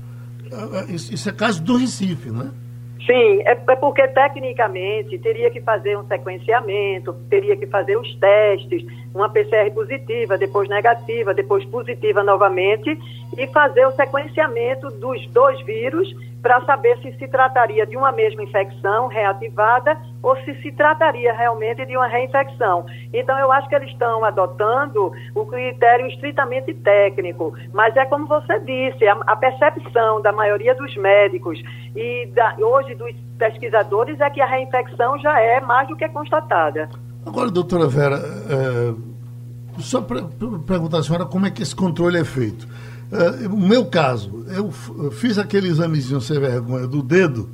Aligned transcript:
Ah, 0.52 0.82
ah, 0.82 0.86
isso 0.90 1.30
é 1.30 1.32
caso 1.32 1.62
do 1.62 1.78
Recife, 1.78 2.30
não 2.30 2.44
é? 2.44 2.66
Sim, 3.06 3.44
é, 3.46 3.52
é, 3.52 3.76
porque 3.76 4.08
tecnicamente 4.08 5.20
teria 5.20 5.52
que 5.52 5.62
fazer 5.62 5.96
um 5.96 6.08
sequenciamento, 6.08 7.14
teria 7.30 7.56
que 7.56 7.68
fazer 7.68 7.96
os 7.98 8.16
testes, 8.16 8.84
uma 9.14 9.30
PCR 9.30 9.70
positiva, 9.72 10.38
depois 10.38 10.68
negativa, 10.68 11.32
depois 11.32 11.64
positiva 11.66 12.24
novamente, 12.24 12.98
e 13.38 13.48
fazer 13.48 13.86
o 13.86 13.92
sequenciamento 13.92 14.90
dos 14.90 15.24
dois 15.28 15.62
vírus 15.62 16.12
para 16.46 16.64
saber 16.64 16.96
se 17.02 17.12
se 17.18 17.28
trataria 17.28 17.88
de 17.88 17.98
uma 17.98 18.12
mesma 18.12 18.44
infecção 18.44 19.08
reativada 19.08 20.00
ou 20.22 20.38
se 20.44 20.54
se 20.62 20.72
trataria 20.74 21.34
realmente 21.34 21.84
de 21.88 21.98
uma 21.98 22.06
reinfecção. 22.06 22.86
Então, 23.12 23.36
eu 23.40 23.52
acho 23.52 23.68
que 23.68 23.74
eles 23.74 23.90
estão 23.90 24.24
adotando 24.24 25.12
o 25.34 25.44
critério 25.48 26.06
estritamente 26.06 26.72
técnico, 26.76 27.52
mas 27.74 27.98
é 27.98 28.06
como 28.06 28.28
você 28.28 28.60
disse, 28.60 29.08
a, 29.08 29.14
a 29.26 29.36
percepção 29.36 30.22
da 30.22 30.32
maioria 30.32 30.76
dos 30.76 30.96
médicos 30.98 31.60
e 31.96 32.28
da, 32.28 32.56
hoje 32.60 32.94
dos 32.94 33.12
pesquisadores 33.40 34.22
é 34.22 34.30
que 34.30 34.40
a 34.40 34.46
reinfecção 34.46 35.18
já 35.18 35.40
é 35.40 35.60
mais 35.62 35.88
do 35.88 35.96
que 35.96 36.08
constatada. 36.10 36.92
Agora, 37.26 37.50
doutora 37.50 37.88
Vera, 37.88 38.18
é, 38.18 39.82
só 39.82 40.00
para 40.00 40.22
perguntar 40.68 41.00
à 41.00 41.04
senhora 41.04 41.26
como 41.26 41.48
é 41.48 41.50
que 41.50 41.64
esse 41.64 41.76
controle 41.76 42.20
é 42.20 42.24
feito. 42.24 42.68
Uh, 43.12 43.54
o 43.54 43.58
meu 43.58 43.86
caso, 43.86 44.46
eu 44.48 44.72
fiz 45.12 45.38
aquele 45.38 45.68
examezinho 45.68 46.20
sem 46.20 46.40
vergonha 46.40 46.88
do 46.88 47.04
dedo 47.04 47.50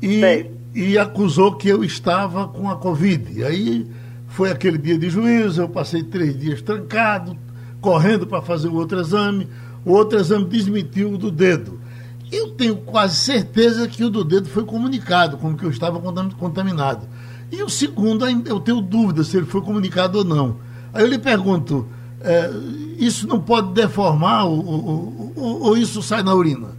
e, 0.00 0.46
e 0.74 0.96
acusou 0.96 1.56
que 1.56 1.68
eu 1.68 1.82
estava 1.82 2.46
com 2.48 2.70
a 2.70 2.76
Covid. 2.76 3.44
Aí 3.44 3.86
foi 4.28 4.50
aquele 4.50 4.78
dia 4.78 4.98
de 4.98 5.10
juízo, 5.10 5.62
eu 5.62 5.68
passei 5.68 6.02
três 6.02 6.38
dias 6.38 6.62
trancado, 6.62 7.36
correndo 7.80 8.26
para 8.26 8.42
fazer 8.42 8.68
o 8.68 8.74
outro 8.74 9.00
exame. 9.00 9.48
O 9.84 9.92
outro 9.92 10.18
exame 10.18 10.44
desmentiu 10.44 11.12
o 11.12 11.18
do 11.18 11.30
dedo. 11.30 11.80
Eu 12.30 12.50
tenho 12.50 12.76
quase 12.76 13.16
certeza 13.16 13.88
que 13.88 14.04
o 14.04 14.10
do 14.10 14.22
dedo 14.22 14.48
foi 14.48 14.64
comunicado, 14.64 15.38
como 15.38 15.56
que 15.56 15.64
eu 15.64 15.70
estava 15.70 15.98
contaminado. 16.38 17.08
E 17.50 17.62
o 17.62 17.68
segundo, 17.68 18.26
eu 18.46 18.60
tenho 18.60 18.80
dúvida 18.80 19.24
se 19.24 19.36
ele 19.36 19.46
foi 19.46 19.62
comunicado 19.62 20.18
ou 20.18 20.24
não. 20.24 20.56
Aí 20.92 21.02
eu 21.02 21.08
lhe 21.08 21.18
pergunto, 21.18 21.86
é, 22.22 22.50
isso 22.98 23.28
não 23.28 23.40
pode 23.40 23.72
deformar 23.72 24.44
ou, 24.46 24.64
ou, 25.36 25.62
ou, 25.62 25.76
isso 25.76 26.02
sai 26.02 26.22
na 26.22 26.34
urina? 26.34 26.76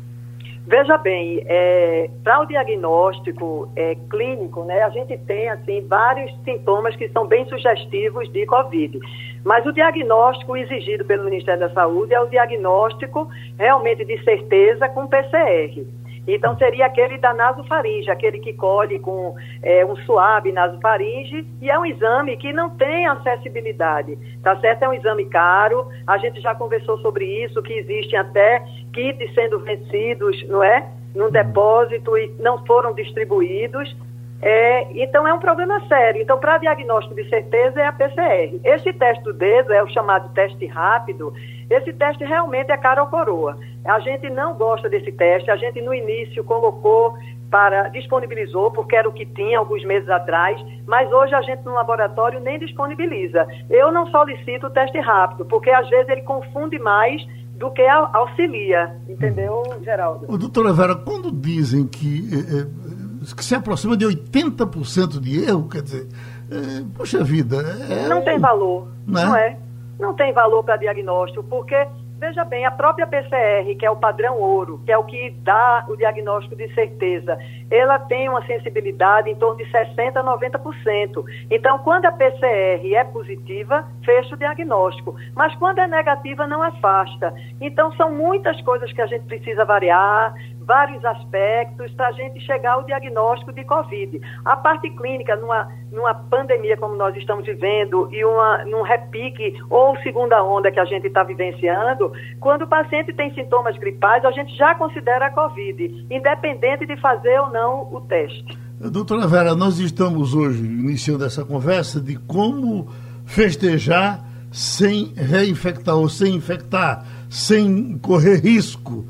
Veja 0.68 0.98
bem, 0.98 1.44
é, 1.48 2.10
para 2.24 2.42
o 2.42 2.46
diagnóstico 2.46 3.72
é, 3.76 3.96
clínico, 4.10 4.64
né, 4.66 4.84
a 4.84 4.90
gente 4.90 5.18
tem 5.20 5.50
assim 5.50 5.84
vários 5.88 6.32
sintomas 6.44 6.96
que 6.96 7.10
são 7.10 7.26
bem 7.26 7.48
sugestivos 7.50 8.32
de 8.32 8.46
Covid. 8.46 9.00
Mas 9.44 9.66
o 9.66 9.72
diagnóstico 9.72 10.56
exigido 10.56 11.06
pelo 11.06 11.24
Ministério 11.24 11.62
da 11.62 11.74
Saúde 11.74 12.14
é 12.14 12.20
o 12.20 12.28
diagnóstico 12.28 13.28
realmente 13.58 14.06
de 14.06 14.24
certeza 14.24 14.88
com 14.90 15.08
PCR. 15.08 15.86
Então, 16.34 16.58
seria 16.58 16.86
aquele 16.86 17.18
da 17.18 17.34
nasofaringe, 17.34 18.10
aquele 18.10 18.40
que 18.40 18.54
colhe 18.54 19.00
com 19.00 19.36
é, 19.64 19.86
um 19.86 19.96
suave 19.98 20.52
nasofaringe, 20.52 21.46
e 21.62 21.70
é 21.70 21.80
um 21.80 21.86
exame 21.86 22.38
que 22.38 22.54
não 22.54 22.70
tem 22.70 23.08
acessibilidade, 23.08 24.18
tá 24.44 24.56
certo? 24.60 24.84
É 24.84 24.90
um 24.90 24.94
exame 24.94 25.26
caro, 25.26 25.88
a 26.06 26.18
gente 26.18 26.40
já 26.42 26.54
conversou 26.54 26.98
sobre 27.00 27.26
isso, 27.44 27.62
que 27.64 27.74
existem 27.74 28.20
até 28.20 28.64
kits 28.94 29.34
sendo 29.34 29.60
vencidos, 29.60 30.48
não 30.48 30.64
é? 30.64 30.88
Num 31.16 31.32
depósito 31.32 32.18
e 32.18 32.36
não 32.40 32.64
foram 32.66 32.94
distribuídos. 32.94 33.96
É, 34.42 34.88
então 34.94 35.28
é 35.28 35.34
um 35.34 35.40
problema 35.40 35.86
sério. 35.88 36.22
Então, 36.22 36.40
para 36.40 36.58
diagnóstico 36.58 37.16
de 37.16 37.28
certeza 37.30 37.82
é 37.82 37.88
a 37.88 37.92
PCR. 37.92 38.60
Esse 38.64 38.94
teste 38.94 39.24
do 39.24 39.34
dedo 39.34 39.74
é 39.74 39.84
o 39.84 39.90
chamado 39.90 40.34
teste 40.34 40.66
rápido. 40.66 41.34
Esse 41.70 41.92
teste 41.94 42.24
realmente 42.24 42.72
é 42.72 42.78
cara 42.78 43.02
ou 43.02 43.10
coroa. 43.10 43.58
A 43.86 44.00
gente 44.00 44.30
não 44.30 44.56
gosta 44.56 44.90
desse 44.90 45.12
teste. 45.12 45.50
A 45.50 45.56
gente 45.56 45.82
no 45.82 45.94
início 45.94 46.44
colocou 46.44 47.16
para 47.50 47.90
disponibilizou 47.90 48.72
porque 48.72 48.96
era 48.96 49.10
o 49.10 49.12
que 49.12 49.26
tinha 49.26 49.58
alguns 49.58 49.84
meses 49.84 50.08
atrás, 50.08 50.64
mas 50.86 51.12
hoje 51.12 51.34
a 51.34 51.42
gente 51.42 51.66
no 51.66 51.74
laboratório 51.74 52.40
nem 52.40 52.60
disponibiliza. 52.60 53.48
Eu 53.70 53.92
não 53.92 54.06
solicito 54.08 54.68
o 54.68 54.70
teste 54.70 55.00
rápido 55.00 55.46
porque 55.46 55.72
às 55.72 55.90
vezes 55.90 56.10
ele 56.10 56.22
confunde 56.22 56.78
mais 56.78 57.26
do 57.60 57.70
que 57.72 57.82
auxilia, 57.82 58.96
entendeu, 59.10 59.64
Geraldo? 59.84 60.26
doutora 60.38 60.72
Vera, 60.72 60.96
quando 60.96 61.30
dizem 61.30 61.86
que 61.86 62.30
é, 62.32 62.62
é 62.62 63.36
que 63.36 63.44
se 63.44 63.54
aproxima 63.54 63.98
de 63.98 64.06
80% 64.06 65.20
de 65.20 65.44
erro, 65.44 65.68
quer 65.68 65.82
dizer, 65.82 66.08
é, 66.50 66.84
poxa 66.96 67.22
vida. 67.22 67.58
É 67.90 68.08
não 68.08 68.24
tem 68.24 68.40
valor, 68.40 68.88
né? 69.06 69.26
não 69.26 69.36
é? 69.36 69.58
Não 70.00 70.14
tem 70.14 70.32
valor 70.32 70.64
para 70.64 70.78
diagnóstico, 70.78 71.44
porque, 71.44 71.76
veja 72.20 72.44
bem, 72.44 72.66
a 72.66 72.72
própria 72.72 73.08
PCR, 73.08 73.76
que 73.78 73.86
é 73.86 73.90
o 73.90 73.96
padrão 73.96 74.38
ouro, 74.38 74.82
que 74.86 74.92
é 74.92 74.98
o 74.98 75.04
que 75.04 75.30
dá 75.42 75.86
o 75.88 75.96
diagnóstico 75.96 76.56
de 76.56 76.72
certeza, 76.74 77.38
ela 77.72 77.98
tem 77.98 78.28
uma 78.28 78.46
sensibilidade 78.46 79.30
em 79.30 79.36
torno 79.36 79.58
de 79.58 79.66
60% 79.72 80.18
a 80.18 80.24
90%. 80.24 81.24
Então, 81.50 81.80
quando 81.80 82.06
a 82.06 82.12
PCR 82.12 82.94
é 82.94 83.04
positiva, 83.06 83.88
fecha 84.04 84.36
o 84.36 84.38
diagnóstico. 84.38 85.16
Mas 85.36 85.56
quando 85.56 85.80
é 85.80 85.88
negativa, 85.88 86.46
não 86.46 86.62
afasta. 86.62 87.34
Então, 87.62 87.94
são 87.94 88.12
muitas 88.12 88.62
coisas 88.62 88.92
que 88.92 89.02
a 89.02 89.08
gente 89.08 89.26
precisa 89.26 89.64
variar, 89.64 90.34
vários 90.70 91.04
aspectos 91.04 91.92
para 91.94 92.10
a 92.10 92.12
gente 92.12 92.40
chegar 92.42 92.74
ao 92.74 92.84
diagnóstico 92.84 93.52
de 93.52 93.64
Covid. 93.64 94.22
A 94.46 94.56
parte 94.56 94.88
clínica, 94.92 95.36
numa, 95.36 95.68
numa 95.92 96.14
pandemia 96.14 96.78
como 96.78 96.96
nós 96.96 97.18
estamos 97.18 97.44
vivendo 97.44 98.08
e 98.12 98.24
uma, 98.24 98.64
num 98.66 98.84
repique 98.84 99.56
ou 99.68 99.98
segunda 100.04 100.44
onda 100.44 100.72
que 100.72 100.80
a 100.80 100.86
gente 100.86 101.08
está 101.08 101.24
vivenciando, 101.24 102.14
quando 102.40 102.62
o 102.66 102.68
paciente 102.68 103.12
tem 103.14 103.34
sintomas 103.34 103.76
gripais, 103.80 104.24
a 104.24 104.30
gente 104.30 104.56
já 104.56 104.76
considera 104.76 105.26
a 105.26 105.32
Covid, 105.32 106.06
independente 106.08 106.86
de 106.86 106.96
fazer 106.98 107.40
ou 107.40 107.50
não 107.50 107.92
o 107.92 108.02
teste. 108.02 108.56
Doutora 108.80 109.26
Vera, 109.26 109.56
nós 109.56 109.80
estamos 109.80 110.36
hoje 110.36 110.64
iniciando 110.64 111.26
essa 111.26 111.44
conversa 111.44 112.00
de 112.00 112.16
como 112.16 112.88
festejar 113.26 114.24
sem 114.52 115.14
reinfectar 115.16 115.96
ou 115.96 116.08
sem 116.08 116.36
infectar, 116.36 117.04
sem 117.28 117.98
correr 117.98 118.36
risco. 118.38 119.08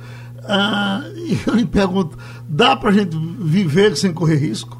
Ah, 0.49 1.01
eu 1.47 1.53
lhe 1.53 1.65
pergunto, 1.65 2.17
dá 2.49 2.75
para 2.75 2.89
a 2.89 2.93
gente 2.93 3.15
viver 3.15 3.95
sem 3.95 4.11
correr 4.11 4.37
risco? 4.37 4.79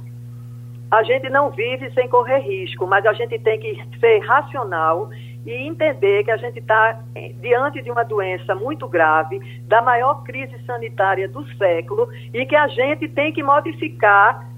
A 0.89 1.04
gente 1.04 1.30
não 1.30 1.51
vive 1.51 1.92
sem 1.92 2.10
correr 2.10 2.39
risco, 2.39 2.88
mas 2.88 3.06
a 3.06 3.13
gente 3.13 3.38
tem 3.38 3.60
que 3.60 3.80
ser 4.00 4.19
racional 4.25 5.12
e 5.45 5.51
entender 5.68 6.24
que 6.24 6.31
a 6.31 6.38
gente 6.38 6.57
está 6.60 7.00
eh, 7.16 7.31
diante 7.39 7.81
de 7.83 7.92
uma 7.92 8.04
doença 8.04 8.56
muito 8.56 8.88
grave, 8.88 9.39
da 9.68 9.81
maior 9.83 10.24
crise 10.24 10.56
sanitária 10.66 11.30
do 11.30 11.45
século, 11.57 12.10
e 12.33 12.44
que 12.45 12.56
a 12.56 12.68
gente 12.68 13.07
tem 13.07 13.31
que 13.31 13.44
modificar 13.44 14.50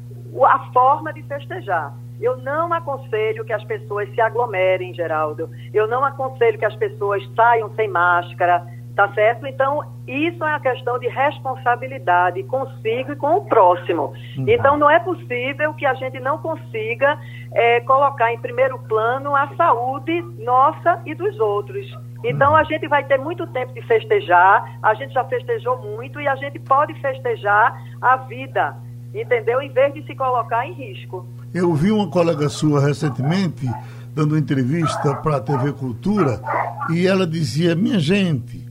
a 0.46 0.60
forma 0.72 1.12
de 1.12 1.22
festejar. 1.24 1.94
Eu 2.22 2.38
não 2.38 2.72
aconselho 2.72 3.44
que 3.44 3.52
as 3.52 3.64
pessoas 3.64 4.08
se 4.14 4.22
aglomerem, 4.22 4.94
Geraldo. 4.94 5.50
Eu 5.74 5.88
não 5.88 6.06
aconselho 6.06 6.58
que 6.58 6.66
as 6.66 6.76
pessoas 6.76 7.28
saiam 7.36 7.74
sem 7.76 7.88
máscara, 7.88 8.64
tá 8.96 9.12
certo? 9.14 9.48
Então, 9.48 9.84
isso 10.08 10.44
é 10.44 10.54
a 10.54 10.60
questão 10.60 11.00
de 11.00 11.08
responsabilidade 11.08 12.44
consigo 12.44 13.14
e 13.14 13.16
com 13.16 13.38
o 13.38 13.46
próximo. 13.46 14.14
Uhum. 14.38 14.46
Então, 14.48 14.78
não 14.78 14.90
é 14.90 15.00
possível 15.00 15.74
que 15.74 15.86
a 15.86 15.94
gente 15.94 16.20
não 16.20 16.38
consiga 16.38 17.18
é, 17.54 17.80
colocar 17.82 18.34
em 18.34 18.40
primeiro 18.40 18.78
plano 18.80 19.36
a 19.36 19.48
saúde 19.56 20.22
nossa 20.40 21.02
e 21.06 21.16
dos 21.16 21.40
outros. 21.40 21.86
Então, 22.24 22.56
a 22.56 22.64
gente 22.64 22.88
vai 22.88 23.04
ter 23.04 23.18
muito 23.18 23.48
tempo 23.48 23.74
de 23.74 23.82
festejar, 23.84 24.78
a 24.84 24.94
gente 24.94 25.14
já 25.14 25.24
festejou 25.24 25.78
muito 25.80 26.20
e 26.22 26.28
a 26.28 26.36
gente 26.36 26.60
pode 26.60 26.94
festejar 27.02 27.82
a 28.00 28.18
vida, 28.18 28.76
entendeu? 29.14 29.62
Em 29.62 29.70
vez 29.70 29.94
de 29.94 30.06
se 30.06 30.16
colocar 30.16 30.68
em 30.68 30.74
risco. 30.74 31.26
Eu 31.54 31.74
vi 31.74 31.92
uma 31.92 32.10
colega 32.10 32.48
sua 32.48 32.80
recentemente 32.80 33.68
dando 34.16 34.38
entrevista 34.38 35.16
para 35.16 35.38
a 35.38 35.42
TV 35.42 35.74
Cultura 35.74 36.42
e 36.90 37.08
ela 37.08 37.26
dizia: 37.26 37.76
Minha 37.76 38.00
gente, 38.00 38.71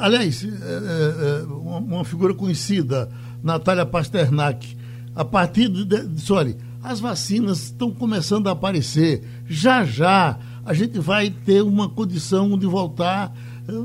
aliás, 0.00 0.44
é, 0.44 0.48
é, 0.48 1.40
é 1.40 1.44
uma 1.44 2.04
figura 2.04 2.34
conhecida, 2.34 3.10
Natália 3.42 3.86
Pasternak, 3.86 4.76
a 5.14 5.24
partir 5.24 5.68
de. 5.68 5.84
de 5.84 6.32
olha, 6.32 6.56
as 6.82 7.00
vacinas 7.00 7.64
estão 7.64 7.90
começando 7.90 8.48
a 8.48 8.52
aparecer. 8.52 9.22
Já 9.46 9.84
já 9.84 10.38
a 10.64 10.74
gente 10.74 10.98
vai 10.98 11.30
ter 11.30 11.62
uma 11.62 11.88
condição 11.88 12.56
de 12.56 12.66
voltar 12.66 13.32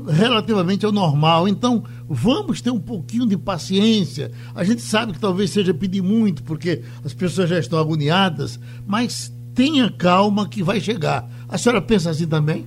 relativamente 0.08 0.84
ao 0.84 0.92
normal. 0.92 1.48
Então, 1.48 1.84
vamos 2.08 2.60
ter 2.60 2.70
um 2.70 2.80
pouquinho 2.80 3.26
de 3.26 3.36
paciência. 3.36 4.30
A 4.54 4.64
gente 4.64 4.82
sabe 4.82 5.12
que 5.12 5.20
talvez 5.20 5.50
seja 5.50 5.72
pedir 5.72 6.02
muito, 6.02 6.42
porque 6.42 6.82
as 7.04 7.14
pessoas 7.14 7.50
já 7.50 7.58
estão 7.58 7.78
agoniadas, 7.78 8.58
mas 8.86 9.32
tenha 9.54 9.90
calma 9.90 10.48
que 10.48 10.62
vai 10.62 10.80
chegar. 10.80 11.28
A 11.48 11.58
senhora 11.58 11.80
pensa 11.82 12.10
assim 12.10 12.26
também? 12.26 12.66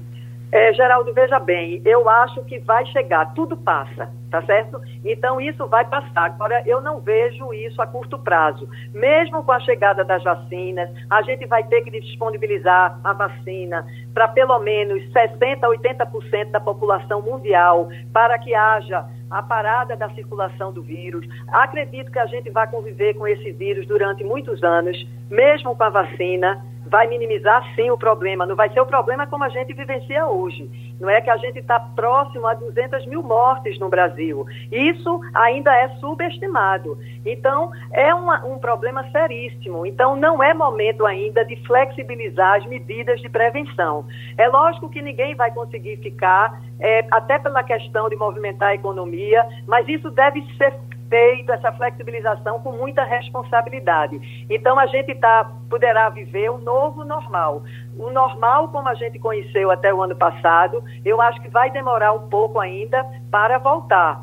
É, 0.51 0.73
Geraldo, 0.73 1.13
veja 1.13 1.39
bem, 1.39 1.81
eu 1.85 2.09
acho 2.09 2.43
que 2.43 2.59
vai 2.59 2.85
chegar, 2.87 3.33
tudo 3.33 3.55
passa, 3.55 4.11
tá 4.29 4.41
certo? 4.41 4.81
Então 5.05 5.39
isso 5.39 5.65
vai 5.67 5.85
passar. 5.85 6.25
Agora, 6.25 6.61
eu 6.65 6.81
não 6.81 6.99
vejo 6.99 7.53
isso 7.53 7.81
a 7.81 7.87
curto 7.87 8.19
prazo. 8.19 8.67
Mesmo 8.93 9.45
com 9.45 9.51
a 9.53 9.61
chegada 9.61 10.03
das 10.03 10.21
vacinas, 10.21 10.89
a 11.09 11.21
gente 11.21 11.45
vai 11.45 11.63
ter 11.63 11.81
que 11.83 11.91
disponibilizar 11.91 12.99
a 13.01 13.13
vacina 13.13 13.87
para 14.13 14.27
pelo 14.27 14.59
menos 14.59 15.01
60% 15.13 15.63
a 15.63 15.69
80% 15.69 16.51
da 16.51 16.59
população 16.59 17.21
mundial, 17.21 17.87
para 18.11 18.37
que 18.37 18.53
haja 18.53 19.05
a 19.29 19.41
parada 19.41 19.95
da 19.95 20.09
circulação 20.09 20.73
do 20.73 20.81
vírus. 20.81 21.25
Acredito 21.47 22.11
que 22.11 22.19
a 22.19 22.25
gente 22.25 22.49
vai 22.49 22.67
conviver 22.67 23.13
com 23.13 23.25
esse 23.25 23.51
vírus 23.53 23.87
durante 23.87 24.21
muitos 24.21 24.61
anos, 24.61 25.01
mesmo 25.29 25.73
com 25.77 25.83
a 25.83 25.89
vacina 25.89 26.61
vai 26.91 27.07
minimizar 27.07 27.63
sim 27.73 27.89
o 27.89 27.97
problema. 27.97 28.45
Não 28.45 28.55
vai 28.55 28.69
ser 28.69 28.81
o 28.81 28.85
problema 28.85 29.25
como 29.25 29.45
a 29.45 29.49
gente 29.49 29.73
vivencia 29.73 30.27
hoje. 30.27 30.69
Não 30.99 31.09
é 31.09 31.21
que 31.21 31.29
a 31.29 31.37
gente 31.37 31.57
está 31.57 31.79
próximo 31.79 32.45
a 32.45 32.53
200 32.53 33.05
mil 33.07 33.23
mortes 33.23 33.79
no 33.79 33.87
Brasil. 33.87 34.45
Isso 34.69 35.21
ainda 35.33 35.73
é 35.73 35.87
subestimado. 36.01 36.97
Então, 37.25 37.71
é 37.93 38.13
uma, 38.13 38.45
um 38.45 38.59
problema 38.59 39.09
seríssimo. 39.09 39.85
Então, 39.85 40.17
não 40.17 40.43
é 40.43 40.53
momento 40.53 41.05
ainda 41.05 41.45
de 41.45 41.55
flexibilizar 41.65 42.57
as 42.57 42.65
medidas 42.65 43.21
de 43.21 43.29
prevenção. 43.29 44.05
É 44.37 44.49
lógico 44.49 44.89
que 44.89 45.01
ninguém 45.01 45.33
vai 45.33 45.49
conseguir 45.51 45.95
ficar, 45.97 46.61
é, 46.77 47.05
até 47.09 47.39
pela 47.39 47.63
questão 47.63 48.09
de 48.09 48.17
movimentar 48.17 48.69
a 48.69 48.75
economia, 48.75 49.47
mas 49.65 49.87
isso 49.87 50.11
deve 50.11 50.45
ser 50.57 50.73
feito 51.11 51.51
essa 51.51 51.73
flexibilização 51.73 52.61
com 52.61 52.71
muita 52.71 53.03
responsabilidade. 53.03 54.45
Então 54.49 54.79
a 54.79 54.87
gente 54.87 55.13
tá, 55.15 55.43
poderá 55.69 56.09
viver 56.09 56.49
um 56.49 56.57
novo 56.57 57.03
normal. 57.03 57.63
O 57.99 58.09
normal, 58.09 58.69
como 58.69 58.87
a 58.87 58.95
gente 58.95 59.19
conheceu 59.19 59.69
até 59.69 59.93
o 59.93 60.01
ano 60.01 60.15
passado, 60.15 60.81
eu 61.03 61.19
acho 61.19 61.41
que 61.41 61.49
vai 61.49 61.69
demorar 61.69 62.13
um 62.13 62.29
pouco 62.29 62.61
ainda 62.61 63.05
para 63.29 63.57
voltar. 63.57 64.21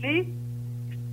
Se 0.00 0.39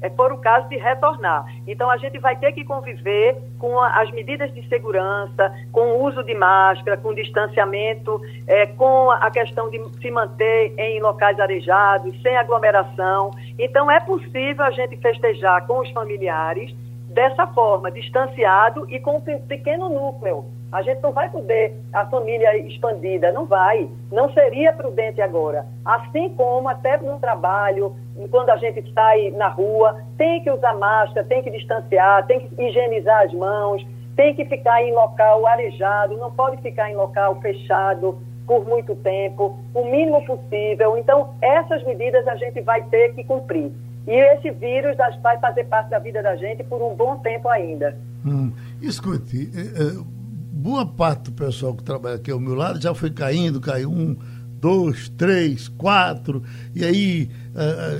é 0.01 0.09
por 0.09 0.31
o 0.31 0.37
caso 0.37 0.67
de 0.69 0.77
retornar. 0.77 1.45
Então, 1.65 1.89
a 1.89 1.97
gente 1.97 2.19
vai 2.19 2.35
ter 2.35 2.51
que 2.51 2.63
conviver 2.63 3.37
com 3.59 3.79
as 3.79 4.11
medidas 4.11 4.53
de 4.53 4.67
segurança, 4.67 5.53
com 5.71 5.93
o 5.93 6.03
uso 6.03 6.23
de 6.23 6.33
máscara, 6.35 6.97
com 6.97 7.13
distanciamento, 7.13 8.21
é, 8.45 8.65
com 8.65 9.11
a 9.11 9.29
questão 9.31 9.69
de 9.69 9.81
se 9.99 10.11
manter 10.11 10.73
em 10.77 10.99
locais 10.99 11.39
arejados, 11.39 12.19
sem 12.21 12.37
aglomeração. 12.37 13.31
Então, 13.57 13.89
é 13.89 13.99
possível 13.99 14.63
a 14.63 14.71
gente 14.71 14.97
festejar 14.97 15.65
com 15.65 15.79
os 15.79 15.89
familiares 15.91 16.73
dessa 17.09 17.47
forma, 17.47 17.89
distanciado 17.89 18.85
e 18.89 18.99
com 18.99 19.17
um 19.17 19.21
pequeno 19.21 19.89
núcleo. 19.89 20.56
A 20.71 20.81
gente 20.81 21.01
não 21.01 21.11
vai 21.11 21.29
poder 21.29 21.75
a 21.93 22.05
família 22.05 22.57
expandida, 22.57 23.31
não 23.31 23.45
vai. 23.45 23.89
Não 24.11 24.31
seria 24.33 24.73
prudente 24.73 25.21
agora. 25.21 25.65
Assim 25.85 26.29
como 26.35 26.67
até 26.67 26.97
no 26.97 27.19
trabalho, 27.19 27.95
quando 28.29 28.49
a 28.49 28.57
gente 28.57 28.83
sai 28.93 29.31
na 29.31 29.47
rua, 29.47 30.01
tem 30.17 30.43
que 30.43 30.51
usar 30.51 30.75
máscara, 30.75 31.25
tem 31.25 31.41
que 31.41 31.51
distanciar, 31.51 32.25
tem 32.25 32.41
que 32.41 32.61
higienizar 32.61 33.23
as 33.23 33.33
mãos, 33.33 33.85
tem 34.15 34.33
que 34.33 34.43
ficar 34.45 34.83
em 34.83 34.93
local 34.93 35.45
arejado, 35.45 36.17
não 36.17 36.31
pode 36.31 36.57
ficar 36.61 36.91
em 36.91 36.95
local 36.95 37.39
fechado 37.39 38.17
por 38.45 38.65
muito 38.65 38.95
tempo, 38.95 39.59
o 39.73 39.85
mínimo 39.85 40.25
possível. 40.25 40.97
Então, 40.97 41.33
essas 41.41 41.83
medidas 41.83 42.27
a 42.27 42.35
gente 42.35 42.61
vai 42.61 42.81
ter 42.83 43.13
que 43.13 43.23
cumprir. 43.23 43.71
E 44.07 44.11
esse 44.11 44.49
vírus 44.51 44.95
vai 45.21 45.37
fazer 45.37 45.65
parte 45.65 45.89
da 45.89 45.99
vida 45.99 46.23
da 46.23 46.35
gente 46.37 46.63
por 46.63 46.81
um 46.81 46.95
bom 46.95 47.17
tempo 47.17 47.49
ainda. 47.49 47.97
Hum. 48.25 48.53
Escute, 48.81 49.51
é, 49.53 49.59
é, 49.59 50.16
boa 50.57 50.85
parte 50.85 51.25
do 51.25 51.31
pessoal 51.33 51.75
que 51.75 51.83
trabalha 51.83 52.15
aqui 52.15 52.31
ao 52.31 52.39
meu 52.39 52.55
lado 52.55 52.81
já 52.81 52.93
foi 52.93 53.11
caindo, 53.11 53.61
caiu 53.61 53.91
um, 53.91 54.17
dois, 54.59 55.09
três, 55.09 55.67
quatro, 55.67 56.43
e 56.75 56.83
aí 56.83 57.29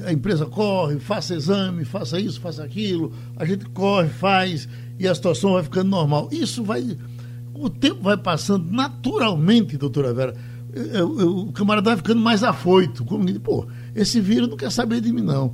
a, 0.05 0.11
empresa 0.11 0.45
corre, 0.45 0.99
faça 0.99 1.35
exame, 1.35 1.85
faça 1.85 2.19
isso, 2.19 2.41
faça 2.41 2.63
aquilo, 2.63 3.13
a 3.35 3.45
gente 3.45 3.65
corre, 3.69 4.09
faz, 4.09 4.67
e 4.99 5.07
a 5.07 5.13
situação 5.13 5.53
vai 5.53 5.63
ficando 5.63 5.89
normal. 5.89 6.29
Isso 6.31 6.63
vai. 6.63 6.97
O 7.53 7.69
tempo 7.69 8.01
vai 8.01 8.17
passando 8.17 8.71
naturalmente, 8.71 9.77
doutora 9.77 10.13
Vera. 10.13 10.35
Eu, 10.73 11.19
eu, 11.19 11.37
o 11.39 11.51
camarada 11.51 11.89
vai 11.91 11.97
ficando 11.97 12.21
mais 12.21 12.43
afoito. 12.43 13.03
Como, 13.03 13.27
pô, 13.39 13.65
esse 13.95 14.19
vírus 14.19 14.47
não 14.47 14.57
quer 14.57 14.71
saber 14.71 15.01
de 15.01 15.11
mim, 15.11 15.21
não. 15.21 15.53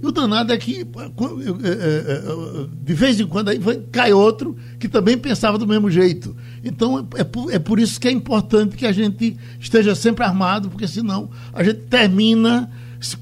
E 0.00 0.06
o 0.06 0.12
danado 0.12 0.52
é 0.52 0.58
que, 0.58 0.80
é, 0.80 0.82
é, 0.82 1.64
é, 1.64 2.66
de 2.70 2.94
vez 2.94 3.18
em 3.18 3.26
quando, 3.26 3.48
aí 3.48 3.58
cai 3.90 4.12
outro 4.12 4.56
que 4.78 4.88
também 4.88 5.16
pensava 5.16 5.56
do 5.56 5.66
mesmo 5.66 5.90
jeito. 5.90 6.36
Então, 6.62 7.06
é 7.16 7.24
por, 7.24 7.52
é 7.52 7.58
por 7.58 7.78
isso 7.78 7.98
que 7.98 8.08
é 8.08 8.10
importante 8.10 8.76
que 8.76 8.86
a 8.86 8.92
gente 8.92 9.36
esteja 9.58 9.94
sempre 9.94 10.24
armado, 10.24 10.68
porque 10.68 10.86
senão 10.86 11.30
a 11.52 11.62
gente 11.62 11.80
termina 11.80 12.70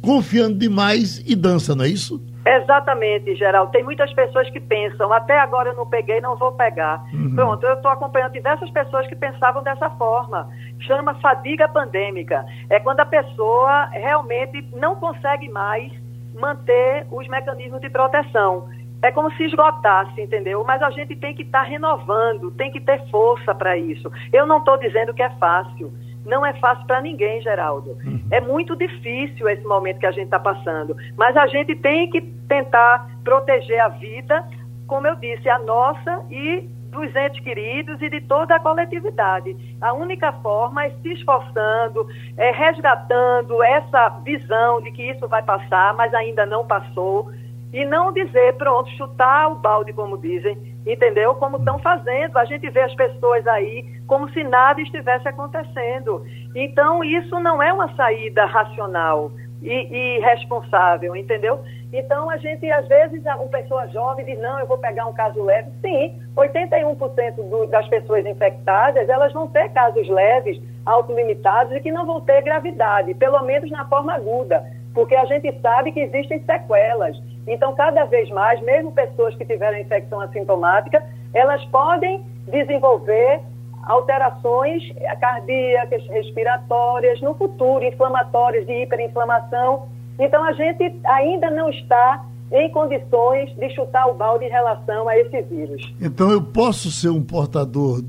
confiando 0.00 0.58
demais 0.58 1.22
e 1.26 1.36
dança, 1.36 1.74
não 1.74 1.84
é 1.84 1.88
isso? 1.88 2.20
Exatamente, 2.46 3.34
Geraldo. 3.36 3.72
Tem 3.72 3.82
muitas 3.82 4.12
pessoas 4.12 4.50
que 4.50 4.60
pensam, 4.60 5.10
até 5.12 5.38
agora 5.38 5.70
eu 5.70 5.76
não 5.76 5.86
peguei, 5.86 6.20
não 6.20 6.36
vou 6.36 6.52
pegar. 6.52 7.02
Uhum. 7.12 7.34
Pronto, 7.34 7.64
eu 7.64 7.74
estou 7.74 7.90
acompanhando 7.90 8.32
diversas 8.32 8.70
pessoas 8.70 9.06
que 9.06 9.16
pensavam 9.16 9.62
dessa 9.62 9.88
forma. 9.90 10.50
Chama 10.80 11.14
fadiga 11.20 11.66
pandêmica. 11.68 12.44
É 12.68 12.78
quando 12.78 13.00
a 13.00 13.06
pessoa 13.06 13.86
realmente 13.86 14.62
não 14.74 14.96
consegue 14.96 15.48
mais 15.48 15.90
manter 16.34 17.06
os 17.10 17.26
mecanismos 17.28 17.80
de 17.80 17.88
proteção. 17.88 18.68
É 19.02 19.12
como 19.12 19.30
se 19.34 19.44
esgotasse, 19.44 20.20
entendeu? 20.20 20.64
Mas 20.64 20.82
a 20.82 20.90
gente 20.90 21.14
tem 21.16 21.34
que 21.34 21.42
estar 21.42 21.62
tá 21.62 21.64
renovando, 21.64 22.50
tem 22.52 22.72
que 22.72 22.80
ter 22.80 22.98
força 23.10 23.54
para 23.54 23.76
isso. 23.76 24.10
Eu 24.32 24.46
não 24.46 24.58
estou 24.58 24.78
dizendo 24.78 25.12
que 25.12 25.22
é 25.22 25.30
fácil. 25.38 25.92
Não 26.24 26.44
é 26.44 26.54
fácil 26.54 26.86
para 26.86 27.02
ninguém, 27.02 27.42
Geraldo. 27.42 27.90
Uhum. 28.04 28.24
É 28.30 28.40
muito 28.40 28.74
difícil 28.74 29.46
esse 29.48 29.62
momento 29.64 29.98
que 29.98 30.06
a 30.06 30.10
gente 30.10 30.24
está 30.24 30.38
passando. 30.38 30.96
Mas 31.18 31.36
a 31.36 31.46
gente 31.46 31.76
tem 31.76 32.08
que 32.08 32.22
tentar 32.48 33.10
proteger 33.22 33.78
a 33.80 33.88
vida, 33.88 34.42
como 34.86 35.06
eu 35.06 35.16
disse, 35.16 35.48
a 35.50 35.58
nossa 35.58 36.24
e 36.30 36.66
dos 36.94 37.14
entes 37.14 37.42
queridos 37.42 38.00
e 38.00 38.08
de 38.08 38.20
toda 38.22 38.54
a 38.54 38.60
coletividade. 38.60 39.56
A 39.80 39.92
única 39.92 40.32
forma 40.34 40.84
é 40.84 40.90
se 41.02 41.12
esforçando, 41.12 42.06
é 42.38 42.52
resgatando 42.52 43.62
essa 43.62 44.08
visão 44.24 44.80
de 44.80 44.92
que 44.92 45.10
isso 45.10 45.26
vai 45.26 45.42
passar, 45.42 45.92
mas 45.94 46.14
ainda 46.14 46.46
não 46.46 46.64
passou, 46.64 47.30
e 47.72 47.84
não 47.84 48.12
dizer, 48.12 48.54
pronto, 48.54 48.88
chutar 48.90 49.50
o 49.50 49.56
balde, 49.56 49.92
como 49.92 50.16
dizem, 50.16 50.56
entendeu? 50.86 51.34
Como 51.34 51.56
estão 51.56 51.76
fazendo. 51.80 52.38
A 52.38 52.44
gente 52.44 52.70
vê 52.70 52.82
as 52.82 52.94
pessoas 52.94 53.44
aí 53.48 53.84
como 54.06 54.30
se 54.30 54.44
nada 54.44 54.80
estivesse 54.80 55.26
acontecendo. 55.26 56.24
Então, 56.54 57.02
isso 57.02 57.40
não 57.40 57.60
é 57.60 57.72
uma 57.72 57.92
saída 57.96 58.44
racional 58.44 59.32
e, 59.64 59.88
e 59.90 60.20
responsável, 60.20 61.16
entendeu? 61.16 61.60
Então, 61.92 62.28
a 62.28 62.36
gente, 62.36 62.70
às 62.70 62.86
vezes, 62.86 63.22
uma 63.24 63.48
pessoa 63.48 63.88
jovem 63.88 64.24
diz, 64.24 64.38
não, 64.38 64.60
eu 64.60 64.66
vou 64.66 64.76
pegar 64.76 65.06
um 65.06 65.12
caso 65.12 65.42
leve. 65.42 65.70
Sim, 65.80 66.20
81% 66.36 67.36
do, 67.36 67.66
das 67.66 67.88
pessoas 67.88 68.26
infectadas, 68.26 69.08
elas 69.08 69.32
vão 69.32 69.48
ter 69.48 69.70
casos 69.70 70.06
leves, 70.08 70.60
autolimitados 70.84 71.74
e 71.74 71.80
que 71.80 71.90
não 71.90 72.04
vão 72.04 72.20
ter 72.20 72.42
gravidade, 72.42 73.14
pelo 73.14 73.42
menos 73.42 73.70
na 73.70 73.88
forma 73.88 74.12
aguda, 74.12 74.62
porque 74.92 75.14
a 75.14 75.24
gente 75.24 75.50
sabe 75.60 75.92
que 75.92 76.00
existem 76.00 76.44
sequelas. 76.44 77.16
Então, 77.46 77.74
cada 77.74 78.04
vez 78.04 78.28
mais, 78.30 78.60
mesmo 78.60 78.92
pessoas 78.92 79.34
que 79.36 79.44
tiveram 79.44 79.78
infecção 79.78 80.20
assintomática, 80.20 81.02
elas 81.32 81.64
podem 81.66 82.22
desenvolver 82.46 83.40
alterações 83.86 84.82
cardíacas, 85.20 86.06
respiratórias, 86.08 87.20
no 87.20 87.34
futuro, 87.34 87.84
inflamatórias, 87.84 88.66
de 88.66 88.82
hiperinflamação. 88.82 89.88
Então, 90.18 90.42
a 90.44 90.52
gente 90.52 90.94
ainda 91.04 91.50
não 91.50 91.70
está 91.70 92.24
em 92.52 92.70
condições 92.70 93.54
de 93.56 93.70
chutar 93.74 94.06
o 94.06 94.14
balde 94.14 94.44
em 94.44 94.50
relação 94.50 95.08
a 95.08 95.18
esse 95.18 95.42
vírus. 95.42 95.94
Então, 96.00 96.30
eu 96.30 96.42
posso 96.42 96.90
ser 96.90 97.08
um 97.08 97.22
portador 97.22 98.02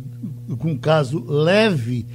com 0.60 0.70
um 0.70 0.78
caso 0.78 1.24
leve 1.28 2.06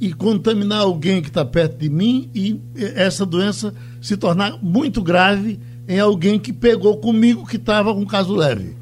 e 0.00 0.12
contaminar 0.12 0.80
alguém 0.80 1.22
que 1.22 1.28
está 1.28 1.44
perto 1.44 1.78
de 1.78 1.88
mim 1.88 2.30
e 2.34 2.60
essa 2.96 3.24
doença 3.24 3.74
se 4.00 4.16
tornar 4.16 4.58
muito 4.62 5.02
grave 5.02 5.58
em 5.88 6.00
alguém 6.00 6.38
que 6.38 6.52
pegou 6.52 6.98
comigo 6.98 7.46
que 7.46 7.56
estava 7.56 7.94
com 7.94 8.00
um 8.00 8.06
caso 8.06 8.34
leve. 8.34 8.76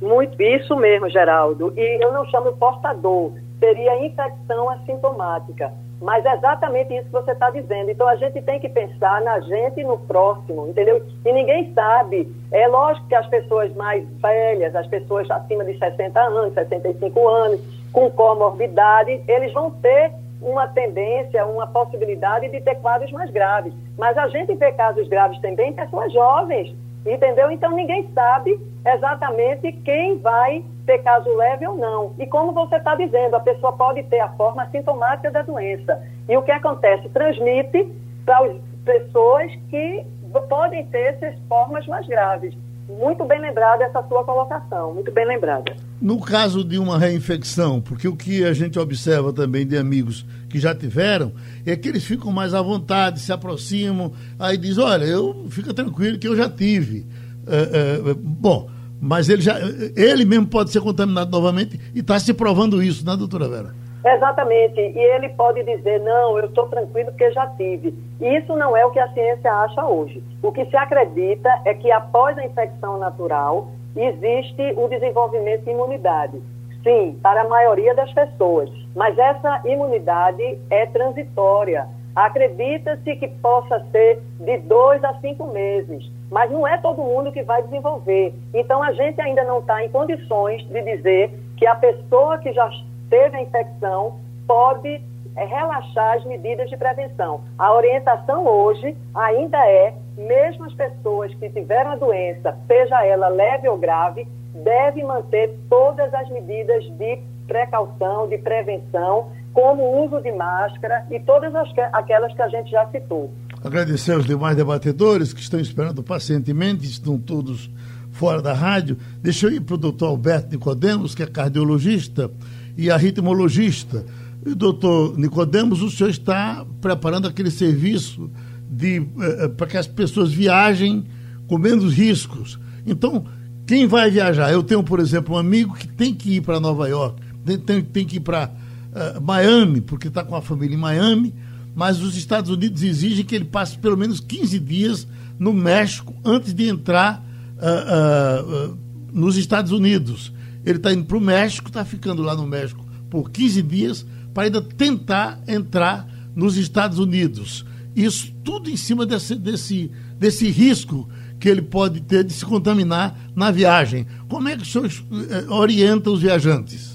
Muito, 0.00 0.40
isso 0.42 0.76
mesmo, 0.76 1.08
Geraldo. 1.08 1.72
E 1.76 2.04
eu 2.04 2.12
não 2.12 2.26
chamo 2.26 2.52
portador, 2.56 3.32
seria 3.62 4.04
infecção 4.04 4.68
assintomática. 4.70 5.72
Mas 6.00 6.24
é 6.26 6.34
exatamente 6.34 6.92
isso 6.92 7.04
que 7.04 7.12
você 7.12 7.30
está 7.30 7.48
dizendo. 7.50 7.92
Então 7.92 8.08
a 8.08 8.16
gente 8.16 8.42
tem 8.42 8.58
que 8.58 8.68
pensar 8.68 9.20
na 9.20 9.38
gente 9.38 9.80
e 9.80 9.84
no 9.84 9.96
próximo, 9.96 10.66
entendeu? 10.66 11.00
E 11.24 11.32
ninguém 11.32 11.72
sabe. 11.72 12.28
É 12.50 12.66
lógico 12.66 13.06
que 13.06 13.14
as 13.14 13.26
pessoas 13.28 13.72
mais 13.76 14.04
velhas, 14.20 14.74
as 14.74 14.88
pessoas 14.88 15.30
acima 15.30 15.64
de 15.64 15.78
60 15.78 16.20
anos, 16.20 16.54
65 16.54 17.28
anos, 17.28 17.60
com 17.92 18.10
comorbidade, 18.10 19.22
eles 19.28 19.52
vão 19.52 19.70
ter 19.70 20.10
uma 20.40 20.66
tendência, 20.66 21.46
uma 21.46 21.68
possibilidade 21.68 22.48
de 22.48 22.60
ter 22.60 22.74
quadros 22.76 23.12
mais 23.12 23.30
graves. 23.30 23.72
Mas 23.96 24.18
a 24.18 24.26
gente 24.26 24.52
vê 24.56 24.72
casos 24.72 25.06
graves 25.06 25.40
também 25.40 25.70
em 25.70 25.72
pessoas 25.72 26.12
jovens, 26.12 26.74
entendeu? 27.06 27.48
Então 27.48 27.70
ninguém 27.70 28.08
sabe 28.12 28.60
exatamente 28.84 29.70
quem 29.84 30.18
vai 30.18 30.64
ter 30.86 30.98
caso 30.98 31.28
leve 31.36 31.66
ou 31.66 31.76
não. 31.76 32.14
E 32.18 32.26
como 32.26 32.52
você 32.52 32.76
está 32.76 32.94
dizendo, 32.94 33.36
a 33.36 33.40
pessoa 33.40 33.72
pode 33.72 34.02
ter 34.04 34.20
a 34.20 34.28
forma 34.30 34.68
sintomática 34.70 35.30
da 35.30 35.42
doença. 35.42 36.02
E 36.28 36.36
o 36.36 36.42
que 36.42 36.50
acontece? 36.50 37.08
Transmite 37.10 37.88
para 38.24 38.38
as 38.46 38.56
pessoas 38.84 39.52
que 39.70 40.04
podem 40.48 40.86
ter 40.86 41.14
essas 41.14 41.34
formas 41.48 41.86
mais 41.86 42.06
graves. 42.06 42.54
Muito 42.88 43.24
bem 43.24 43.40
lembrada 43.40 43.84
essa 43.84 44.02
sua 44.06 44.24
colocação, 44.24 44.94
muito 44.94 45.10
bem 45.12 45.26
lembrada. 45.26 45.74
No 46.00 46.20
caso 46.20 46.64
de 46.64 46.78
uma 46.78 46.98
reinfecção, 46.98 47.80
porque 47.80 48.08
o 48.08 48.16
que 48.16 48.44
a 48.44 48.52
gente 48.52 48.78
observa 48.78 49.32
também 49.32 49.66
de 49.66 49.78
amigos 49.78 50.26
que 50.50 50.58
já 50.58 50.74
tiveram 50.74 51.32
é 51.64 51.76
que 51.76 51.88
eles 51.88 52.04
ficam 52.04 52.32
mais 52.32 52.54
à 52.54 52.60
vontade, 52.60 53.20
se 53.20 53.32
aproximam, 53.32 54.12
aí 54.38 54.58
diz, 54.58 54.78
olha, 54.78 55.04
eu 55.04 55.46
fica 55.48 55.72
tranquilo 55.72 56.18
que 56.18 56.26
eu 56.26 56.36
já 56.36 56.50
tive. 56.50 57.06
É, 57.46 58.10
é, 58.10 58.14
bom, 58.14 58.68
mas 59.02 59.28
ele 59.28 59.42
já 59.42 59.58
ele 59.96 60.24
mesmo 60.24 60.46
pode 60.46 60.70
ser 60.70 60.80
contaminado 60.80 61.28
novamente 61.28 61.78
e 61.92 61.98
está 61.98 62.20
se 62.20 62.32
provando 62.32 62.80
isso, 62.80 63.04
né, 63.04 63.16
doutora 63.16 63.48
Vera? 63.48 63.74
Exatamente. 64.04 64.80
E 64.80 64.98
ele 64.98 65.28
pode 65.30 65.62
dizer, 65.64 66.00
não, 66.00 66.38
eu 66.38 66.46
estou 66.46 66.66
tranquilo 66.68 67.10
porque 67.10 67.30
já 67.32 67.46
tive. 67.56 67.94
Isso 68.20 68.56
não 68.56 68.76
é 68.76 68.84
o 68.84 68.90
que 68.90 68.98
a 68.98 69.12
ciência 69.12 69.52
acha 69.52 69.84
hoje. 69.84 70.22
O 70.42 70.52
que 70.52 70.64
se 70.66 70.76
acredita 70.76 71.48
é 71.64 71.74
que 71.74 71.90
após 71.90 72.36
a 72.38 72.44
infecção 72.44 72.98
natural, 72.98 73.70
existe 73.96 74.74
o 74.76 74.88
desenvolvimento 74.88 75.64
de 75.64 75.70
imunidade. 75.70 76.40
Sim, 76.82 77.18
para 77.22 77.42
a 77.42 77.48
maioria 77.48 77.94
das 77.94 78.12
pessoas. 78.12 78.70
Mas 78.94 79.16
essa 79.16 79.62
imunidade 79.64 80.58
é 80.68 80.86
transitória. 80.86 81.86
Acredita-se 82.14 83.16
que 83.16 83.28
possa 83.28 83.84
ser 83.90 84.20
de 84.40 84.58
dois 84.58 85.02
a 85.04 85.14
cinco 85.20 85.46
meses, 85.46 86.10
mas 86.32 86.50
não 86.50 86.66
é 86.66 86.78
todo 86.78 87.02
mundo 87.02 87.30
que 87.30 87.42
vai 87.42 87.62
desenvolver. 87.62 88.34
Então 88.54 88.82
a 88.82 88.90
gente 88.92 89.20
ainda 89.20 89.44
não 89.44 89.58
está 89.58 89.84
em 89.84 89.90
condições 89.90 90.66
de 90.66 90.80
dizer 90.80 91.30
que 91.58 91.66
a 91.66 91.74
pessoa 91.74 92.38
que 92.38 92.50
já 92.54 92.70
teve 93.10 93.36
a 93.36 93.42
infecção 93.42 94.18
pode 94.46 95.02
é, 95.36 95.44
relaxar 95.44 96.16
as 96.16 96.24
medidas 96.24 96.70
de 96.70 96.76
prevenção. 96.78 97.42
A 97.58 97.74
orientação 97.74 98.46
hoje 98.46 98.96
ainda 99.14 99.58
é, 99.68 99.92
mesmo 100.16 100.64
as 100.64 100.72
pessoas 100.72 101.34
que 101.34 101.50
tiveram 101.50 101.92
a 101.92 101.96
doença, 101.96 102.56
seja 102.66 103.04
ela 103.04 103.28
leve 103.28 103.68
ou 103.68 103.76
grave, 103.76 104.26
devem 104.54 105.04
manter 105.04 105.54
todas 105.68 106.12
as 106.14 106.30
medidas 106.30 106.82
de 106.96 107.20
precaução, 107.46 108.26
de 108.26 108.38
prevenção, 108.38 109.30
como 109.52 109.82
o 109.82 110.04
uso 110.06 110.22
de 110.22 110.32
máscara 110.32 111.04
e 111.10 111.20
todas 111.20 111.54
as, 111.54 111.68
aquelas 111.92 112.32
que 112.32 112.40
a 112.40 112.48
gente 112.48 112.70
já 112.70 112.86
citou. 112.86 113.30
Agradecer 113.64 114.12
aos 114.12 114.26
demais 114.26 114.56
debatedores 114.56 115.32
que 115.32 115.40
estão 115.40 115.60
esperando 115.60 116.02
pacientemente, 116.02 116.84
estão 116.84 117.16
todos 117.16 117.70
fora 118.10 118.42
da 118.42 118.52
rádio. 118.52 118.96
Deixa 119.22 119.46
eu 119.46 119.52
ir 119.52 119.60
para 119.60 119.76
o 119.76 119.78
doutor 119.78 120.06
Alberto 120.06 120.50
Nicodemos, 120.50 121.14
que 121.14 121.22
é 121.22 121.26
cardiologista 121.26 122.30
e 122.76 122.90
a 122.90 122.96
ritmologista. 122.96 124.04
E, 124.44 124.54
doutor 124.54 125.16
Nicodemos, 125.16 125.80
o 125.80 125.90
senhor 125.90 126.10
está 126.10 126.66
preparando 126.80 127.28
aquele 127.28 127.52
serviço 127.52 128.28
de, 128.68 128.96
eh, 128.96 129.44
eh, 129.44 129.48
para 129.48 129.68
que 129.68 129.76
as 129.76 129.86
pessoas 129.86 130.32
viajem 130.32 131.04
com 131.46 131.56
menos 131.56 131.94
riscos. 131.94 132.58
Então, 132.84 133.24
quem 133.64 133.86
vai 133.86 134.10
viajar? 134.10 134.50
Eu 134.50 134.64
tenho, 134.64 134.82
por 134.82 134.98
exemplo, 134.98 135.36
um 135.36 135.38
amigo 135.38 135.74
que 135.74 135.86
tem 135.86 136.12
que 136.12 136.36
ir 136.36 136.40
para 136.40 136.58
Nova 136.58 136.88
York, 136.88 137.22
tem, 137.44 137.58
tem, 137.58 137.82
tem 137.82 138.06
que 138.06 138.16
ir 138.16 138.20
para 138.20 138.50
uh, 138.50 139.20
Miami, 139.20 139.80
porque 139.80 140.08
está 140.08 140.24
com 140.24 140.34
a 140.34 140.42
família 140.42 140.74
em 140.74 140.78
Miami, 140.78 141.32
mas 141.74 142.00
os 142.00 142.16
Estados 142.16 142.50
Unidos 142.50 142.82
exigem 142.82 143.24
que 143.24 143.34
ele 143.34 143.44
passe 143.44 143.78
pelo 143.78 143.96
menos 143.96 144.20
15 144.20 144.58
dias 144.58 145.06
no 145.38 145.52
México 145.52 146.14
antes 146.24 146.52
de 146.52 146.68
entrar 146.68 147.24
uh, 147.56 148.70
uh, 148.70 148.78
nos 149.12 149.36
Estados 149.36 149.72
Unidos. 149.72 150.32
Ele 150.64 150.78
está 150.78 150.92
indo 150.92 151.04
para 151.04 151.16
o 151.16 151.20
México, 151.20 151.68
está 151.68 151.84
ficando 151.84 152.22
lá 152.22 152.36
no 152.36 152.46
México 152.46 152.84
por 153.10 153.30
15 153.30 153.62
dias 153.62 154.06
para 154.32 154.44
ainda 154.44 154.62
tentar 154.62 155.40
entrar 155.46 156.08
nos 156.34 156.56
Estados 156.56 156.98
Unidos. 156.98 157.64
Isso 157.94 158.32
tudo 158.42 158.70
em 158.70 158.76
cima 158.76 159.04
desse, 159.04 159.34
desse, 159.34 159.90
desse 160.18 160.48
risco 160.48 161.08
que 161.38 161.48
ele 161.48 161.62
pode 161.62 162.00
ter 162.00 162.24
de 162.24 162.32
se 162.32 162.44
contaminar 162.44 163.18
na 163.34 163.50
viagem. 163.50 164.06
Como 164.28 164.48
é 164.48 164.56
que 164.56 164.62
o 164.62 164.66
senhor 164.66 164.86
eh, 164.86 165.44
orienta 165.48 166.10
os 166.10 166.22
viajantes? 166.22 166.91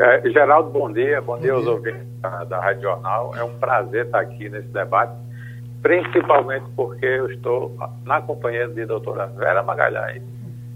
É, 0.00 0.30
Geraldo, 0.30 0.70
bom 0.70 0.92
dia. 0.92 1.20
Bom, 1.20 1.34
bom 1.34 1.40
dia 1.40 1.52
aos 1.52 1.66
ouvintes 1.66 2.06
da, 2.20 2.44
da 2.44 2.60
Rádio 2.60 2.82
Jornal. 2.82 3.32
É 3.36 3.42
um 3.42 3.58
prazer 3.58 4.06
estar 4.06 4.20
aqui 4.20 4.48
nesse 4.48 4.68
debate, 4.68 5.12
principalmente 5.82 6.66
porque 6.76 7.04
eu 7.04 7.28
estou 7.32 7.76
na 8.04 8.22
companhia 8.22 8.68
de 8.68 8.86
doutora 8.86 9.26
Vera 9.26 9.60
Magalhães, 9.62 10.22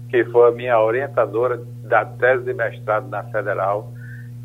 que 0.09 0.25
foi 0.25 0.49
a 0.49 0.51
minha 0.51 0.77
orientadora 0.77 1.57
da 1.85 2.03
tese 2.03 2.43
de 2.43 2.53
mestrado 2.53 3.07
na 3.07 3.23
Federal 3.23 3.89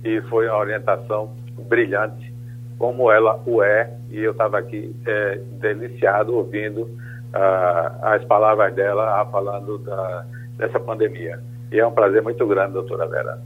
e 0.05 0.21
foi 0.23 0.47
uma 0.47 0.59
orientação 0.59 1.35
brilhante, 1.69 2.33
como 2.79 3.11
ela 3.11 3.43
o 3.47 3.61
é, 3.61 3.93
e 4.11 4.21
eu 4.21 4.31
estava 4.31 4.59
aqui 4.59 4.95
é, 5.05 5.41
deliciado 5.61 6.37
ouvindo 6.37 6.83
uh, 6.83 8.05
as 8.05 8.25
palavras 8.27 8.73
dela 8.75 9.27
falando 9.27 9.79
da, 9.79 10.25
dessa 10.57 10.79
pandemia. 10.79 11.41
E 11.73 11.81
é 11.81 11.87
um 11.87 11.93
prazer 11.93 12.23
muito 12.23 12.47
grande, 12.47 12.75
doutora 12.75 13.09
Vera. 13.09 13.39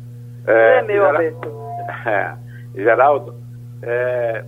É, 0.47 0.79
é 0.79 0.83
meu, 0.83 1.07
Alberto. 1.07 1.63
É, 2.07 2.35
Geraldo, 2.75 3.35
é, 3.83 4.45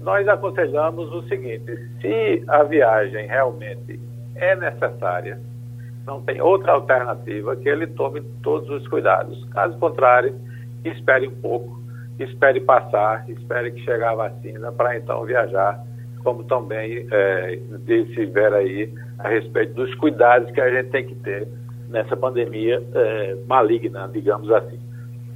nós 0.00 0.28
aconselhamos 0.28 1.12
o 1.12 1.22
seguinte: 1.28 1.76
se 2.00 2.44
a 2.48 2.62
viagem 2.64 3.26
realmente 3.26 3.98
é 4.36 4.54
necessária, 4.54 5.38
não 6.06 6.20
tem 6.22 6.40
outra 6.40 6.72
alternativa 6.72 7.56
que 7.56 7.68
ele 7.68 7.86
tome 7.86 8.20
todos 8.42 8.68
os 8.68 8.86
cuidados. 8.88 9.42
Caso 9.50 9.78
contrário, 9.78 10.34
espere 10.84 11.28
um 11.28 11.34
pouco, 11.40 11.80
espere 12.18 12.60
passar, 12.60 13.28
espere 13.30 13.72
que 13.72 13.80
chegue 13.84 14.04
a 14.04 14.14
vacina 14.14 14.70
para 14.70 14.96
então 14.96 15.24
viajar, 15.24 15.82
como 16.22 16.44
também 16.44 17.06
é, 17.10 17.58
disse 17.86 18.26
Vera 18.26 18.56
aí 18.56 18.92
a 19.18 19.28
respeito 19.28 19.74
dos 19.74 19.94
cuidados 19.94 20.50
que 20.50 20.60
a 20.60 20.70
gente 20.70 20.90
tem 20.90 21.06
que 21.06 21.14
ter 21.16 21.48
nessa 21.94 22.16
pandemia 22.16 22.82
é, 22.92 23.36
maligna, 23.46 24.08
digamos 24.12 24.50
assim. 24.50 24.78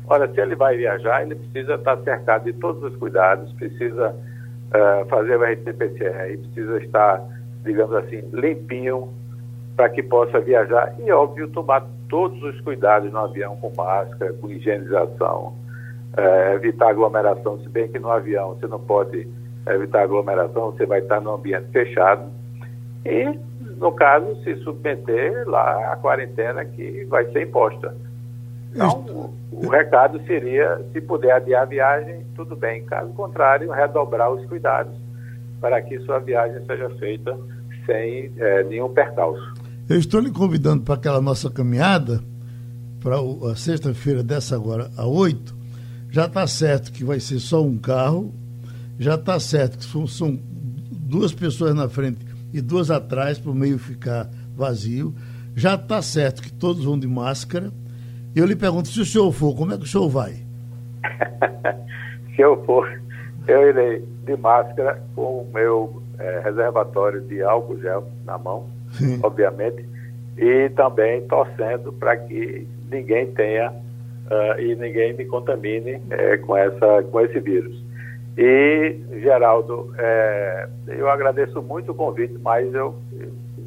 Ora, 0.08 0.28
se 0.32 0.40
ele 0.40 0.56
vai 0.56 0.76
viajar, 0.76 1.22
ele 1.22 1.36
precisa 1.36 1.74
estar 1.74 1.96
cercado 1.98 2.44
de 2.44 2.52
todos 2.54 2.82
os 2.82 2.96
cuidados, 2.96 3.52
precisa 3.52 4.14
uh, 4.14 5.06
fazer 5.06 5.36
o 5.36 5.44
RT-PCR, 5.44 6.38
precisa 6.38 6.82
estar, 6.82 7.22
digamos 7.62 7.94
assim, 7.94 8.22
limpinho, 8.32 9.12
para 9.76 9.90
que 9.90 10.02
possa 10.02 10.40
viajar. 10.40 10.94
E, 10.98 11.12
óbvio, 11.12 11.48
tomar 11.50 11.86
todos 12.08 12.42
os 12.42 12.58
cuidados 12.62 13.12
no 13.12 13.18
avião 13.18 13.56
com 13.56 13.70
máscara, 13.76 14.32
com 14.32 14.50
higienização, 14.50 15.54
é, 16.16 16.54
evitar 16.54 16.88
aglomeração, 16.88 17.60
se 17.60 17.68
bem 17.68 17.86
que 17.86 17.98
no 17.98 18.10
avião 18.10 18.54
você 18.54 18.66
não 18.66 18.80
pode 18.80 19.28
evitar 19.68 20.02
aglomeração, 20.02 20.72
você 20.72 20.86
vai 20.86 21.00
estar 21.00 21.20
num 21.20 21.34
ambiente 21.34 21.68
fechado. 21.70 22.30
E, 23.04 23.38
no 23.78 23.92
caso, 23.92 24.42
se 24.42 24.56
submeter 24.56 25.48
lá 25.48 25.92
à 25.92 25.96
quarentena 25.96 26.64
que 26.64 27.04
vai 27.04 27.24
ser 27.32 27.42
imposta. 27.42 27.94
Então, 28.74 29.04
o, 29.52 29.66
o 29.66 29.68
recado 29.68 30.20
seria, 30.26 30.80
se 30.92 31.00
puder 31.00 31.32
adiar 31.32 31.62
a 31.62 31.66
viagem, 31.66 32.26
tudo 32.34 32.56
bem. 32.56 32.84
Caso 32.84 33.12
contrário, 33.12 33.70
redobrar 33.70 34.30
os 34.30 34.44
cuidados 34.46 34.94
para 35.60 35.80
que 35.82 35.98
sua 36.00 36.18
viagem 36.18 36.64
seja 36.66 36.90
feita 36.98 37.36
sem 37.86 38.32
é, 38.36 38.64
nenhum 38.64 38.92
percalço. 38.92 39.54
Eu 39.88 39.98
estou 39.98 40.20
lhe 40.20 40.30
convidando 40.30 40.82
para 40.82 40.94
aquela 40.94 41.20
nossa 41.20 41.50
caminhada, 41.50 42.20
para 43.00 43.16
a 43.50 43.56
sexta-feira 43.56 44.22
dessa 44.22 44.54
agora, 44.54 44.90
a 44.96 45.06
oito. 45.06 45.56
Já 46.10 46.26
está 46.26 46.46
certo 46.46 46.92
que 46.92 47.04
vai 47.04 47.20
ser 47.20 47.38
só 47.38 47.62
um 47.62 47.78
carro, 47.78 48.32
já 48.98 49.14
está 49.14 49.38
certo 49.40 49.78
que 49.78 49.84
são, 49.84 50.06
são 50.06 50.38
duas 50.90 51.32
pessoas 51.32 51.74
na 51.74 51.88
frente 51.88 52.27
e 52.52 52.60
duas 52.60 52.90
atrás, 52.90 53.38
para 53.38 53.50
o 53.50 53.54
meio 53.54 53.78
ficar 53.78 54.28
vazio. 54.56 55.14
Já 55.54 55.74
está 55.74 56.00
certo 56.02 56.42
que 56.42 56.52
todos 56.52 56.84
vão 56.84 56.98
de 56.98 57.06
máscara. 57.06 57.70
Eu 58.34 58.46
lhe 58.46 58.56
pergunto, 58.56 58.88
se 58.88 59.00
o 59.00 59.04
senhor 59.04 59.32
for, 59.32 59.56
como 59.56 59.72
é 59.72 59.76
que 59.76 59.84
o 59.84 59.86
senhor 59.86 60.08
vai? 60.08 60.34
se 62.34 62.42
eu 62.42 62.64
for, 62.64 62.88
eu 63.46 63.68
irei 63.68 64.04
de 64.24 64.36
máscara 64.36 65.02
com 65.14 65.42
o 65.42 65.50
meu 65.52 66.02
é, 66.18 66.40
reservatório 66.40 67.20
de 67.22 67.42
álcool 67.42 67.80
gel 67.80 68.08
na 68.24 68.36
mão, 68.38 68.66
Sim. 68.92 69.20
obviamente, 69.22 69.84
e 70.36 70.68
também 70.70 71.26
torcendo 71.26 71.92
para 71.92 72.16
que 72.16 72.66
ninguém 72.90 73.26
tenha 73.32 73.70
uh, 73.70 74.60
e 74.60 74.74
ninguém 74.76 75.14
me 75.14 75.24
contamine 75.24 76.00
é, 76.10 76.36
com, 76.38 76.56
essa, 76.56 77.02
com 77.04 77.20
esse 77.20 77.40
vírus. 77.40 77.82
E, 78.38 78.96
Geraldo, 79.20 79.92
é, 79.98 80.68
eu 80.86 81.10
agradeço 81.10 81.60
muito 81.60 81.90
o 81.90 81.94
convite, 81.94 82.38
mas 82.40 82.72
eu, 82.72 82.94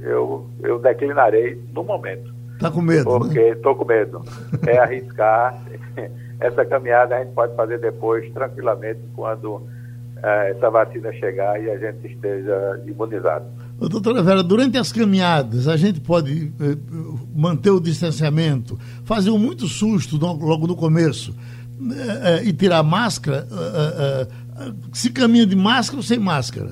eu, 0.02 0.48
eu 0.64 0.80
declinarei 0.80 1.62
no 1.74 1.84
momento. 1.84 2.34
Está 2.54 2.72
com 2.72 2.82
medo? 2.82 3.04
Porque 3.04 3.40
estou 3.40 3.74
né? 3.74 3.78
com 3.78 3.86
medo. 3.86 4.22
É 4.66 4.78
arriscar. 4.78 5.62
Essa 6.40 6.66
caminhada 6.66 7.18
a 7.18 7.20
gente 7.20 7.34
pode 7.34 7.54
fazer 7.56 7.80
depois, 7.80 8.32
tranquilamente, 8.32 9.02
quando 9.14 9.62
é, 10.24 10.52
essa 10.52 10.70
vacina 10.70 11.12
chegar 11.14 11.62
e 11.62 11.70
a 11.70 11.78
gente 11.78 12.08
esteja 12.08 12.82
imunizado. 12.88 13.46
Doutora 13.78 14.22
Vera, 14.22 14.44
durante 14.44 14.78
as 14.78 14.92
caminhadas, 14.92 15.68
a 15.68 15.76
gente 15.76 16.00
pode 16.00 16.54
eh, 16.62 16.78
manter 17.36 17.72
o 17.72 17.80
distanciamento, 17.80 18.78
fazer 19.04 19.32
um 19.32 19.40
muito 19.40 19.68
susto 19.68 20.18
logo 20.18 20.68
no 20.68 20.76
começo 20.76 21.36
eh, 21.82 22.42
eh, 22.42 22.44
e 22.46 22.54
tirar 22.54 22.84
máscara? 22.84 23.48
Se 24.94 25.12
caminha 25.12 25.46
de 25.46 25.56
máscara 25.56 25.98
ou 25.98 26.04
sem 26.04 26.20
máscara? 26.20 26.72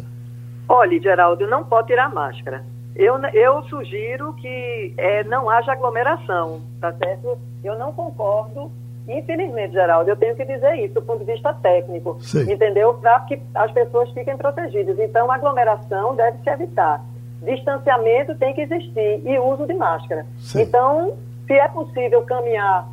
Olha, 0.67 0.99
Geraldo, 1.01 1.47
não 1.47 1.63
pode 1.63 1.87
tirar 1.87 2.13
máscara. 2.13 2.63
Eu, 2.95 3.17
eu 3.33 3.63
sugiro 3.63 4.33
que 4.33 4.93
é, 4.97 5.23
não 5.23 5.49
haja 5.49 5.71
aglomeração, 5.71 6.61
tá 6.81 6.93
certo? 6.93 7.37
Eu 7.63 7.77
não 7.77 7.93
concordo 7.93 8.71
Infelizmente, 9.09 9.73
Geraldo, 9.73 10.11
eu 10.11 10.15
tenho 10.15 10.35
que 10.35 10.45
dizer 10.45 10.75
isso 10.75 10.93
do 10.93 11.01
ponto 11.01 11.25
de 11.25 11.31
vista 11.31 11.51
técnico, 11.51 12.17
Sim. 12.21 12.51
entendeu? 12.51 12.93
Para 12.93 13.19
que 13.21 13.41
as 13.55 13.71
pessoas 13.71 14.11
fiquem 14.11 14.37
protegidas. 14.37 14.99
Então, 14.99 15.31
aglomeração 15.31 16.15
deve 16.15 16.37
se 16.43 16.49
evitar. 16.49 17.03
Distanciamento 17.41 18.35
tem 18.35 18.53
que 18.53 18.61
existir 18.61 19.21
e 19.25 19.39
uso 19.39 19.65
de 19.65 19.73
máscara. 19.73 20.27
Sim. 20.37 20.61
Então, 20.61 21.17
se 21.47 21.53
é 21.53 21.67
possível 21.69 22.21
caminhar 22.21 22.87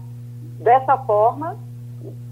dessa 0.59 0.97
forma, 0.97 1.55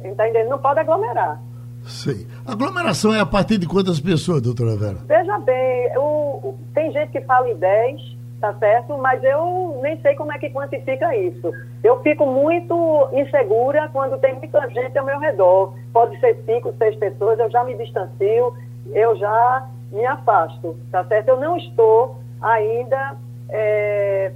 está 0.03 0.29
entendendo? 0.29 0.49
Não 0.49 0.59
pode 0.59 0.81
aglomerar. 0.81 1.39
Sim. 1.87 2.27
Aglomeração 2.47 3.15
é 3.15 3.21
a 3.21 3.27
partir 3.27 3.59
de 3.59 3.67
quantas 3.67 4.01
pessoas, 4.01 4.41
doutora 4.43 4.77
Vera? 4.77 4.99
Veja 5.07 5.39
bem, 5.39 5.99
o, 5.99 6.55
tem 6.75 6.93
gente 6.93 7.13
que 7.13 7.21
fala 7.23 7.49
em 7.49 7.57
10, 7.57 8.17
tá 8.41 8.55
certo? 8.55 8.97
Mas 8.99 9.23
eu 9.23 9.79
nem 9.83 10.01
sei 10.01 10.15
como 10.15 10.33
é 10.33 10.39
que 10.39 10.51
quantifica 10.51 11.15
isso. 11.17 11.53
Eu 11.83 12.01
fico 12.03 12.27
muito 12.27 13.09
insegura 13.13 13.89
quando 13.93 14.19
tem 14.19 14.35
muita 14.35 14.69
gente 14.71 14.99
ao 14.99 15.05
meu 15.05 15.19
redor. 15.19 15.75
Pode 15.93 16.19
ser 16.21 16.43
cinco, 16.47 16.75
seis 16.79 16.97
pessoas, 16.97 17.39
eu 17.39 17.51
já 17.51 17.65
me 17.65 17.75
distancio, 17.75 18.55
eu 18.93 19.17
já 19.17 19.69
me 19.93 20.05
afasto, 20.07 20.77
tá 20.91 21.05
certo? 21.05 21.29
Eu 21.29 21.41
não 21.41 21.57
estou 21.57 22.19
ainda 22.41 23.17
é, 23.49 24.33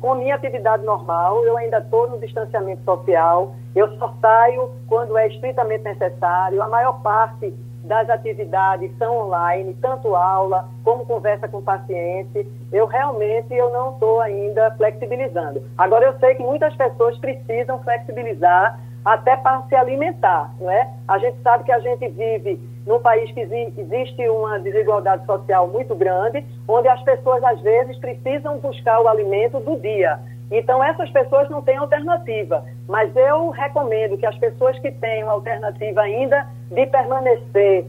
com 0.00 0.14
minha 0.14 0.34
atividade 0.34 0.84
normal, 0.84 1.44
eu 1.44 1.56
ainda 1.56 1.78
estou 1.78 2.08
no 2.08 2.18
distanciamento 2.18 2.82
social, 2.84 3.54
eu 3.74 3.96
só 3.98 4.14
saio 4.20 4.70
quando 4.86 5.16
é 5.16 5.28
estritamente 5.28 5.84
necessário. 5.84 6.62
A 6.62 6.68
maior 6.68 7.02
parte 7.02 7.54
das 7.84 8.08
atividades 8.10 8.90
são 8.98 9.26
online, 9.26 9.74
tanto 9.80 10.14
aula 10.14 10.68
como 10.84 11.06
conversa 11.06 11.48
com 11.48 11.62
paciente. 11.62 12.46
Eu 12.72 12.86
realmente 12.86 13.54
eu 13.54 13.70
não 13.70 13.92
estou 13.92 14.20
ainda 14.20 14.70
flexibilizando. 14.72 15.62
Agora 15.76 16.06
eu 16.06 16.18
sei 16.18 16.34
que 16.34 16.42
muitas 16.42 16.74
pessoas 16.76 17.16
precisam 17.18 17.78
flexibilizar 17.80 18.78
até 19.04 19.36
para 19.36 19.62
se 19.62 19.74
alimentar, 19.74 20.52
não 20.60 20.70
é? 20.70 20.90
A 21.06 21.18
gente 21.18 21.38
sabe 21.42 21.64
que 21.64 21.72
a 21.72 21.78
gente 21.78 22.08
vive 22.08 22.60
num 22.86 22.98
país 22.98 23.30
que 23.32 23.40
existe 23.40 24.28
uma 24.28 24.58
desigualdade 24.58 25.24
social 25.24 25.68
muito 25.68 25.94
grande, 25.94 26.44
onde 26.66 26.88
as 26.88 27.02
pessoas 27.02 27.42
às 27.44 27.60
vezes 27.60 27.96
precisam 27.98 28.58
buscar 28.58 29.00
o 29.00 29.08
alimento 29.08 29.60
do 29.60 29.76
dia. 29.78 30.18
Então, 30.50 30.82
essas 30.82 31.10
pessoas 31.10 31.48
não 31.50 31.62
têm 31.62 31.76
alternativa. 31.76 32.64
Mas 32.86 33.14
eu 33.14 33.50
recomendo 33.50 34.16
que 34.16 34.26
as 34.26 34.36
pessoas 34.38 34.78
que 34.78 34.90
tenham 34.90 35.28
alternativa 35.28 36.00
ainda 36.00 36.46
de 36.70 36.86
permanecer 36.86 37.84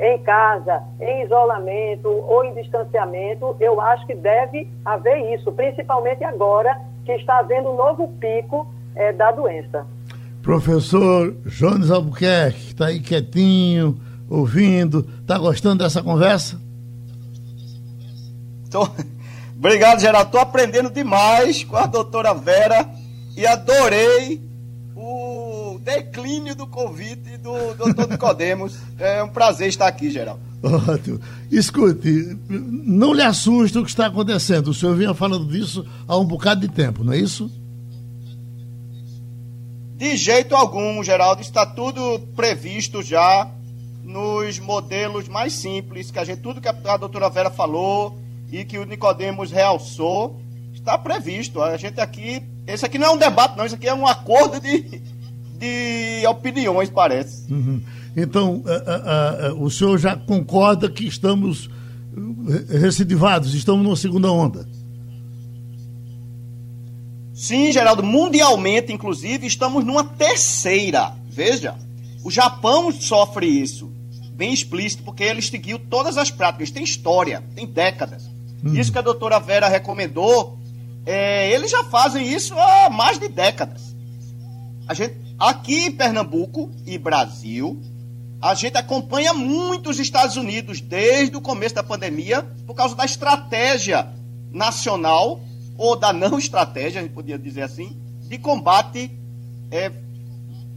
em 0.00 0.18
casa, 0.18 0.82
em 1.00 1.24
isolamento 1.24 2.08
ou 2.08 2.44
em 2.44 2.54
distanciamento, 2.54 3.56
eu 3.60 3.80
acho 3.80 4.06
que 4.06 4.14
deve 4.14 4.68
haver 4.84 5.34
isso, 5.34 5.50
principalmente 5.52 6.22
agora 6.24 6.80
que 7.04 7.12
está 7.12 7.38
havendo 7.38 7.70
um 7.70 7.76
novo 7.76 8.08
pico 8.20 8.72
é, 8.94 9.12
da 9.12 9.32
doença. 9.32 9.86
Professor 10.42 11.34
Jones 11.46 11.90
Albuquerque, 11.90 12.68
está 12.68 12.86
aí 12.86 13.00
quietinho, 13.00 13.98
ouvindo, 14.30 15.00
está 15.20 15.36
gostando 15.36 15.82
dessa 15.82 16.02
conversa? 16.02 16.60
Tô... 18.70 18.88
Obrigado, 19.58 20.00
Geraldo. 20.00 20.28
Estou 20.28 20.40
aprendendo 20.40 20.88
demais 20.88 21.64
com 21.64 21.76
a 21.76 21.86
doutora 21.86 22.32
Vera 22.32 22.88
e 23.36 23.44
adorei 23.44 24.40
o 24.94 25.80
declínio 25.82 26.54
do 26.54 26.64
Covid 26.64 27.38
do 27.38 27.74
doutor 27.74 28.08
Nicodemos. 28.08 28.78
É 29.00 29.22
um 29.22 29.28
prazer 29.28 29.68
estar 29.68 29.86
aqui, 29.86 30.10
Geraldo. 30.10 30.40
Ótimo. 30.60 31.20
Escute, 31.52 32.36
não 32.48 33.12
lhe 33.12 33.22
assusta 33.22 33.78
o 33.78 33.84
que 33.84 33.90
está 33.90 34.06
acontecendo. 34.06 34.68
O 34.68 34.74
senhor 34.74 34.96
vinha 34.96 35.14
falando 35.14 35.46
disso 35.46 35.86
há 36.06 36.16
um 36.16 36.24
bocado 36.24 36.60
de 36.60 36.68
tempo, 36.68 37.04
não 37.04 37.12
é 37.12 37.18
isso? 37.18 37.48
De 39.96 40.16
jeito 40.16 40.56
algum, 40.56 41.02
Geraldo. 41.02 41.42
Está 41.42 41.64
tudo 41.64 42.20
previsto 42.34 43.02
já 43.02 43.48
nos 44.02 44.58
modelos 44.58 45.28
mais 45.28 45.52
simples, 45.52 46.10
que 46.10 46.18
a 46.18 46.24
gente, 46.24 46.40
tudo 46.40 46.60
que 46.60 46.68
a 46.68 46.96
doutora 46.96 47.28
Vera 47.28 47.50
falou, 47.50 48.18
e 48.50 48.64
que 48.64 48.78
o 48.78 48.84
Nicodemos 48.84 49.50
realçou, 49.50 50.40
está 50.72 50.96
previsto. 50.96 51.62
A 51.62 51.76
gente 51.76 52.00
aqui, 52.00 52.42
esse 52.66 52.84
aqui 52.84 52.98
não 52.98 53.08
é 53.08 53.10
um 53.10 53.18
debate, 53.18 53.56
não, 53.56 53.66
isso 53.66 53.74
aqui 53.74 53.88
é 53.88 53.94
um 53.94 54.06
acordo 54.06 54.60
de, 54.60 55.02
de 55.58 56.26
opiniões, 56.26 56.90
parece. 56.90 57.52
Uhum. 57.52 57.82
Então, 58.16 58.64
a, 58.66 58.92
a, 58.92 59.46
a, 59.48 59.54
o 59.54 59.70
senhor 59.70 59.98
já 59.98 60.16
concorda 60.16 60.90
que 60.90 61.06
estamos 61.06 61.70
recidivados, 62.80 63.54
estamos 63.54 63.84
numa 63.84 63.96
segunda 63.96 64.30
onda? 64.32 64.68
Sim, 67.32 67.70
Geraldo, 67.70 68.02
mundialmente, 68.02 68.92
inclusive, 68.92 69.46
estamos 69.46 69.84
numa 69.84 70.02
terceira. 70.02 71.14
Veja, 71.30 71.76
o 72.24 72.30
Japão 72.30 72.90
sofre 72.90 73.46
isso, 73.46 73.92
bem 74.32 74.52
explícito, 74.52 75.04
porque 75.04 75.22
ele 75.22 75.40
seguiu 75.40 75.78
todas 75.78 76.18
as 76.18 76.32
práticas, 76.32 76.72
tem 76.72 76.82
história, 76.82 77.44
tem 77.54 77.64
décadas. 77.64 78.28
Hum. 78.64 78.74
Isso 78.74 78.92
que 78.92 78.98
a 78.98 79.02
doutora 79.02 79.38
Vera 79.38 79.68
recomendou, 79.68 80.58
é, 81.06 81.50
eles 81.50 81.70
já 81.70 81.84
fazem 81.84 82.26
isso 82.26 82.54
há 82.58 82.90
mais 82.90 83.18
de 83.18 83.28
décadas. 83.28 83.94
A 84.86 84.94
gente, 84.94 85.16
aqui 85.38 85.86
em 85.86 85.92
Pernambuco 85.92 86.70
e 86.86 86.98
Brasil, 86.98 87.80
a 88.40 88.54
gente 88.54 88.76
acompanha 88.76 89.34
muito 89.34 89.90
os 89.90 89.98
Estados 89.98 90.36
Unidos 90.36 90.80
desde 90.80 91.36
o 91.36 91.40
começo 91.40 91.74
da 91.74 91.82
pandemia 91.82 92.42
por 92.66 92.74
causa 92.74 92.94
da 92.94 93.04
estratégia 93.04 94.08
nacional, 94.50 95.40
ou 95.76 95.94
da 95.94 96.12
não 96.12 96.38
estratégia, 96.38 97.00
a 97.00 97.04
gente 97.04 97.12
podia 97.12 97.38
dizer 97.38 97.62
assim, 97.62 97.96
de 98.22 98.36
combate 98.36 99.10
é, 99.70 99.92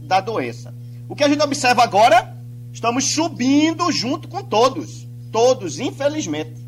da 0.02 0.20
doença. 0.20 0.72
O 1.08 1.16
que 1.16 1.24
a 1.24 1.28
gente 1.28 1.42
observa 1.42 1.82
agora, 1.82 2.36
estamos 2.72 3.04
subindo 3.12 3.90
junto 3.90 4.28
com 4.28 4.42
todos. 4.42 5.06
Todos, 5.32 5.78
infelizmente. 5.78 6.61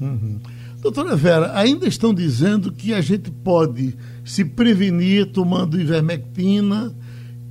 Uhum. 0.00 0.40
Doutora 0.80 1.16
Vera, 1.16 1.52
ainda 1.58 1.88
estão 1.88 2.14
dizendo 2.14 2.70
que 2.70 2.94
a 2.94 3.00
gente 3.00 3.30
pode 3.30 3.96
se 4.24 4.44
prevenir 4.44 5.26
tomando 5.32 5.80
ivermectina 5.80 6.94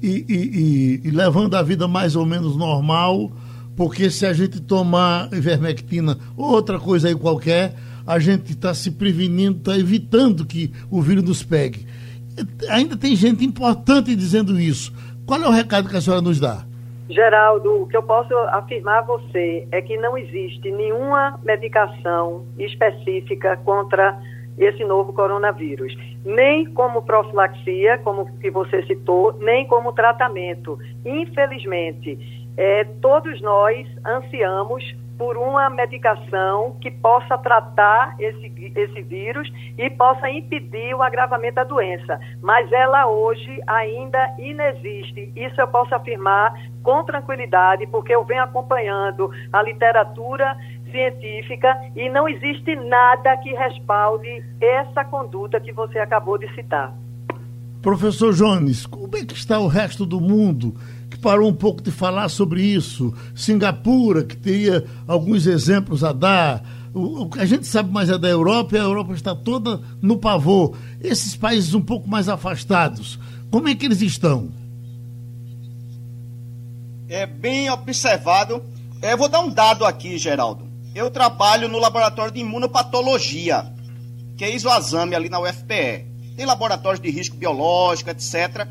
e, 0.01 0.25
e, 0.27 0.33
e, 0.33 1.07
e, 1.07 1.12
levando 1.12 1.55
a 1.55 1.62
vida 1.62 1.88
mais 1.88 2.15
ou 2.15 2.25
menos 2.25 2.55
normal, 2.55 3.31
porque 3.75 4.10
se 4.10 4.25
a 4.25 4.31
gente 4.31 4.62
tomar 4.62 5.31
ivermectina 5.33 6.17
ou 6.38 6.51
outra 6.51 6.79
coisa 6.79 7.10
aí 7.10 7.15
qualquer, 7.15 7.75
a 8.05 8.17
gente 8.17 8.53
está 8.53 8.73
se 8.73 8.91
prevenindo, 8.91 9.57
está 9.57 9.77
evitando 9.77 10.45
que 10.45 10.71
o 10.89 11.01
vírus 11.01 11.23
nos 11.25 11.43
pegue. 11.43 11.86
ainda 12.69 12.95
tem 12.95 13.13
gente 13.15 13.43
importante 13.43 14.15
dizendo 14.15 14.57
isso. 14.57 14.93
Qual 15.25 15.41
é 15.41 15.47
o 15.47 15.51
recado 15.51 15.89
que 15.89 15.97
a 15.97 16.01
senhora 16.01 16.21
nos 16.21 16.39
dá? 16.39 16.65
Geraldo, 17.09 17.83
o 17.83 17.87
que 17.87 17.95
eu 17.95 18.03
posso 18.03 18.35
afirmar 18.49 18.99
a 18.99 19.01
você 19.01 19.67
é 19.71 19.81
que 19.81 19.95
não 19.97 20.17
existe 20.17 20.69
nenhuma 20.71 21.39
medicação 21.43 22.45
específica 22.57 23.55
contra 23.57 24.19
esse 24.57 24.83
novo 24.83 25.13
coronavírus, 25.13 25.95
nem 26.25 26.65
como 26.65 27.03
profilaxia, 27.03 27.97
como 27.99 28.25
que 28.39 28.49
você 28.49 28.83
citou, 28.83 29.33
nem 29.39 29.65
como 29.67 29.93
tratamento. 29.93 30.77
Infelizmente, 31.05 32.47
é, 32.57 32.83
todos 32.83 33.39
nós 33.39 33.87
ansiamos 34.05 34.83
por 35.17 35.38
uma 35.38 35.69
medicação 35.69 36.77
que 36.82 36.91
possa 36.91 37.38
tratar 37.38 38.15
esse, 38.19 38.53
esse 38.75 39.01
vírus 39.01 39.51
e 39.77 39.89
possa 39.89 40.30
impedir 40.30 40.93
o 40.93 41.01
agravamento 41.01 41.56
da 41.56 41.63
doença. 41.63 42.19
Mas 42.41 42.71
ela 42.71 43.08
hoje 43.08 43.62
ainda 43.65 44.36
inexiste. 44.38 45.32
Isso 45.36 45.60
eu 45.60 45.67
posso 45.67 45.93
afirmar 45.95 46.53
com 46.84 47.03
tranquilidade, 47.03 47.88
porque 47.88 48.13
eu 48.13 48.23
venho 48.23 48.43
acompanhando 48.43 49.32
a 49.51 49.62
literatura 49.62 50.56
científica 50.91 51.75
e 51.95 52.10
não 52.10 52.27
existe 52.30 52.75
nada 52.75 53.36
que 53.38 53.53
respalde 53.53 54.43
essa 54.62 55.03
conduta 55.03 55.60
que 55.60 55.71
você 55.71 55.99
acabou 55.99 56.38
de 56.38 56.53
citar. 56.56 56.93
Professor 57.82 58.34
Jones, 58.34 58.86
como 58.86 59.15
é 59.15 59.25
que 59.25 59.34
está 59.34 59.60
o 59.60 59.67
resto 59.67 60.06
do 60.06 60.19
mundo 60.19 60.73
que 61.09 61.17
parou 61.17 61.49
um 61.49 61.53
pouco 61.53 61.81
de 61.81 61.91
falar 61.91 62.29
sobre 62.29 62.61
isso? 62.61 63.13
Singapura, 63.35 64.23
que 64.23 64.35
teria 64.35 64.85
alguns 65.07 65.45
exemplos 65.45 66.03
a 66.03 66.11
dar. 66.11 66.63
O, 66.93 67.29
que 67.29 67.39
a 67.39 67.45
gente 67.45 67.67
sabe 67.67 67.91
mais 67.91 68.09
é 68.09 68.17
da 68.17 68.27
Europa 68.27 68.75
e 68.75 68.79
a 68.79 68.83
Europa 68.83 69.13
está 69.13 69.35
toda 69.35 69.81
no 70.01 70.17
pavor. 70.17 70.75
Esses 71.01 71.35
países 71.35 71.73
um 71.73 71.81
pouco 71.81 72.09
mais 72.09 72.27
afastados, 72.27 73.19
como 73.51 73.67
é 73.67 73.75
que 73.75 73.85
eles 73.85 74.01
estão? 74.01 74.49
É 77.07 77.25
bem 77.25 77.69
observado. 77.69 78.63
Eu 79.01 79.17
vou 79.17 79.29
dar 79.29 79.41
um 79.41 79.49
dado 79.49 79.85
aqui, 79.85 80.17
Geraldo. 80.17 80.67
Eu 80.93 81.11
trabalho 81.11 81.69
no 81.69 81.77
laboratório 81.77 82.33
de 82.33 82.39
imunopatologia, 82.39 83.65
que 84.35 84.43
é 84.43 84.53
Isoazame 84.53 85.15
ali 85.15 85.29
na 85.29 85.39
UFPE 85.39 86.17
tem 86.37 86.45
laboratórios 86.45 87.01
de 87.01 87.09
risco 87.09 87.35
biológico, 87.35 88.11
etc. 88.11 88.67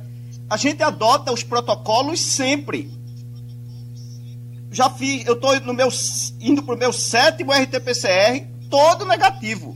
A 0.48 0.56
gente 0.56 0.82
adota 0.82 1.32
os 1.32 1.42
protocolos 1.42 2.20
sempre. 2.20 2.90
Já 4.70 4.90
fiz, 4.90 5.26
eu 5.26 5.34
estou 5.34 5.58
no 5.60 5.72
meu, 5.72 5.88
indo 6.40 6.62
para 6.62 6.74
o 6.74 6.78
meu 6.78 6.92
sétimo 6.92 7.52
RT-PCR, 7.52 8.46
todo 8.68 9.06
negativo. 9.06 9.74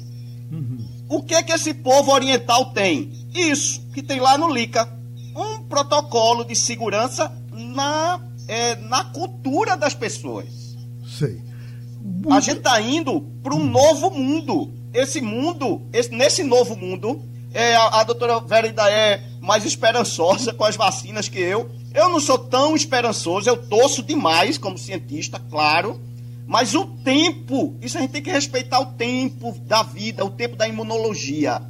Uhum. 0.50 0.78
O 1.08 1.22
que 1.22 1.42
que 1.42 1.52
esse 1.52 1.74
povo 1.74 2.12
oriental 2.12 2.72
tem? 2.72 3.10
Isso, 3.34 3.80
que 3.92 4.02
tem 4.02 4.20
lá 4.20 4.36
no 4.36 4.48
LICA. 4.48 4.88
Um 5.34 5.62
protocolo 5.64 6.44
de 6.44 6.54
segurança 6.54 7.32
na, 7.52 8.20
é, 8.46 8.76
na 8.76 9.04
cultura 9.04 9.76
das 9.76 9.94
pessoas. 9.94 10.76
Sei. 11.18 11.40
A 12.30 12.40
gente 12.40 12.58
está 12.58 12.80
indo 12.80 13.20
para 13.42 13.54
um 13.54 13.64
novo 13.64 14.10
mundo. 14.10 14.72
Esse 14.92 15.20
mundo, 15.20 15.82
esse, 15.92 16.10
nesse 16.10 16.42
novo 16.42 16.76
mundo, 16.76 17.22
é, 17.52 17.74
a, 17.74 18.00
a 18.00 18.04
doutora 18.04 18.40
Vera 18.40 18.66
ainda 18.66 18.90
é 18.90 19.29
mais 19.40 19.64
esperançosa 19.64 20.52
com 20.52 20.64
as 20.64 20.76
vacinas 20.76 21.28
que 21.28 21.38
eu. 21.38 21.70
Eu 21.94 22.08
não 22.08 22.20
sou 22.20 22.38
tão 22.38 22.76
esperançoso, 22.76 23.48
eu 23.48 23.56
torço 23.56 24.02
demais 24.02 24.58
como 24.58 24.78
cientista, 24.78 25.40
claro. 25.50 26.00
Mas 26.46 26.74
o 26.74 26.84
tempo, 26.84 27.76
isso 27.80 27.96
a 27.96 28.00
gente 28.00 28.10
tem 28.10 28.22
que 28.22 28.30
respeitar 28.30 28.80
o 28.80 28.86
tempo 28.86 29.56
da 29.62 29.82
vida, 29.82 30.24
o 30.24 30.30
tempo 30.30 30.56
da 30.56 30.68
imunologia. 30.68 31.62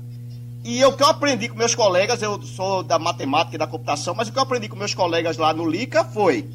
E 0.65 0.85
o 0.85 0.93
que 0.93 1.03
eu 1.03 1.07
aprendi 1.07 1.49
com 1.49 1.57
meus 1.57 1.75
colegas, 1.75 2.21
eu 2.23 2.43
sou 2.43 2.83
da 2.83 2.99
matemática 2.99 3.57
e 3.57 3.59
da 3.59 3.67
computação, 3.67 4.15
mas 4.15 4.29
o 4.29 4.33
que 4.33 4.39
eu 4.39 4.43
aprendi 4.43 4.69
com 4.69 4.77
meus 4.77 4.95
colegas 4.95 5.37
lá 5.37 5.53
no 5.53 5.67
LICA 5.67 6.05
foi. 6.05 6.49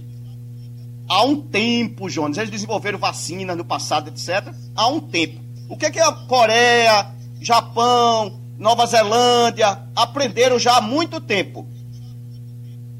Há 1.07 1.23
um 1.23 1.41
tempo, 1.41 2.09
Jones, 2.09 2.37
eles 2.37 2.49
desenvolveram 2.49 2.97
vacina 2.97 3.55
no 3.55 3.63
passado, 3.63 4.09
etc. 4.09 4.53
Há 4.75 4.87
um 4.87 4.99
tempo. 4.99 5.39
O 5.69 5.77
que 5.77 5.85
é 5.85 5.91
que 5.91 5.99
a 5.99 6.11
Coreia, 6.11 7.11
Japão, 7.39 8.39
Nova 8.57 8.85
Zelândia, 8.85 9.83
aprenderam 9.95 10.57
já 10.57 10.77
há 10.77 10.81
muito 10.81 11.19
tempo. 11.19 11.67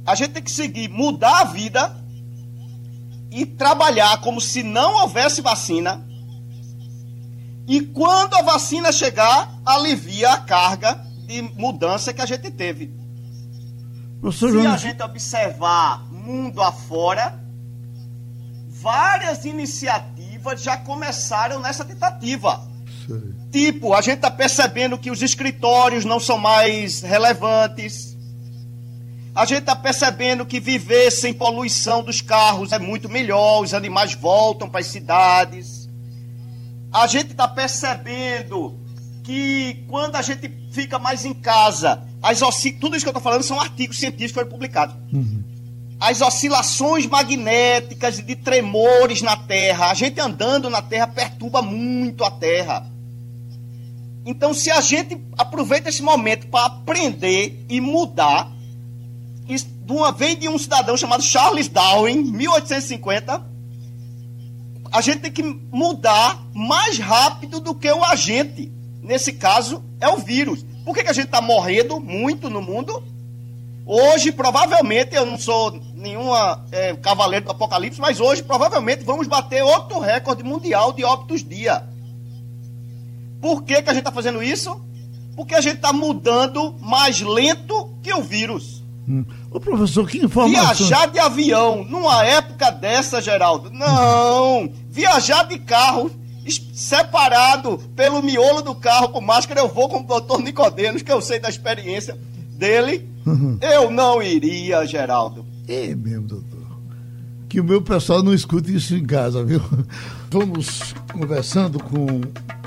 A 0.05 0.13
gente 0.15 0.31
tem 0.31 0.43
que 0.43 0.51
seguir, 0.51 0.89
mudar 0.89 1.41
a 1.41 1.43
vida 1.45 1.95
e 3.31 3.45
trabalhar 3.45 4.21
como 4.21 4.39
se 4.39 4.63
não 4.63 5.01
houvesse 5.01 5.41
vacina. 5.41 6.05
E 7.67 7.81
quando 7.81 8.35
a 8.35 8.41
vacina 8.41 8.91
chegar, 8.91 9.51
alivia 9.65 10.31
a 10.31 10.37
carga 10.37 11.03
de 11.25 11.41
mudança 11.41 12.13
que 12.13 12.21
a 12.21 12.25
gente 12.25 12.51
teve. 12.51 12.93
Professor 14.21 14.51
se 14.51 14.67
a 14.67 14.77
gente 14.77 15.01
observar 15.01 16.05
mundo 16.11 16.61
afora, 16.61 17.39
várias 18.69 19.45
iniciativas 19.45 20.61
já 20.61 20.77
começaram 20.77 21.59
nessa 21.59 21.83
tentativa. 21.83 22.67
Sim. 23.05 23.34
Tipo, 23.55 23.93
a 23.93 24.01
gente 24.01 24.15
está 24.15 24.29
percebendo 24.29 24.97
que 24.97 25.09
os 25.09 25.21
escritórios 25.21 26.03
não 26.03 26.19
são 26.19 26.37
mais 26.37 27.01
relevantes. 27.01 28.17
A 29.33 29.45
gente 29.45 29.59
está 29.59 29.73
percebendo 29.73 30.45
que 30.45 30.59
viver 30.59 31.09
sem 31.09 31.33
poluição 31.33 32.03
dos 32.03 32.19
carros 32.19 32.73
é 32.73 32.79
muito 32.79 33.07
melhor, 33.07 33.61
os 33.61 33.73
animais 33.73 34.13
voltam 34.13 34.67
para 34.69 34.81
as 34.81 34.87
cidades. 34.87 35.89
A 36.91 37.07
gente 37.07 37.31
está 37.31 37.47
percebendo 37.47 38.77
que 39.23 39.85
quando 39.87 40.17
a 40.17 40.21
gente 40.21 40.51
fica 40.71 40.99
mais 40.99 41.23
em 41.23 41.33
casa, 41.33 42.03
as 42.21 42.41
osci... 42.41 42.73
tudo 42.73 42.97
isso 42.97 43.05
que 43.05 43.07
eu 43.09 43.17
estou 43.17 43.23
falando 43.23 43.43
são 43.43 43.57
artigos 43.57 43.97
científicos 43.97 44.31
que 44.31 44.33
foram 44.33 44.49
publicados. 44.49 44.97
Uhum. 45.13 45.41
As 45.97 46.19
oscilações 46.19 47.05
magnéticas 47.05 48.17
de 48.17 48.35
tremores 48.35 49.21
na 49.21 49.37
Terra, 49.37 49.91
a 49.91 49.93
gente 49.93 50.19
andando 50.19 50.69
na 50.69 50.81
Terra 50.81 51.07
perturba 51.07 51.61
muito 51.61 52.25
a 52.25 52.31
Terra. 52.31 52.93
Então, 54.25 54.53
se 54.53 54.71
a 54.71 54.81
gente 54.81 55.21
aproveita 55.37 55.89
esse 55.89 56.01
momento 56.01 56.47
para 56.47 56.65
aprender 56.65 57.63
e 57.69 57.79
mudar, 57.79 58.51
isso, 59.47 59.67
de 59.67 59.93
uma 59.93 60.11
vez 60.11 60.39
de 60.39 60.49
um 60.49 60.57
cidadão 60.57 60.97
chamado 60.97 61.21
Charles 61.21 61.67
Darwin, 61.67 62.23
1850, 62.23 63.45
a 64.91 65.01
gente 65.01 65.19
tem 65.19 65.31
que 65.31 65.43
mudar 65.43 66.43
mais 66.53 66.97
rápido 66.97 67.59
do 67.59 67.75
que 67.75 67.91
o 67.91 68.03
agente. 68.03 68.71
Nesse 69.03 69.33
caso, 69.33 69.83
é 70.01 70.09
o 70.09 70.17
vírus. 70.17 70.65
Por 70.83 70.95
que, 70.95 71.03
que 71.03 71.09
a 71.09 71.13
gente 71.13 71.25
está 71.25 71.41
morrendo 71.41 71.99
muito 71.99 72.49
no 72.49 72.61
mundo? 72.61 73.03
Hoje, 73.85 74.31
provavelmente, 74.31 75.15
eu 75.15 75.27
não 75.27 75.37
sou 75.37 75.79
nenhuma 75.93 76.65
é, 76.71 76.95
cavaleiro 76.95 77.45
do 77.45 77.51
apocalipse, 77.51 78.01
mas 78.01 78.19
hoje, 78.19 78.41
provavelmente, 78.41 79.03
vamos 79.03 79.27
bater 79.27 79.63
outro 79.63 79.99
recorde 79.99 80.43
mundial 80.43 80.91
de 80.91 81.03
óbitos 81.03 81.43
dia. 81.43 81.83
Por 83.45 83.61
que, 83.61 83.79
que 83.79 83.89
a 83.91 83.93
gente 83.93 84.01
está 84.01 84.11
fazendo 84.11 84.41
isso? 84.41 84.75
Porque 85.35 85.53
a 85.53 85.61
gente 85.61 85.75
está 85.75 85.93
mudando 85.93 86.73
mais 86.81 87.21
lento 87.21 87.95
que 88.01 88.11
o 88.11 88.23
vírus. 88.23 88.83
Hum. 89.07 89.23
Ô 89.51 89.59
professor, 89.59 90.09
que 90.09 90.17
informação... 90.17 90.87
Viajar 90.87 91.05
de 91.11 91.19
avião 91.19 91.85
numa 91.85 92.25
época 92.25 92.71
dessa, 92.71 93.21
Geraldo? 93.21 93.69
Não! 93.69 94.67
Viajar 94.89 95.43
de 95.43 95.59
carro 95.59 96.09
separado 96.73 97.77
pelo 97.95 98.23
miolo 98.23 98.63
do 98.63 98.73
carro 98.73 99.09
com 99.09 99.21
máscara, 99.21 99.59
eu 99.59 99.67
vou 99.67 99.89
com 99.89 99.99
o 99.99 100.03
doutor 100.03 100.41
Nicodemos, 100.41 101.03
que 101.03 101.11
eu 101.11 101.21
sei 101.21 101.37
da 101.37 101.47
experiência 101.47 102.17
dele. 102.57 103.07
Uhum. 103.27 103.59
Eu 103.61 103.91
não 103.91 104.23
iria, 104.23 104.87
Geraldo. 104.87 105.45
É 105.67 105.93
mesmo, 105.93 106.27
doutor. 106.27 106.54
Que 107.47 107.59
o 107.59 107.63
meu 107.63 107.81
pessoal 107.81 108.23
não 108.23 108.33
escute 108.33 108.75
isso 108.75 108.95
em 108.95 109.05
casa, 109.05 109.43
viu? 109.43 109.61
Vamos 110.29 110.93
conversando 111.13 111.79
com 111.79 112.21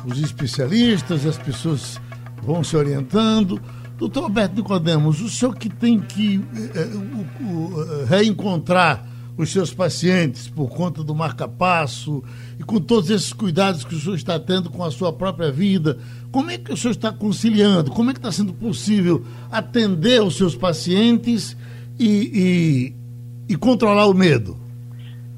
os 0.06 0.18
especialistas, 0.20 1.26
as 1.26 1.36
pessoas 1.36 2.00
vão 2.42 2.62
se 2.62 2.76
orientando. 2.76 3.60
Doutor 3.98 4.24
Alberto 4.24 4.54
Nicodemos, 4.54 5.20
o 5.20 5.28
senhor 5.28 5.56
que 5.56 5.68
tem 5.68 5.98
que 5.98 6.40
é, 6.74 6.84
o, 7.42 7.44
o, 7.44 8.04
reencontrar 8.04 9.04
os 9.36 9.50
seus 9.50 9.72
pacientes 9.72 10.48
por 10.48 10.68
conta 10.68 11.02
do 11.02 11.14
marca-passo 11.14 12.22
e 12.58 12.64
com 12.64 12.80
todos 12.80 13.08
esses 13.10 13.32
cuidados 13.32 13.84
que 13.84 13.94
o 13.94 14.00
senhor 14.00 14.16
está 14.16 14.38
tendo 14.38 14.68
com 14.68 14.84
a 14.84 14.90
sua 14.90 15.12
própria 15.12 15.50
vida, 15.50 15.98
como 16.30 16.50
é 16.50 16.58
que 16.58 16.72
o 16.72 16.76
senhor 16.76 16.92
está 16.92 17.12
conciliando? 17.12 17.90
Como 17.90 18.10
é 18.10 18.12
que 18.12 18.18
está 18.18 18.32
sendo 18.32 18.52
possível 18.52 19.24
atender 19.50 20.22
os 20.22 20.36
seus 20.36 20.56
pacientes 20.56 21.56
e, 21.98 22.94
e, 23.48 23.52
e 23.52 23.56
controlar 23.56 24.06
o 24.06 24.14
medo? 24.14 24.56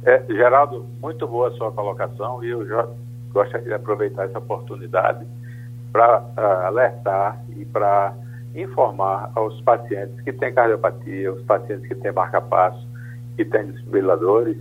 É, 0.03 0.25
Geraldo, 0.29 0.87
muito 1.01 1.29
boa 1.29 1.49
a 1.49 1.53
sua 1.53 1.71
colocação 1.73 2.43
e 2.43 2.49
eu 2.49 2.67
já 2.67 2.89
gostaria 3.33 3.67
de 3.67 3.75
aproveitar 3.75 4.25
essa 4.25 4.39
oportunidade 4.39 5.27
para 5.93 6.21
uh, 6.21 6.67
alertar 6.67 7.43
e 7.57 7.67
para 7.67 8.15
informar 8.55 9.31
aos 9.35 9.61
pacientes 9.61 10.19
que 10.23 10.33
têm 10.33 10.55
cardiopatia, 10.55 11.33
os 11.33 11.43
pacientes 11.43 11.87
que 11.87 11.95
têm 11.95 12.13
marca-passo, 12.13 12.89
que 13.37 13.45
têm 13.45 13.67
desfibriladores, 13.67 14.57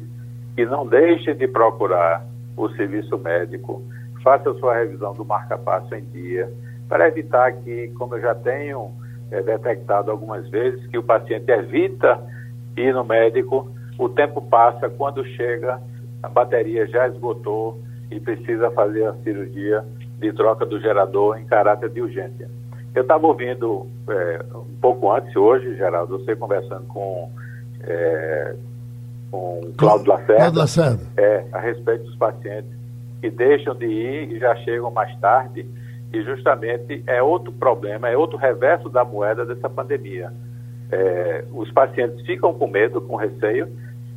que 0.55 0.65
não 0.65 0.85
deixem 0.85 1.35
de 1.35 1.47
procurar 1.47 2.25
o 2.57 2.69
serviço 2.71 3.17
médico, 3.17 3.81
faça 4.21 4.51
a 4.51 4.53
sua 4.55 4.75
revisão 4.75 5.13
do 5.13 5.23
marca-passo 5.23 5.95
em 5.95 6.03
dia, 6.05 6.51
para 6.89 7.07
evitar 7.07 7.53
que, 7.53 7.87
como 7.97 8.15
eu 8.15 8.21
já 8.21 8.35
tenho 8.35 8.91
é, 9.31 9.41
detectado 9.41 10.11
algumas 10.11 10.47
vezes 10.49 10.85
que 10.87 10.97
o 10.97 11.03
paciente 11.03 11.49
evita 11.49 12.19
ir 12.75 12.93
no 12.93 13.05
médico, 13.05 13.71
o 13.99 14.07
tempo 14.07 14.41
passa, 14.41 14.89
quando 14.89 15.23
chega, 15.25 15.79
a 16.23 16.29
bateria 16.29 16.87
já 16.87 17.07
esgotou 17.09 17.79
e 18.09 18.19
precisa 18.19 18.71
fazer 18.71 19.05
a 19.05 19.13
cirurgia 19.15 19.83
de 20.17 20.31
troca 20.33 20.65
do 20.65 20.79
gerador 20.79 21.37
em 21.37 21.45
caráter 21.45 21.89
de 21.89 22.01
urgência. 22.01 22.49
Eu 22.95 23.01
estava 23.01 23.27
ouvindo 23.27 23.85
é, 24.09 24.39
um 24.55 24.79
pouco 24.81 25.11
antes, 25.11 25.35
hoje, 25.35 25.75
Geraldo, 25.75 26.17
você 26.17 26.35
conversando 26.35 26.87
com, 26.87 27.29
é, 27.83 28.55
com 29.29 29.61
Cláudio 29.77 30.07
Lacerda, 30.07 30.35
Cláudio 30.35 30.59
Lacerda. 30.59 31.03
É, 31.17 31.45
a 31.51 31.59
respeito 31.59 32.05
dos 32.05 32.15
pacientes 32.15 32.71
que 33.21 33.29
deixam 33.29 33.75
de 33.75 33.85
ir 33.85 34.31
e 34.31 34.39
já 34.39 34.55
chegam 34.57 34.89
mais 34.91 35.13
tarde 35.19 35.65
e 36.11 36.21
justamente 36.23 37.03
é 37.05 37.21
outro 37.21 37.51
problema, 37.51 38.09
é 38.09 38.17
outro 38.17 38.37
reverso 38.37 38.89
da 38.89 39.03
moeda 39.03 39.45
dessa 39.45 39.69
pandemia. 39.69 40.31
É, 40.91 41.43
os 41.53 41.69
pacientes 41.71 42.25
ficam 42.25 42.53
com 42.53 42.67
medo, 42.67 43.01
com 43.01 43.15
receio, 43.15 43.67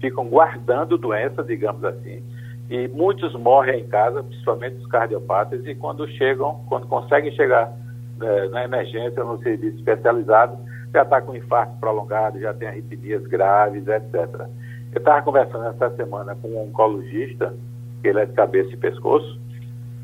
ficam 0.02 0.28
guardando 0.28 0.98
doença, 0.98 1.42
digamos 1.44 1.82
assim, 1.84 2.22
e 2.68 2.88
muitos 2.88 3.32
morrem 3.34 3.80
em 3.80 3.88
casa, 3.88 4.22
principalmente 4.22 4.76
os 4.76 4.86
cardiopatas, 4.88 5.64
e 5.64 5.74
quando 5.74 6.06
chegam, 6.08 6.60
quando 6.68 6.86
conseguem 6.88 7.30
chegar 7.32 7.72
é, 8.20 8.48
na 8.48 8.64
emergência, 8.64 9.22
no 9.22 9.38
serviço 9.42 9.76
especializado, 9.76 10.58
já 10.92 11.02
está 11.02 11.22
com 11.22 11.36
infarto 11.36 11.78
prolongado, 11.78 12.40
já 12.40 12.52
tem 12.52 12.68
arritmias 12.68 13.26
graves, 13.26 13.86
etc. 13.86 14.48
Eu 14.92 14.98
estava 14.98 15.22
conversando 15.22 15.66
essa 15.66 15.90
semana 15.96 16.34
com 16.34 16.48
um 16.48 16.64
oncologista, 16.64 17.54
que 18.02 18.08
ele 18.08 18.20
é 18.20 18.26
de 18.26 18.32
cabeça 18.32 18.70
e 18.72 18.76
pescoço, 18.76 19.40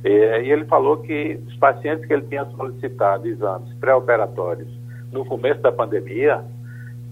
é, 0.05 0.43
e 0.43 0.53
ele 0.53 0.65
falou 0.67 0.99
que 0.99 1.41
os 1.47 1.57
pacientes 1.57 2.07
que 2.07 2.13
ele 2.13 2.23
tinha 2.23 2.45
solicitado 2.45 3.27
exames 3.27 3.73
pré-operatórios 3.81 4.69
no 5.11 5.25
começo 5.25 5.61
da 5.61 5.73
pandemia 5.73 6.45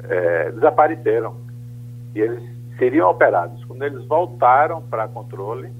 é, 0.05 0.53
desapareceram. 0.53 1.35
E 2.15 2.21
eles 2.21 2.56
seriam 2.79 3.11
operados. 3.11 3.65
Quando 3.65 3.83
eles 3.83 4.05
voltaram 4.07 4.83
para 4.83 5.09
controle, 5.09 5.71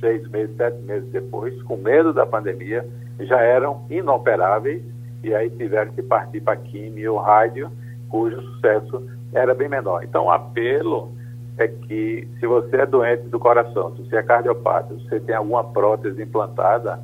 seis 0.00 0.26
meses, 0.28 0.56
sete 0.56 0.80
meses 0.82 1.08
depois, 1.10 1.60
com 1.62 1.76
medo 1.76 2.12
da 2.12 2.26
pandemia, 2.26 2.86
já 3.20 3.40
eram 3.40 3.84
inoperáveis 3.90 4.82
e 5.22 5.34
aí 5.34 5.50
tiveram 5.50 5.92
que 5.92 6.02
partir 6.02 6.40
para 6.40 6.56
químio 6.56 7.14
ou 7.14 7.18
rádio, 7.18 7.70
cujo 8.08 8.40
sucesso 8.40 9.02
era 9.32 9.54
bem 9.54 9.68
menor. 9.68 10.04
Então, 10.04 10.26
o 10.26 10.30
apelo 10.30 11.12
é 11.58 11.66
que 11.66 12.28
se 12.38 12.46
você 12.46 12.76
é 12.76 12.86
doente 12.86 13.24
do 13.24 13.38
coração, 13.38 13.94
se 13.96 14.04
você 14.04 14.16
é 14.16 14.22
cardiopata, 14.22 14.94
se 14.94 15.08
você 15.08 15.20
tem 15.20 15.34
alguma 15.34 15.64
prótese 15.64 16.22
implantada, 16.22 17.00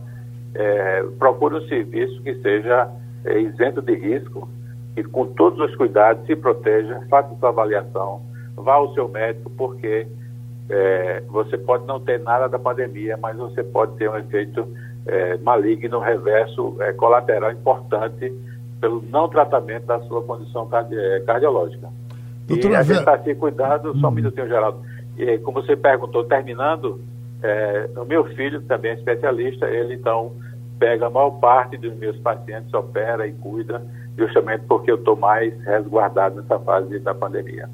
é, 0.54 1.02
procure 1.18 1.56
um 1.56 1.68
serviço 1.68 2.22
que 2.22 2.34
seja 2.36 2.88
é, 3.24 3.38
isento 3.40 3.82
de 3.82 3.94
risco 3.96 4.48
e 4.96 5.02
com 5.02 5.26
todos 5.26 5.58
os 5.58 5.74
cuidados 5.74 6.24
se 6.26 6.36
proteja, 6.36 7.04
faça 7.10 7.34
sua 7.40 7.48
avaliação, 7.48 8.22
vá 8.56 8.74
ao 8.74 8.92
seu 8.94 9.08
médico, 9.08 9.50
porque 9.50 10.06
é, 10.68 11.22
você 11.28 11.58
pode 11.58 11.86
não 11.86 12.00
ter 12.00 12.20
nada 12.20 12.48
da 12.48 12.58
pandemia, 12.58 13.16
mas 13.16 13.36
você 13.36 13.62
pode 13.62 13.96
ter 13.96 14.08
um 14.08 14.16
efeito 14.16 14.66
é, 15.06 15.36
maligno, 15.38 15.98
reverso, 15.98 16.76
é, 16.80 16.92
colateral 16.92 17.52
importante 17.52 18.32
pelo 18.80 19.02
não 19.02 19.28
tratamento 19.28 19.86
da 19.86 20.00
sua 20.00 20.22
condição 20.22 20.66
cardi 20.66 20.98
é, 20.98 21.20
cardiológica. 21.20 21.88
Doutora 22.46 22.74
e 22.74 22.76
a 22.76 22.82
gente 22.82 22.98
está 22.98 23.18
se 23.18 23.34
cuidando, 23.34 23.98
só 23.98 24.06
um 24.06 24.10
hum. 24.10 24.14
minutinho, 24.14 24.46
Geraldo. 24.46 24.80
E, 25.16 25.38
como 25.38 25.62
você 25.62 25.76
perguntou, 25.76 26.24
terminando, 26.24 27.00
é, 27.42 27.88
o 27.96 28.04
meu 28.04 28.24
filho 28.34 28.60
também 28.62 28.92
é 28.92 28.94
especialista, 28.94 29.66
ele 29.66 29.94
então 29.94 30.32
pega 30.78 31.06
a 31.06 31.10
maior 31.10 31.30
parte 31.32 31.76
dos 31.76 31.94
meus 31.96 32.18
pacientes, 32.18 32.72
opera 32.74 33.26
e 33.26 33.32
cuida, 33.32 33.82
justamente 34.18 34.64
porque 34.66 34.90
eu 34.90 34.96
estou 34.96 35.16
mais 35.16 35.58
resguardado 35.62 36.40
nessa 36.40 36.58
fase 36.58 36.98
da 36.98 37.14
pandemia. 37.14 37.68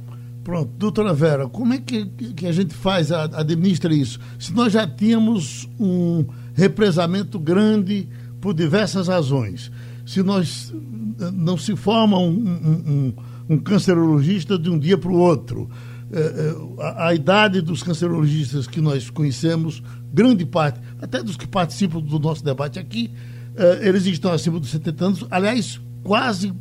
Pronto, 0.51 0.73
doutora 0.77 1.15
Vera, 1.15 1.49
como 1.49 1.75
é 1.75 1.79
que, 1.79 2.07
que 2.07 2.45
a 2.45 2.51
gente 2.51 2.75
faz, 2.75 3.13
administra 3.13 3.95
isso? 3.95 4.19
Se 4.37 4.53
nós 4.53 4.73
já 4.73 4.85
tínhamos 4.85 5.69
um 5.79 6.27
represamento 6.55 7.39
grande 7.39 8.09
por 8.41 8.53
diversas 8.53 9.07
razões, 9.07 9.71
se 10.05 10.25
nós 10.25 10.75
eh, 11.21 11.31
não 11.33 11.57
se 11.57 11.77
forma 11.77 12.19
um, 12.19 12.31
um, 12.31 12.91
um 12.93 13.15
um 13.49 13.59
cancerologista 13.59 14.59
de 14.59 14.69
um 14.69 14.77
dia 14.77 14.99
para 14.99 15.11
o 15.13 15.19
outro. 15.19 15.71
É, 16.13 16.19
é, 16.19 16.83
a, 16.83 17.07
a, 17.07 17.15
idade 17.15 17.61
dos 17.61 17.85
cancerologistas 17.85 18.67
que 18.67 18.81
nós 18.81 19.09
conhecemos, 19.09 19.81
grande 20.13 20.45
parte, 20.45 20.81
até 21.01 21.23
dos 21.23 21.37
que 21.37 21.47
participam 21.47 22.01
do 22.01 22.19
nosso 22.19 22.45
debate 22.45 22.77
aqui, 22.81 23.13
eles 23.81 24.05
estão 24.07 24.33
acima 24.33 24.59
dos 24.59 24.71
70 24.71 25.05
anos. 25.05 25.27
Aliás, 25.31 25.81
quase 26.03 26.53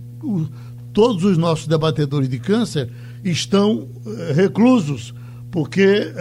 todos 0.94 1.24
os 1.24 1.40
nossos 1.40 1.66
debatedores 1.66 2.30
de 2.30 2.38
câncer 2.38 2.92
estão 3.24 3.88
reclusos, 4.36 5.14
porque 5.52 6.14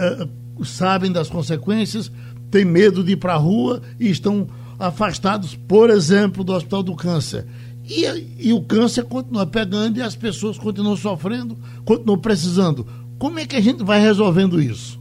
sabem 0.63 1.11
das 1.11 1.29
consequências, 1.29 2.11
têm 2.51 2.65
medo 2.65 3.03
de 3.03 3.13
ir 3.13 3.17
para 3.17 3.33
a 3.33 3.37
rua 3.37 3.81
e 3.99 4.09
estão 4.09 4.47
afastados, 4.79 5.55
por 5.55 5.89
exemplo, 5.89 6.43
do 6.43 6.53
Hospital 6.53 6.83
do 6.83 6.95
Câncer. 6.95 7.45
E, 7.89 8.05
e 8.49 8.53
o 8.53 8.61
câncer 8.61 9.03
continua 9.03 9.47
pegando 9.47 9.97
e 9.97 10.01
as 10.01 10.15
pessoas 10.15 10.59
continuam 10.59 10.95
sofrendo, 10.95 11.57
continuam 11.83 12.19
precisando. 12.19 12.85
Como 13.17 13.39
é 13.39 13.45
que 13.45 13.55
a 13.55 13.61
gente 13.61 13.83
vai 13.83 13.99
resolvendo 13.99 14.61
isso? 14.61 14.99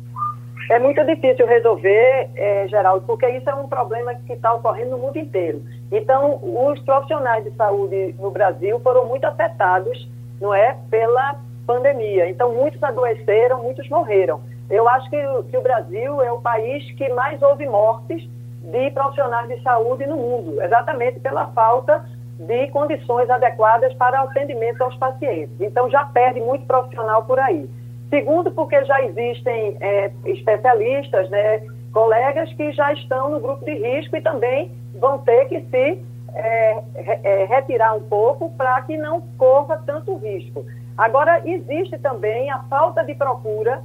É 0.70 0.78
muito 0.78 1.02
difícil 1.04 1.46
resolver, 1.46 2.30
é, 2.34 2.66
Geraldo, 2.68 3.06
porque 3.06 3.26
isso 3.28 3.48
é 3.48 3.54
um 3.54 3.68
problema 3.68 4.14
que 4.14 4.32
está 4.32 4.52
ocorrendo 4.52 4.92
no 4.92 4.98
mundo 4.98 5.18
inteiro. 5.18 5.62
Então, 5.90 6.40
os 6.42 6.78
profissionais 6.80 7.44
de 7.44 7.50
saúde 7.56 8.14
no 8.18 8.30
Brasil 8.30 8.78
foram 8.80 9.06
muito 9.06 9.24
afetados, 9.24 10.08
não 10.40 10.54
é, 10.54 10.76
pela 10.90 11.36
pandemia. 11.68 12.26
Então, 12.30 12.54
muitos 12.54 12.82
adoeceram, 12.82 13.62
muitos 13.62 13.86
morreram. 13.90 14.40
Eu 14.70 14.88
acho 14.88 15.08
que, 15.10 15.18
que 15.50 15.56
o 15.56 15.60
Brasil 15.60 16.22
é 16.22 16.32
o 16.32 16.40
país 16.40 16.90
que 16.92 17.10
mais 17.10 17.40
houve 17.42 17.66
mortes 17.66 18.26
de 18.62 18.90
profissionais 18.90 19.48
de 19.48 19.62
saúde 19.62 20.06
no 20.06 20.16
mundo, 20.16 20.62
exatamente 20.62 21.20
pela 21.20 21.46
falta 21.48 22.04
de 22.38 22.68
condições 22.68 23.28
adequadas 23.28 23.92
para 23.94 24.22
atendimento 24.22 24.80
aos 24.82 24.96
pacientes. 24.96 25.60
Então, 25.60 25.90
já 25.90 26.06
perde 26.06 26.40
muito 26.40 26.64
profissional 26.64 27.24
por 27.24 27.38
aí. 27.38 27.68
Segundo, 28.08 28.50
porque 28.52 28.82
já 28.86 29.02
existem 29.02 29.76
é, 29.80 30.10
especialistas, 30.24 31.28
né, 31.28 31.60
colegas 31.92 32.50
que 32.54 32.72
já 32.72 32.92
estão 32.94 33.28
no 33.28 33.40
grupo 33.40 33.64
de 33.66 33.74
risco 33.74 34.16
e 34.16 34.22
também 34.22 34.72
vão 34.94 35.18
ter 35.18 35.44
que 35.46 35.60
se 35.60 36.02
é, 36.34 36.82
é, 36.94 37.44
retirar 37.44 37.94
um 37.94 38.02
pouco 38.02 38.50
para 38.56 38.80
que 38.82 38.96
não 38.96 39.20
corra 39.36 39.82
tanto 39.84 40.16
risco. 40.16 40.64
Agora, 40.98 41.40
existe 41.48 41.96
também 41.98 42.50
a 42.50 42.58
falta 42.64 43.04
de 43.04 43.14
procura 43.14 43.80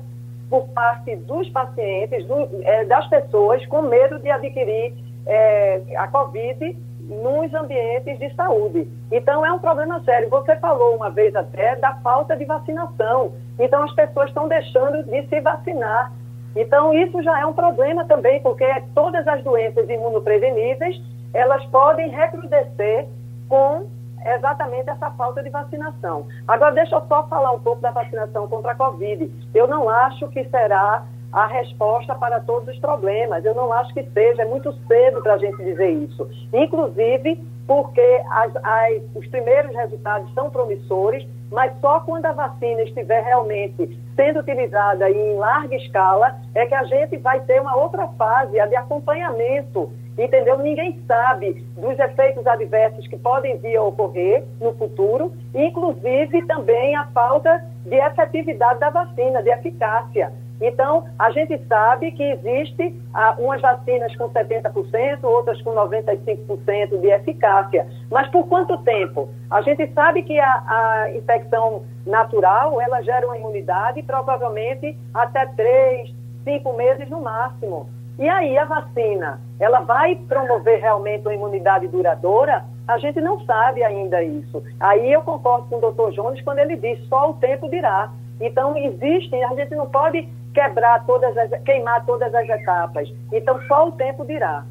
por 0.49 0.67
parte 0.69 1.15
dos 1.15 1.47
pacientes, 1.49 2.25
do, 2.25 2.49
é, 2.63 2.85
das 2.85 3.07
pessoas, 3.07 3.63
com 3.67 3.83
medo 3.83 4.17
de 4.17 4.31
adquirir 4.31 4.95
é, 5.27 5.81
a 5.95 6.07
Covid 6.07 6.75
nos 7.01 7.53
ambientes 7.53 8.17
de 8.17 8.33
saúde. 8.33 8.87
Então, 9.11 9.45
é 9.45 9.51
um 9.51 9.59
problema 9.59 10.03
sério. 10.03 10.27
Você 10.29 10.55
falou 10.55 10.95
uma 10.95 11.11
vez 11.11 11.35
até 11.35 11.75
da 11.75 11.93
falta 11.95 12.35
de 12.35 12.45
vacinação. 12.45 13.33
Então, 13.59 13.83
as 13.83 13.93
pessoas 13.93 14.29
estão 14.29 14.47
deixando 14.47 15.03
de 15.03 15.27
se 15.27 15.39
vacinar. 15.39 16.11
Então, 16.55 16.93
isso 16.93 17.21
já 17.21 17.39
é 17.39 17.45
um 17.45 17.53
problema 17.53 18.05
também, 18.05 18.41
porque 18.41 18.65
todas 18.95 19.27
as 19.27 19.43
doenças 19.43 19.87
imunopreveníveis, 19.87 20.99
elas 21.33 21.63
podem 21.65 22.09
recrudescer 22.09 23.07
com 23.47 23.87
exatamente 24.25 24.89
essa 24.89 25.11
falta 25.11 25.43
de 25.43 25.49
vacinação. 25.49 26.27
Agora, 26.47 26.73
deixa 26.73 26.95
eu 26.95 27.05
só 27.07 27.23
falar 27.27 27.51
um 27.51 27.59
pouco 27.59 27.81
da 27.81 27.91
vacinação 27.91 28.47
contra 28.47 28.71
a 28.71 28.75
Covid. 28.75 29.31
Eu 29.53 29.67
não 29.67 29.89
acho 29.89 30.27
que 30.29 30.43
será 30.45 31.03
a 31.31 31.47
resposta 31.47 32.13
para 32.13 32.39
todos 32.41 32.69
os 32.69 32.79
problemas. 32.79 33.43
Eu 33.43 33.55
não 33.55 33.73
acho 33.73 33.93
que 33.93 34.03
seja, 34.11 34.43
é 34.43 34.45
muito 34.45 34.71
cedo 34.87 35.21
para 35.21 35.33
a 35.33 35.37
gente 35.37 35.57
dizer 35.63 35.89
isso. 35.89 36.29
Inclusive 36.53 37.43
porque 37.65 38.21
as, 38.29 38.55
as, 38.57 39.01
os 39.15 39.25
primeiros 39.27 39.73
resultados 39.75 40.31
são 40.33 40.49
promissores, 40.49 41.25
mas 41.49 41.71
só 41.79 42.01
quando 42.01 42.25
a 42.25 42.33
vacina 42.33 42.81
estiver 42.81 43.23
realmente 43.23 43.99
sendo 44.15 44.39
utilizada 44.41 45.09
em 45.09 45.35
larga 45.35 45.75
escala 45.75 46.35
é 46.53 46.65
que 46.65 46.75
a 46.75 46.83
gente 46.83 47.17
vai 47.17 47.39
ter 47.41 47.61
uma 47.61 47.75
outra 47.75 48.07
fase, 48.09 48.59
a 48.59 48.67
de 48.67 48.75
acompanhamento 48.75 49.91
entendeu? 50.17 50.57
Ninguém 50.59 50.99
sabe 51.07 51.65
dos 51.77 51.97
efeitos 51.99 52.45
adversos 52.45 53.07
que 53.07 53.17
podem 53.17 53.57
vir 53.57 53.77
a 53.77 53.83
ocorrer 53.83 54.43
no 54.59 54.73
futuro, 54.73 55.33
inclusive 55.53 56.45
também 56.45 56.95
a 56.95 57.05
falta 57.07 57.63
de 57.85 57.95
efetividade 57.95 58.79
da 58.79 58.89
vacina, 58.89 59.41
de 59.41 59.49
eficácia. 59.49 60.31
Então, 60.61 61.05
a 61.19 61.29
gente 61.31 61.57
sabe 61.67 62.11
que 62.11 62.23
existe 62.23 62.95
ah, 63.13 63.35
umas 63.37 63.61
vacinas 63.61 64.15
com 64.15 64.29
70%, 64.29 65.23
outras 65.23 65.61
com 65.61 65.71
95% 65.73 67.01
de 67.01 67.07
eficácia. 67.07 67.85
Mas 68.09 68.29
por 68.29 68.47
quanto 68.47 68.77
tempo? 68.79 69.29
A 69.49 69.61
gente 69.61 69.91
sabe 69.93 70.23
que 70.23 70.39
a, 70.39 70.63
a 70.67 71.15
infecção 71.15 71.83
natural, 72.05 72.79
ela 72.79 73.01
gera 73.01 73.25
uma 73.25 73.37
imunidade 73.37 74.01
provavelmente 74.03 74.97
até 75.13 75.45
3, 75.47 76.13
5 76.45 76.73
meses 76.73 77.09
no 77.09 77.21
máximo. 77.21 77.89
E 78.19 78.29
aí 78.29 78.57
a 78.57 78.65
vacina, 78.65 79.41
ela 79.59 79.79
vai 79.81 80.15
promover 80.15 80.79
realmente 80.79 81.21
uma 81.23 81.33
imunidade 81.33 81.87
duradoura? 81.87 82.63
A 82.87 82.97
gente 82.97 83.19
não 83.21 83.43
sabe 83.45 83.83
ainda 83.83 84.23
isso. 84.23 84.61
Aí 84.79 85.11
eu 85.11 85.21
concordo 85.21 85.67
com 85.67 85.77
o 85.77 85.81
doutor 85.81 86.11
Jones 86.11 86.41
quando 86.41 86.59
ele 86.59 86.75
diz 86.75 86.99
só 87.07 87.31
o 87.31 87.33
tempo 87.35 87.69
dirá. 87.69 88.11
Então, 88.39 88.77
existem, 88.77 89.43
a 89.43 89.55
gente 89.55 89.73
não 89.75 89.87
pode 89.87 90.27
quebrar 90.53 91.05
todas 91.05 91.35
as, 91.37 91.49
queimar 91.63 92.05
todas 92.05 92.33
as 92.33 92.47
etapas. 92.47 93.11
Então, 93.31 93.59
só 93.67 93.87
o 93.87 93.91
tempo 93.93 94.25
dirá. 94.25 94.63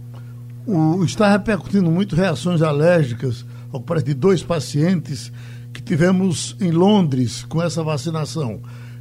O, 0.66 1.02
está 1.05 1.28
repercutindo 1.28 1.90
muito 1.90 2.14
reações 2.14 2.62
alérgicas 2.62 3.44
ao 3.72 3.81
parece 3.81 4.07
de 4.07 4.14
dois 4.14 4.42
pacientes 4.42 5.33
que 5.72 5.83
tivemos 5.83 6.57
em 6.61 6.70
Londres 6.70 7.44
com 7.44 7.61
essa 7.62 7.83
vacinação. 7.83 8.61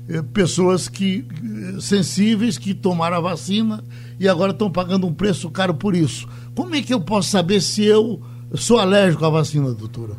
Eh, 0.10 0.22
pessoas 0.34 0.88
que 0.88 1.28
eh, 1.30 1.82
sensíveis 1.82 2.58
que 2.58 2.74
tomaram 2.74 3.18
a 3.18 3.22
vacina 3.22 3.84
e 4.22 4.30
agora 4.30 4.52
estão 4.52 4.72
pagando 4.72 5.08
um 5.08 5.14
preço 5.14 5.50
caro 5.50 5.74
por 5.74 5.96
isso. 5.96 6.30
Como 6.56 6.76
é 6.76 6.82
que 6.84 6.94
eu 6.94 7.02
posso 7.02 7.30
saber 7.30 7.60
se 7.60 7.84
eu 7.84 8.20
sou 8.54 8.78
alérgico 8.78 9.26
à 9.26 9.32
vacina, 9.32 9.74
doutora? 9.74 10.14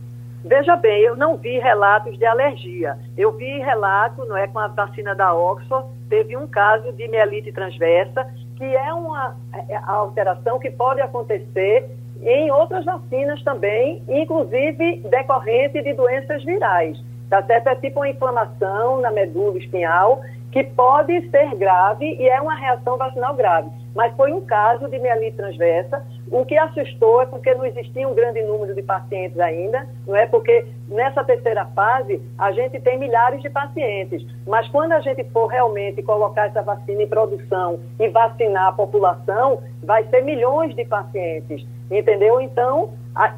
Veja 0.44 0.74
bem, 0.74 1.02
eu 1.02 1.14
não 1.14 1.36
vi 1.36 1.60
relatos 1.60 2.18
de 2.18 2.26
alergia. 2.26 2.98
Eu 3.16 3.30
vi 3.30 3.60
relato, 3.60 4.24
não 4.24 4.36
é, 4.36 4.48
com 4.48 4.58
a 4.58 4.66
vacina 4.66 5.14
da 5.14 5.32
Oxford, 5.32 5.86
teve 6.08 6.36
um 6.36 6.48
caso 6.48 6.92
de 6.94 7.06
mielite 7.06 7.52
transversa, 7.52 8.26
que 8.56 8.64
é 8.64 8.92
uma 8.92 9.36
é, 9.68 9.76
alteração 9.86 10.58
que 10.58 10.72
pode 10.72 11.00
acontecer 11.00 11.88
em 12.22 12.50
outras 12.50 12.84
vacinas 12.84 13.40
também, 13.44 14.02
inclusive 14.08 14.96
decorrente 15.08 15.80
de 15.80 15.94
doenças 15.94 16.42
virais. 16.42 16.98
Tá 17.30 17.40
certo? 17.44 17.68
É 17.68 17.76
tipo 17.76 18.00
uma 18.00 18.08
inflamação 18.08 19.00
na 19.00 19.12
medula 19.12 19.56
espinhal 19.58 20.20
que 20.50 20.64
pode 20.64 21.30
ser 21.30 21.54
grave 21.54 22.04
e 22.04 22.28
é 22.28 22.40
uma 22.40 22.56
reação 22.56 22.96
vacinal 22.98 23.34
grave. 23.34 23.70
Mas 23.94 24.14
foi 24.16 24.32
um 24.32 24.40
caso 24.40 24.88
de 24.88 24.98
mielite 24.98 25.36
transversa. 25.36 26.04
O 26.30 26.44
que 26.44 26.56
assustou 26.56 27.22
é 27.22 27.26
porque 27.26 27.54
não 27.54 27.64
existia 27.64 28.08
um 28.08 28.14
grande 28.14 28.42
número 28.42 28.74
de 28.74 28.82
pacientes 28.82 29.38
ainda, 29.38 29.86
não 30.06 30.16
é? 30.16 30.26
Porque 30.26 30.66
nessa 30.88 31.22
terceira 31.24 31.66
fase 31.66 32.22
a 32.38 32.52
gente 32.52 32.80
tem 32.80 32.98
milhares 32.98 33.42
de 33.42 33.50
pacientes. 33.50 34.26
Mas 34.46 34.66
quando 34.68 34.92
a 34.92 35.00
gente 35.00 35.24
for 35.24 35.46
realmente 35.46 36.02
colocar 36.02 36.46
essa 36.46 36.62
vacina 36.62 37.02
em 37.02 37.08
produção 37.08 37.80
e 38.00 38.08
vacinar 38.08 38.68
a 38.68 38.72
população, 38.72 39.62
vai 39.82 40.04
ser 40.04 40.22
milhões 40.22 40.74
de 40.74 40.84
pacientes, 40.84 41.66
entendeu? 41.90 42.40
Então, 42.40 42.90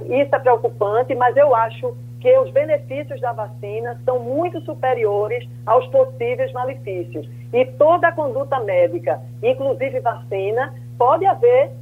isso 0.02 0.34
é 0.34 0.38
preocupante, 0.38 1.14
mas 1.14 1.36
eu 1.36 1.54
acho 1.54 1.96
que 2.24 2.38
os 2.38 2.50
benefícios 2.52 3.20
da 3.20 3.32
vacina 3.32 4.00
são 4.02 4.18
muito 4.18 4.58
superiores 4.62 5.46
aos 5.66 5.86
possíveis 5.88 6.50
malefícios. 6.54 7.28
E 7.52 7.66
toda 7.66 8.08
a 8.08 8.12
conduta 8.12 8.58
médica, 8.60 9.20
inclusive 9.42 10.00
vacina, 10.00 10.72
pode 10.96 11.26
haver 11.26 11.72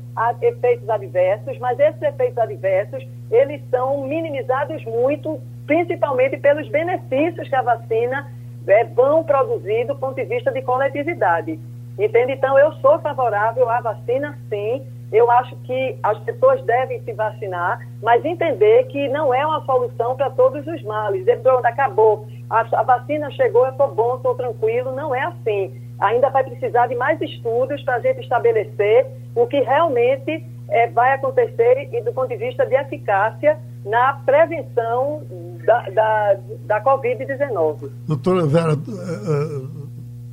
efeitos 0.41 0.91
adversos, 0.91 1.57
mas 1.61 1.79
esses 1.79 2.03
efeitos 2.03 2.37
adversos, 2.39 3.07
eles 3.31 3.63
são 3.71 4.05
minimizados 4.09 4.85
muito, 4.85 5.41
principalmente 5.65 6.37
pelos 6.39 6.69
benefícios 6.71 7.49
que 7.49 7.55
a 7.55 7.63
vacina 7.63 8.29
é, 8.67 8.83
vão 8.83 9.23
produzir 9.23 9.87
do 9.87 9.95
ponto 9.95 10.17
de 10.17 10.25
vista 10.25 10.51
de 10.51 10.61
coletividade. 10.63 11.61
Entende? 11.97 12.33
Então, 12.33 12.59
eu 12.59 12.73
sou 12.75 12.99
favorável 12.99 13.71
à 13.71 13.81
vacina, 13.81 14.37
sim, 14.49 14.85
eu 15.13 15.31
acho 15.31 15.55
que 15.57 15.97
as 16.03 16.19
pessoas 16.21 16.65
devem 16.65 17.03
se 17.03 17.13
vacinar, 17.13 17.87
mas 18.03 18.25
entender 18.25 18.85
que 18.85 19.09
não 19.09 19.33
é 19.33 19.47
uma 19.47 19.63
solução 19.67 20.17
para 20.17 20.31
todos 20.31 20.67
os 20.67 20.83
males. 20.83 21.25
Pronto, 21.43 21.67
acabou. 21.67 22.27
A, 22.49 22.83
vacina 22.83 23.31
chegou, 23.33 23.67
eu 23.67 23.73
estou 23.73 23.95
bom, 23.95 24.17
estou 24.17 24.35
tranquilo. 24.35 24.91
Não 24.93 25.15
é 25.15 25.23
assim. 25.25 25.71
Ainda 26.01 26.31
vai 26.31 26.43
precisar 26.43 26.87
de 26.87 26.95
mais 26.95 27.21
estudos 27.21 27.83
para 27.83 27.97
a 27.97 28.01
gente 28.01 28.21
estabelecer 28.21 29.07
o 29.35 29.47
que 29.47 29.61
realmente 29.61 30.45
é, 30.69 30.89
vai 30.89 31.13
acontecer 31.13 31.91
e 31.93 32.03
do 32.03 32.13
ponto 32.13 32.29
de 32.29 32.37
vista 32.37 32.65
de 32.65 32.75
eficácia 32.75 33.59
na 33.85 34.15
prevenção 34.25 35.23
da, 35.67 35.91
da, 35.91 36.37
da 36.65 36.83
Covid-19. 36.83 37.91
Doutora 38.07 38.47
Vera, 38.47 38.75
uh, 38.75 38.77
uh, 38.77 39.91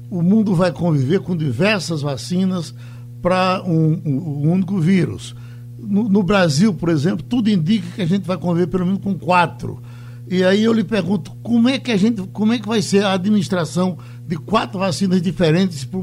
o 0.09 0.21
mundo 0.21 0.55
vai 0.55 0.71
conviver 0.71 1.19
com 1.19 1.35
diversas 1.35 2.01
vacinas 2.01 2.73
para 3.21 3.61
um, 3.65 4.01
um, 4.05 4.51
único 4.51 4.77
vírus. 4.77 5.35
No, 5.77 6.09
no, 6.09 6.23
Brasil, 6.23 6.73
por 6.73 6.89
exemplo, 6.89 7.23
tudo 7.23 7.49
indica 7.49 7.87
que 7.95 8.01
a 8.01 8.05
gente 8.05 8.27
vai 8.27 8.37
conviver 8.37 8.67
pelo 8.67 8.85
menos 8.85 9.01
com 9.01 9.17
quatro. 9.17 9.79
E 10.29 10.43
aí 10.43 10.63
eu 10.63 10.73
lhe 10.73 10.83
pergunto, 10.83 11.31
como 11.41 11.69
é 11.69 11.79
que 11.79 11.91
a 11.91 11.97
gente, 11.97 12.21
como 12.27 12.53
é 12.53 12.59
que 12.59 12.67
vai 12.67 12.81
ser 12.81 13.03
a 13.03 13.13
administração 13.13 13.97
de 14.27 14.37
quatro 14.37 14.79
vacinas 14.79 15.21
diferentes 15.21 15.85
para 15.85 15.97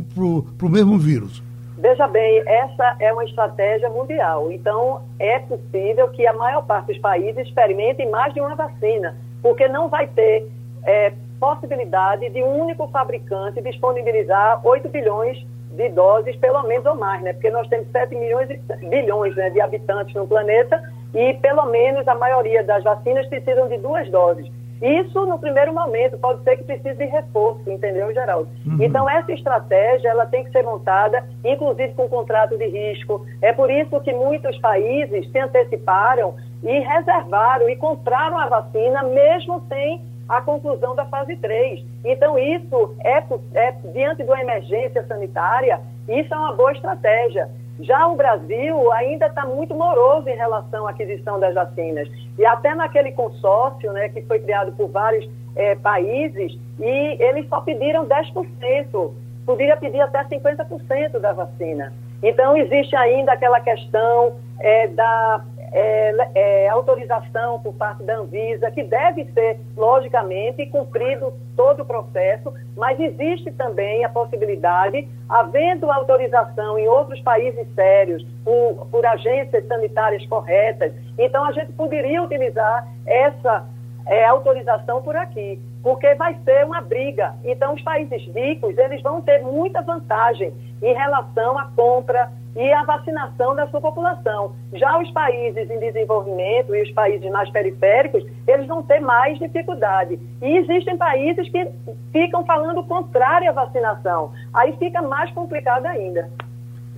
o 0.67 0.69
mesmo 0.69 0.99
vírus? 0.99 1.43
Veja 1.79 2.09
bem, 2.09 2.43
essa 2.47 2.97
é 2.99 3.13
uma 3.13 3.25
estratégia 3.25 3.89
mundial. 3.91 4.51
Então, 4.51 5.03
é 5.19 5.39
possível 5.41 6.09
que 6.09 6.27
a 6.27 6.33
maior 6.33 6.63
parte 6.63 6.87
dos 6.87 6.99
países 6.99 7.47
experimentem 7.47 8.11
mais 8.11 8.35
de 8.35 8.41
uma 8.41 8.55
vacina, 8.55 9.15
porque 9.43 9.69
não 9.69 9.89
vai 9.89 10.09
ter 10.09 10.49
é, 10.85 11.13
possibilidade 11.39 12.29
de 12.31 12.43
um 12.43 12.63
único 12.63 12.89
fabricante 12.89 13.61
disponibilizar 13.61 14.67
8 14.67 14.89
bilhões 14.89 15.39
de 15.77 15.89
doses, 15.91 16.35
pelo 16.37 16.63
menos 16.65 16.87
ou 16.87 16.97
mais, 16.97 17.23
né? 17.23 17.33
Porque 17.33 17.51
nós 17.51 17.69
temos 17.69 17.91
7 17.91 18.15
milhões 18.15 18.51
e, 18.51 18.87
bilhões 18.87 19.37
né, 19.37 19.51
de 19.51 19.61
habitantes 19.61 20.15
no 20.15 20.27
planeta 20.27 20.83
e 21.15 21.35
pelo 21.35 21.67
menos 21.67 22.07
a 22.09 22.15
maioria 22.15 22.65
das 22.65 22.83
vacinas 22.83 23.27
precisam 23.29 23.69
de 23.69 23.79
duas 23.79 24.11
doses. 24.11 24.51
Isso 24.83 25.25
no 25.25 25.39
primeiro 25.39 25.73
momento, 25.73 26.19
pode 26.19 26.43
ser 26.43 26.59
que 26.59 26.65
precise 26.65 26.95
de 26.95 27.07
reforço, 27.07 27.63
entendeu, 27.71 28.13
Geraldo? 28.13 28.49
Uhum. 28.67 28.77
Então, 28.81 29.09
essa 29.09 29.33
estratégia 29.33 30.11
ela 30.11 30.27
tem 30.27 30.45
que 30.45 30.51
ser 30.51 30.63
montada, 30.63 31.25
inclusive 31.43 31.95
com 31.95 32.09
contrato 32.09 32.59
de 32.59 32.67
risco. 32.67 33.25
É 33.41 33.53
por 33.55 33.71
isso 33.71 33.99
que 34.01 34.13
muitos 34.13 34.59
países 34.59 35.31
se 35.31 35.39
anteciparam 35.39 36.35
e 36.63 36.79
reservaram 36.81 37.71
e 37.71 37.77
compraram 37.77 38.39
a 38.39 38.49
vacina, 38.49 39.03
mesmo 39.05 39.63
sem 39.69 40.03
a 40.29 40.41
conclusão 40.41 40.95
da 40.95 41.05
fase 41.07 41.37
3. 41.37 41.85
Então, 42.05 42.39
isso 42.39 42.95
é, 43.01 43.23
é 43.55 43.73
diante 43.93 44.23
de 44.23 44.29
uma 44.29 44.41
emergência 44.41 45.05
sanitária, 45.07 45.81
isso 46.09 46.33
é 46.33 46.37
uma 46.37 46.53
boa 46.53 46.73
estratégia. 46.73 47.49
Já 47.81 48.07
o 48.09 48.17
Brasil 48.17 48.91
ainda 48.93 49.27
está 49.27 49.45
muito 49.45 49.75
moroso 49.75 50.29
em 50.29 50.37
relação 50.37 50.87
à 50.87 50.91
aquisição 50.91 51.39
das 51.39 51.55
vacinas. 51.55 52.09
E 52.39 52.45
até 52.45 52.75
naquele 52.75 53.13
consórcio, 53.13 53.93
né, 53.93 54.09
que 54.09 54.23
foi 54.23 54.39
criado 54.39 54.73
por 54.73 54.89
vários 54.89 55.29
é, 55.55 55.75
países, 55.75 56.59
e 56.79 57.23
eles 57.23 57.49
só 57.49 57.61
pediram 57.61 58.07
10%. 58.07 59.13
Poderia 59.45 59.77
pedir 59.77 60.01
até 60.01 60.25
50% 60.25 61.19
da 61.19 61.33
vacina. 61.33 61.93
Então, 62.23 62.57
existe 62.57 62.97
ainda 62.97 63.33
aquela 63.33 63.61
questão 63.61 64.35
é, 64.59 64.89
da 64.89 65.45
é, 65.79 66.31
é, 66.35 66.69
autorização 66.71 67.61
por 67.61 67.75
parte 67.75 68.03
da 68.03 68.17
Anvisa, 68.17 68.71
que 68.71 68.83
deve 68.83 69.27
ser, 69.33 69.61
logicamente, 69.77 70.65
cumprido 70.67 71.35
todo 71.55 71.83
o 71.83 71.85
processo, 71.85 72.51
mas 72.75 72.99
existe 72.99 73.53
também 73.53 74.03
a 74.03 74.09
possibilidade, 74.09 75.07
havendo 75.29 75.93
autorização 75.93 76.79
em 76.79 76.89
outros 76.89 77.21
países 77.21 77.67
sérios, 77.75 78.27
por, 78.43 78.87
por 78.91 79.05
agências 79.05 79.67
sanitárias 79.67 80.25
corretas, 80.27 80.95
então 81.19 81.45
a 81.45 81.53
gente 81.53 81.73
poderia 81.73 82.23
utilizar 82.23 82.89
essa 83.05 83.69
é, 84.07 84.25
autorização 84.25 85.03
por 85.03 85.15
aqui, 85.15 85.61
porque 85.83 86.15
vai 86.15 86.39
ser 86.43 86.65
uma 86.65 86.81
briga. 86.81 87.35
Então, 87.45 87.75
os 87.75 87.83
países 87.83 88.23
ricos, 88.35 88.79
eles 88.79 89.03
vão 89.03 89.21
ter 89.21 89.43
muita 89.43 89.83
vantagem 89.83 90.55
em 90.83 90.95
relação 90.95 91.59
à 91.59 91.67
compra 91.77 92.31
e 92.57 92.73
a 92.73 92.83
vacinação 92.85 93.55
da 93.55 93.69
sua 93.69 93.83
população. 93.83 94.53
Já 94.73 94.99
os 94.99 95.11
países 95.11 95.71
em 95.71 95.79
desenvolvimento 95.79 96.75
e 96.75 96.83
os 96.83 96.91
países 96.93 97.31
mais 97.31 97.51
periféricos, 97.51 98.25
eles 98.49 98.67
vão 98.67 98.83
ter 98.83 98.99
mais 98.99 99.39
dificuldade. 99.39 100.19
E 100.41 100.57
existem 100.57 100.97
países 100.97 101.49
que 101.51 101.69
ficam 102.11 102.47
falando 102.47 102.83
contrário 102.85 103.51
à 103.51 103.53
vacinação. 103.53 104.33
Aí 104.55 104.75
fica 104.79 105.03
mais 105.03 105.31
complicado 105.33 105.85
ainda. 105.85 106.31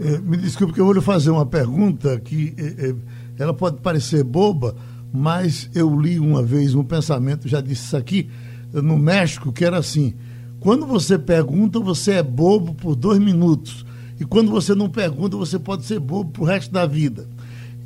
É, 0.00 0.18
me 0.18 0.36
desculpe 0.36 0.72
que 0.72 0.80
eu 0.80 0.84
vou 0.84 0.94
lhe 0.94 1.00
fazer 1.00 1.30
uma 1.30 1.44
pergunta 1.44 2.20
que 2.20 2.54
é, 2.56 3.42
ela 3.42 3.52
pode 3.52 3.78
parecer 3.78 4.22
boba, 4.22 4.76
mas 5.12 5.68
eu 5.74 5.98
li 5.98 6.20
uma 6.20 6.42
vez 6.42 6.76
um 6.76 6.84
pensamento, 6.84 7.48
já 7.48 7.60
disse 7.60 7.86
isso 7.86 7.96
aqui, 7.96 8.30
no 8.72 8.96
México, 8.96 9.52
que 9.52 9.64
era 9.64 9.78
assim: 9.78 10.14
quando 10.60 10.86
você 10.86 11.18
pergunta, 11.18 11.80
você 11.80 12.14
é 12.14 12.22
bobo 12.22 12.74
por 12.74 12.94
dois 12.94 13.18
minutos. 13.18 13.87
E 14.20 14.24
quando 14.24 14.50
você 14.50 14.74
não 14.74 14.88
pergunta, 14.88 15.36
você 15.36 15.58
pode 15.58 15.84
ser 15.84 15.98
bobo 15.98 16.30
para 16.30 16.42
o 16.42 16.46
resto 16.46 16.72
da 16.72 16.86
vida. 16.86 17.28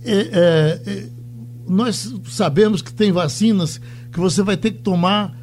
É, 0.05 0.80
é, 0.85 1.09
nós 1.68 2.14
sabemos 2.24 2.83
que 2.83 2.93
tem 2.93 3.12
vacinas 3.12 3.80
que 4.11 4.18
você 4.18 4.43
vai 4.43 4.57
ter 4.57 4.72
que 4.72 4.78
tomar 4.78 5.37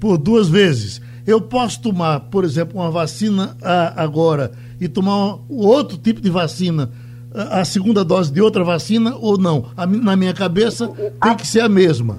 por 0.00 0.16
duas 0.16 0.48
vezes. 0.48 1.00
Eu 1.26 1.40
posso 1.40 1.82
tomar, 1.82 2.20
por 2.20 2.44
exemplo, 2.44 2.80
uma 2.80 2.90
vacina 2.90 3.56
agora 3.96 4.52
e 4.80 4.88
tomar 4.88 5.38
outro 5.48 5.98
tipo 5.98 6.20
de 6.20 6.30
vacina, 6.30 6.90
a 7.34 7.64
segunda 7.64 8.04
dose 8.04 8.32
de 8.32 8.40
outra 8.40 8.62
vacina 8.62 9.16
ou 9.16 9.36
não? 9.36 9.66
na 9.76 10.16
minha 10.16 10.32
cabeça 10.32 10.88
tem 11.20 11.36
que 11.36 11.46
ser 11.46 11.60
a 11.60 11.68
mesma. 11.68 12.18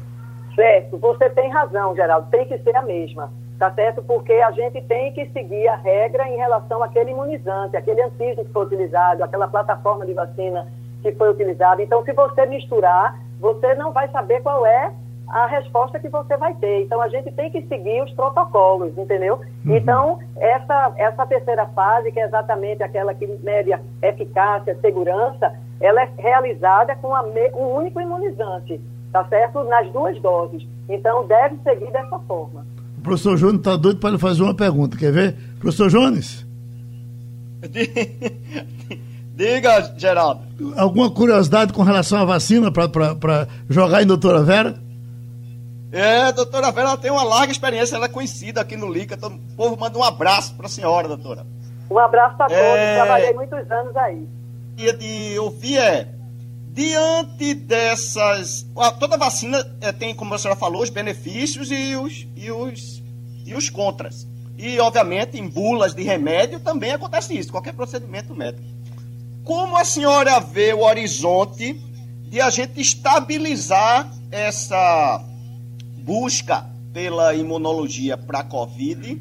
Certo, 0.54 0.98
você 0.98 1.30
tem 1.30 1.50
razão, 1.52 1.96
Geraldo, 1.96 2.28
tem 2.32 2.48
que 2.48 2.58
ser 2.60 2.76
a 2.76 2.82
mesma 2.82 3.32
tá 3.58 3.72
certo? 3.72 4.04
Porque 4.04 4.34
a 4.34 4.52
gente 4.52 4.82
tem 4.82 5.12
que 5.12 5.26
seguir 5.28 5.68
a 5.68 5.76
regra 5.76 6.28
em 6.30 6.38
relação 6.38 6.84
àquele 6.84 7.12
imunizante, 7.12 7.76
aquele 7.76 8.02
antígeno 8.02 8.46
que 8.46 8.52
foi 8.52 8.66
utilizado, 8.66 9.24
aquela 9.24 9.48
plataforma 9.48 10.06
de 10.06 10.14
vacina 10.14 10.68
que 11.02 11.12
foi 11.14 11.30
utilizada. 11.30 11.82
Então, 11.82 12.04
se 12.04 12.14
você 12.14 12.46
misturar, 12.46 13.20
você 13.40 13.74
não 13.76 13.92
vai 13.92 14.08
saber 14.10 14.42
qual 14.42 14.66
é 14.66 14.92
a 15.28 15.46
resposta 15.46 16.00
que 16.00 16.08
você 16.08 16.38
vai 16.38 16.54
ter. 16.56 16.84
Então, 16.84 17.02
a 17.02 17.10
gente 17.10 17.32
tem 17.32 17.50
que 17.50 17.62
seguir 17.64 18.02
os 18.02 18.12
protocolos, 18.14 18.98
entendeu? 18.98 19.42
Uhum. 19.66 19.76
Então, 19.76 20.20
essa, 20.38 20.94
essa 20.96 21.26
terceira 21.26 21.66
fase, 21.68 22.12
que 22.12 22.20
é 22.20 22.26
exatamente 22.26 22.82
aquela 22.82 23.14
que 23.14 23.28
mede 23.44 23.72
eficácia, 24.02 24.78
segurança, 24.80 25.54
ela 25.82 26.02
é 26.02 26.10
realizada 26.18 26.96
com 26.96 27.10
me, 27.24 27.52
um 27.54 27.76
único 27.76 28.00
imunizante, 28.00 28.80
tá 29.12 29.26
certo? 29.26 29.64
Nas 29.64 29.90
duas 29.92 30.20
doses. 30.22 30.66
Então, 30.88 31.26
deve 31.26 31.58
seguir 31.58 31.92
dessa 31.92 32.20
forma. 32.20 32.66
O 33.08 33.12
professor 33.12 33.38
Jones 33.38 33.60
está 33.60 33.78
doido 33.78 34.02
para 34.02 34.10
lhe 34.10 34.18
fazer 34.18 34.44
uma 34.44 34.54
pergunta, 34.54 34.98
quer 34.98 35.14
ver? 35.14 35.34
Professor 35.62 35.90
Jones? 35.90 36.46
Diga, 39.34 39.94
Geraldo. 39.96 40.42
Alguma 40.76 41.10
curiosidade 41.10 41.72
com 41.72 41.84
relação 41.84 42.20
à 42.20 42.26
vacina 42.26 42.70
para 42.70 43.48
jogar 43.70 44.04
em 44.04 44.06
doutora 44.06 44.44
Vera? 44.44 44.76
É, 45.90 46.34
doutora 46.34 46.70
Vera 46.70 46.90
ela 46.90 46.98
tem 46.98 47.10
uma 47.10 47.24
larga 47.24 47.50
experiência, 47.50 47.96
ela 47.96 48.08
é 48.08 48.10
conhecida 48.10 48.60
aqui 48.60 48.76
no 48.76 48.92
LICA. 48.92 49.16
Todo, 49.16 49.36
o 49.36 49.56
povo 49.56 49.78
manda 49.80 49.98
um 49.98 50.04
abraço 50.04 50.54
para 50.56 50.66
a 50.66 50.70
senhora, 50.70 51.08
doutora. 51.08 51.46
Um 51.90 51.98
abraço 51.98 52.36
para 52.36 52.48
todos, 52.48 52.62
é... 52.62 52.96
trabalhei 52.96 53.34
muitos 53.34 53.72
anos 53.72 53.96
aí. 53.96 54.28
E 54.78 54.92
de 54.92 55.40
ouvir 55.40 55.78
é, 55.78 56.10
diante 56.78 57.56
dessas. 57.56 58.68
Toda 59.00 59.18
vacina 59.18 59.66
é, 59.82 59.92
tem, 59.92 60.14
como 60.14 60.36
a 60.36 60.38
senhora 60.38 60.60
falou, 60.60 60.84
os 60.84 60.92
benefícios 60.92 61.72
e 61.72 61.96
os, 61.96 62.28
e 62.36 62.52
os, 62.52 63.02
e 63.44 63.56
os 63.56 63.68
contras. 63.68 64.28
E, 64.56 64.80
obviamente, 64.80 65.40
em 65.40 65.48
bulas 65.48 65.96
de 65.96 66.04
remédio 66.04 66.60
também 66.60 66.92
acontece 66.92 67.36
isso, 67.36 67.52
qualquer 67.52 67.74
procedimento 67.74 68.36
médico. 68.36 68.64
Como 69.44 69.76
a 69.76 69.84
senhora 69.84 70.40
vê 70.40 70.72
o 70.72 70.82
horizonte 70.82 71.74
de 72.30 72.40
a 72.40 72.52
gente 72.52 72.80
estabilizar 72.80 74.12
essa 74.30 75.24
busca 76.04 76.70
pela 76.94 77.34
imunologia 77.34 78.18
para 78.18 78.40
a 78.40 78.44
Covid, 78.44 79.20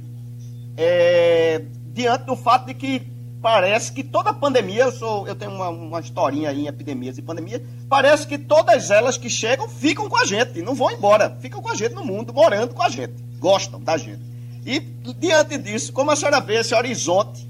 é, 0.76 1.62
diante 1.94 2.24
do 2.24 2.36
fato 2.36 2.66
de 2.66 2.74
que 2.74 3.15
parece 3.46 3.92
que 3.92 4.02
toda 4.02 4.34
pandemia, 4.34 4.82
eu, 4.82 4.90
sou, 4.90 5.28
eu 5.28 5.36
tenho 5.36 5.52
uma, 5.52 5.68
uma 5.68 6.00
historinha 6.00 6.50
aí 6.50 6.62
em 6.62 6.66
epidemias 6.66 7.16
e 7.16 7.22
pandemias, 7.22 7.62
parece 7.88 8.26
que 8.26 8.36
todas 8.36 8.90
elas 8.90 9.16
que 9.16 9.30
chegam 9.30 9.68
ficam 9.68 10.08
com 10.08 10.16
a 10.16 10.24
gente, 10.24 10.60
não 10.62 10.74
vão 10.74 10.90
embora, 10.90 11.30
ficam 11.40 11.62
com 11.62 11.70
a 11.70 11.74
gente 11.76 11.94
no 11.94 12.04
mundo, 12.04 12.34
morando 12.34 12.74
com 12.74 12.82
a 12.82 12.88
gente, 12.88 13.14
gostam 13.38 13.80
da 13.80 13.96
gente. 13.96 14.20
E 14.66 14.80
diante 14.80 15.56
disso, 15.58 15.92
como 15.92 16.10
a 16.10 16.16
senhora 16.16 16.40
vê 16.40 16.56
esse 16.56 16.74
horizonte 16.74 17.46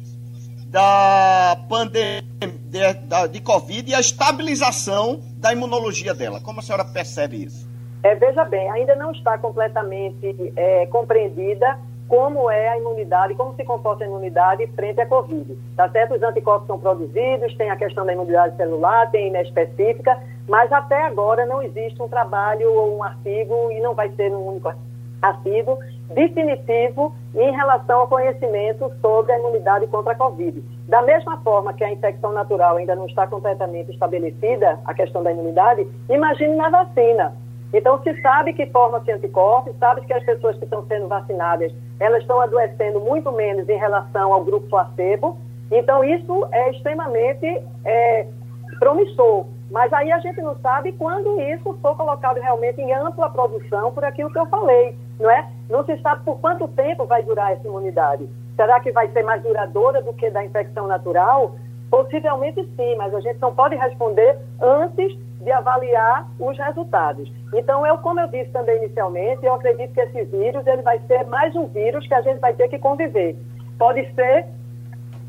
da 0.67 1.57
pandemia 1.67 2.23
de, 2.43 3.29
de 3.33 3.41
Covid 3.41 3.91
e 3.91 3.95
a 3.95 4.01
estabilização 4.01 5.23
da 5.39 5.51
imunologia 5.51 6.13
dela, 6.13 6.43
como 6.43 6.61
a 6.61 6.63
senhora 6.63 6.85
percebe 6.85 7.43
isso? 7.43 7.67
É, 8.03 8.15
veja 8.15 8.45
bem, 8.45 8.71
ainda 8.71 8.95
não 8.97 9.13
está 9.13 9.39
completamente 9.39 10.53
é, 10.57 10.85
compreendida 10.89 11.79
como 12.09 12.51
é 12.51 12.69
a 12.69 12.79
imunidade, 12.79 13.35
como 13.35 13.55
se 13.55 13.65
comporta 13.65 14.05
a 14.05 14.07
imunidade 14.07 14.67
frente 14.69 15.01
à 15.01 15.07
Covid. 15.07 15.59
Tá 15.77 15.89
certo? 15.89 16.15
Os 16.15 16.23
anticorpos 16.23 16.67
são 16.67 16.79
produzidos, 16.79 17.55
tem 17.57 17.71
a 17.71 17.77
questão 17.77 18.07
da 18.07 18.13
imunidade 18.13 18.57
celular, 18.57 19.11
tem 19.11 19.35
específica, 19.41 20.17
mas 20.49 20.73
até 20.73 21.03
agora 21.03 21.45
não 21.45 21.63
existe 21.63 22.01
um 22.01 22.09
trabalho 22.09 22.73
ou 22.73 22.97
um 22.97 23.03
artigo, 23.03 23.71
e 23.73 23.81
não 23.81 23.95
vai 23.95 24.11
ser 24.11 24.31
um 24.31 24.49
único 24.49 24.73
artigo, 25.21 25.79
definitivo 26.11 27.13
em 27.35 27.51
relação 27.51 28.01
ao 28.01 28.09
conhecimento 28.09 28.91
sobre 29.01 29.33
a 29.33 29.39
imunidade 29.39 29.87
contra 29.89 30.13
a 30.13 30.17
Covid. 30.17 30.63
Da 30.89 31.03
mesma 31.03 31.39
forma 31.39 31.73
que 31.73 31.83
a 31.83 31.91
infecção 31.91 32.33
natural 32.33 32.77
ainda 32.77 32.95
não 32.95 33.07
está 33.07 33.27
completamente 33.27 33.91
estabelecida, 33.91 34.79
a 34.85 34.95
questão 34.95 35.23
da 35.23 35.33
imunidade, 35.33 35.87
imagine 36.09 36.55
na 36.55 36.69
vacina. 36.69 37.35
Então, 37.73 38.01
se 38.03 38.21
sabe 38.21 38.53
que 38.53 38.67
forma-se 38.67 39.11
anticorpos, 39.11 39.77
sabe 39.79 40.03
que 40.03 40.13
as 40.13 40.25
pessoas 40.25 40.57
que 40.57 40.65
estão 40.65 40.87
sendo 40.87 41.09
vacinadas, 41.09 41.73
elas 41.99 42.21
estão 42.23 42.41
adoecendo 42.41 43.01
muito 43.01 43.31
menos 43.33 43.69
em 43.69 43.77
relação 43.77 44.33
ao 44.33 44.45
grupo 44.45 44.69
placebo. 44.69 45.37
Então, 45.71 46.05
isso 46.05 46.47
é 46.53 46.71
extremamente 46.71 47.47
é, 47.85 48.27
promissor. 48.79 49.47
Mas 49.71 49.93
aí 49.93 50.13
a 50.13 50.19
gente 50.21 50.41
não 50.41 50.57
sabe 50.61 50.93
quando 50.93 51.41
isso 51.41 51.77
for 51.83 51.97
colocado 51.97 52.39
realmente 52.39 52.81
em 52.81 52.93
ampla 52.93 53.29
produção, 53.29 53.93
por 53.93 54.05
aquilo 54.05 54.31
que 54.31 54.39
eu 54.39 54.47
falei, 54.47 54.97
não 55.19 55.29
é? 55.29 55.49
Não 55.69 55.85
se 55.85 55.97
sabe 55.99 56.23
por 56.25 56.39
quanto 56.39 56.69
tempo 56.69 57.05
vai 57.05 57.23
durar 57.23 57.53
essa 57.53 57.67
imunidade. 57.67 58.29
Será 58.55 58.79
que 58.79 58.93
vai 58.93 59.09
ser 59.09 59.25
mais 59.25 59.43
duradoura 59.43 60.01
do 60.03 60.13
que 60.13 60.31
da 60.31 60.45
infecção 60.45 60.87
natural? 60.87 61.57
Possivelmente 61.91 62.63
sim, 62.77 62.95
mas 62.97 63.13
a 63.13 63.21
gente 63.21 63.41
não 63.41 63.55
pode 63.55 63.75
responder 63.75 64.39
antes 64.61 65.19
de 65.41 65.53
avaliar 65.53 66.29
os 66.39 66.57
resultados. 66.59 67.31
Então, 67.55 67.87
eu, 67.87 67.99
como 67.99 68.21
eu 68.21 68.29
disse 68.29 68.51
também 68.51 68.77
inicialmente, 68.79 69.45
eu 69.45 69.55
acredito 69.55 69.93
que 69.93 70.01
esse 70.01 70.25
vírus 70.25 70.67
ele 70.67 70.83
vai 70.83 70.99
ser 71.07 71.27
mais 71.27 71.55
um 71.55 71.67
vírus 71.67 72.07
que 72.07 72.15
a 72.15 72.23
gente 72.23 72.41
vai 72.41 72.55
ter 72.55 72.69
que 72.69 72.79
conviver. 72.79 73.37
Pode 73.79 74.03
ser 74.15 74.47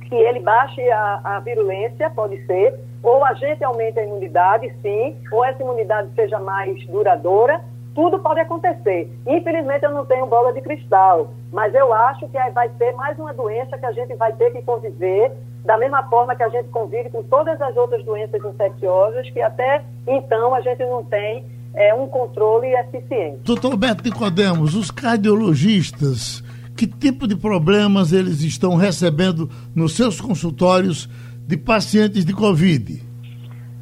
que 0.08 0.16
ele 0.16 0.40
baixe 0.40 0.82
a, 0.90 1.20
a 1.24 1.40
virulência, 1.40 2.10
pode 2.10 2.44
ser, 2.46 2.80
ou 3.04 3.24
a 3.24 3.34
gente 3.34 3.64
aumente 3.64 4.00
a 4.00 4.04
imunidade, 4.04 4.74
sim, 4.82 5.18
ou 5.32 5.44
essa 5.44 5.62
imunidade 5.62 6.10
seja 6.16 6.40
mais 6.40 6.86
duradoura, 6.88 7.62
tudo 7.98 8.20
pode 8.20 8.40
acontecer. 8.40 9.12
Infelizmente, 9.26 9.84
eu 9.84 9.90
não 9.90 10.06
tenho 10.06 10.28
bola 10.28 10.54
de 10.54 10.62
cristal, 10.62 11.34
mas 11.52 11.74
eu 11.74 11.92
acho 11.92 12.28
que 12.30 12.52
vai 12.52 12.70
ser 12.78 12.94
mais 12.94 13.18
uma 13.18 13.34
doença 13.34 13.76
que 13.76 13.86
a 13.88 13.92
gente 13.92 14.14
vai 14.14 14.32
ter 14.34 14.52
que 14.52 14.62
conviver 14.62 15.32
da 15.66 15.80
mesma 15.80 16.04
forma 16.04 16.36
que 16.36 16.44
a 16.44 16.50
gente 16.50 16.70
convive 16.70 17.10
com 17.10 17.24
todas 17.24 17.60
as 17.60 17.76
outras 17.76 18.06
doenças 18.06 18.40
infecciosas, 18.46 19.28
que 19.32 19.42
até 19.42 19.84
então 20.06 20.54
a 20.54 20.62
gente 20.62 20.86
não 20.86 21.04
tem 21.06 21.44
é, 21.74 21.92
um 21.92 22.08
controle 22.08 22.68
eficiente. 22.68 23.40
Doutor 23.44 23.72
Alberto 23.72 24.04
Nicodemos, 24.04 24.76
os 24.76 24.92
cardiologistas, 24.92 26.44
que 26.78 26.86
tipo 26.86 27.28
de 27.28 27.36
problemas 27.36 28.14
eles 28.14 28.44
estão 28.44 28.76
recebendo 28.76 29.50
nos 29.76 29.96
seus 29.96 30.22
consultórios 30.22 31.10
de 31.48 31.58
pacientes 31.58 32.24
de 32.24 32.34
Covid? 32.36 33.02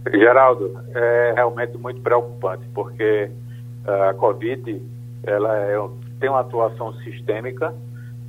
Geraldo, 0.09 0.79
é 0.95 1.33
realmente 1.35 1.77
muito 1.77 1.99
preocupante, 1.99 2.65
porque 2.73 3.29
a 3.87 4.13
Covid 4.13 4.81
ela 5.23 5.57
é, 5.57 5.75
tem 6.19 6.29
uma 6.29 6.41
atuação 6.41 6.93
sistêmica, 6.95 7.73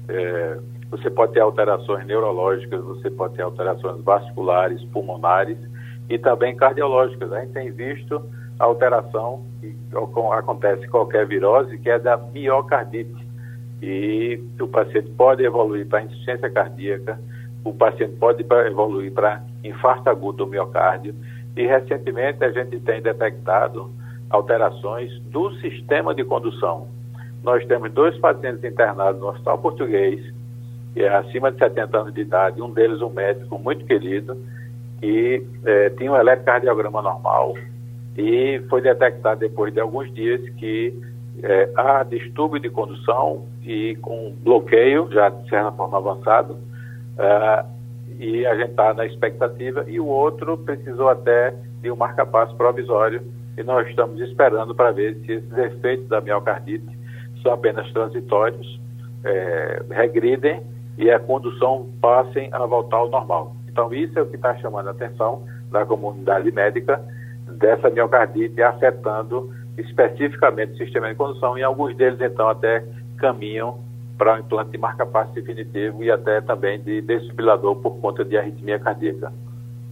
é, 0.08 0.58
você 0.90 1.10
pode 1.10 1.32
ter 1.32 1.40
alterações 1.40 2.06
neurológicas, 2.06 2.80
você 2.82 3.10
pode 3.10 3.34
ter 3.34 3.42
alterações 3.42 4.02
vasculares, 4.02 4.82
pulmonares 4.84 5.58
e 6.08 6.18
também 6.18 6.54
cardiológicas. 6.56 7.32
A 7.32 7.40
gente 7.40 7.52
tem 7.52 7.70
visto 7.70 8.22
a 8.58 8.64
alteração 8.64 9.44
que 9.60 9.74
acontece 10.32 10.84
em 10.84 10.88
qualquer 10.88 11.26
virose, 11.26 11.78
que 11.78 11.90
é 11.90 11.98
da 11.98 12.16
miocardite. 12.16 13.26
E 13.82 14.40
o 14.58 14.68
paciente 14.68 15.10
pode 15.10 15.44
evoluir 15.44 15.86
para 15.86 16.02
insuficiência 16.02 16.48
cardíaca, 16.48 17.20
o 17.64 17.74
paciente 17.74 18.16
pode 18.16 18.46
evoluir 18.66 19.12
para 19.12 19.42
infarto 19.62 20.08
agudo 20.08 20.44
do 20.44 20.46
miocárdio. 20.46 21.14
E 21.56 21.66
recentemente 21.66 22.44
a 22.44 22.50
gente 22.50 22.78
tem 22.80 23.02
detectado 23.02 23.90
alterações 24.30 25.18
do 25.24 25.52
sistema 25.56 26.14
de 26.14 26.24
condução. 26.24 26.88
Nós 27.42 27.64
temos 27.66 27.92
dois 27.92 28.16
pacientes 28.18 28.64
internados 28.64 29.20
no 29.20 29.28
Hospital 29.28 29.58
Português 29.58 30.34
que 30.96 31.02
é 31.02 31.14
acima 31.14 31.52
de 31.52 31.58
70 31.58 31.98
anos 31.98 32.14
de 32.14 32.22
idade, 32.22 32.62
um 32.62 32.72
deles 32.72 33.02
um 33.02 33.10
médico 33.10 33.58
muito 33.58 33.84
querido, 33.84 34.34
que 34.98 35.46
é, 35.62 35.90
tinha 35.90 36.10
um 36.10 36.16
eletrocardiograma 36.16 37.02
normal 37.02 37.54
e 38.16 38.62
foi 38.70 38.80
detectado 38.80 39.40
depois 39.40 39.74
de 39.74 39.78
alguns 39.78 40.10
dias 40.14 40.40
que 40.54 40.98
é, 41.42 41.70
há 41.76 42.02
distúrbio 42.02 42.58
de 42.58 42.70
condução 42.70 43.44
e 43.62 43.94
com 43.96 44.34
bloqueio, 44.42 45.06
já 45.12 45.28
de 45.28 45.46
certa 45.50 45.70
forma 45.72 45.98
avançado, 45.98 46.56
é, 47.18 47.64
e 48.18 48.46
a 48.46 48.56
gente 48.56 48.70
está 48.70 48.94
na 48.94 49.04
expectativa, 49.04 49.84
e 49.86 50.00
o 50.00 50.06
outro 50.06 50.56
precisou 50.56 51.10
até 51.10 51.54
de 51.82 51.90
um 51.90 51.96
marca-passo 51.96 52.56
provisório, 52.56 53.20
e 53.56 53.62
nós 53.62 53.88
estamos 53.88 54.20
esperando 54.20 54.74
para 54.74 54.92
ver 54.92 55.16
se 55.24 55.32
esses 55.32 55.58
efeitos 55.58 56.08
da 56.08 56.20
miocardite 56.20 56.86
são 57.42 57.52
apenas 57.52 57.90
transitórios, 57.92 58.80
é, 59.24 59.82
regridem 59.90 60.62
e 60.98 61.10
a 61.10 61.18
condução 61.18 61.88
passem 62.00 62.48
a 62.52 62.64
voltar 62.66 62.96
ao 62.98 63.10
normal. 63.10 63.56
Então, 63.68 63.92
isso 63.92 64.18
é 64.18 64.22
o 64.22 64.26
que 64.26 64.36
está 64.36 64.56
chamando 64.56 64.88
a 64.88 64.90
atenção 64.92 65.42
da 65.70 65.84
comunidade 65.84 66.50
médica 66.50 67.00
dessa 67.58 67.90
miocardite 67.90 68.62
afetando 68.62 69.52
especificamente 69.76 70.72
o 70.72 70.76
sistema 70.78 71.08
de 71.08 71.14
condução 71.14 71.58
e 71.58 71.62
alguns 71.62 71.94
deles, 71.96 72.20
então, 72.20 72.48
até 72.48 72.84
caminham 73.18 73.78
para 74.16 74.36
o 74.36 74.38
implante 74.38 74.70
de 74.70 74.78
marca-passo 74.78 75.32
definitivo 75.34 76.02
e 76.02 76.10
até 76.10 76.40
também 76.40 76.80
de 76.80 77.02
desfibrilador 77.02 77.76
por 77.76 77.98
conta 77.98 78.24
de 78.24 78.36
arritmia 78.36 78.78
cardíaca. 78.78 79.32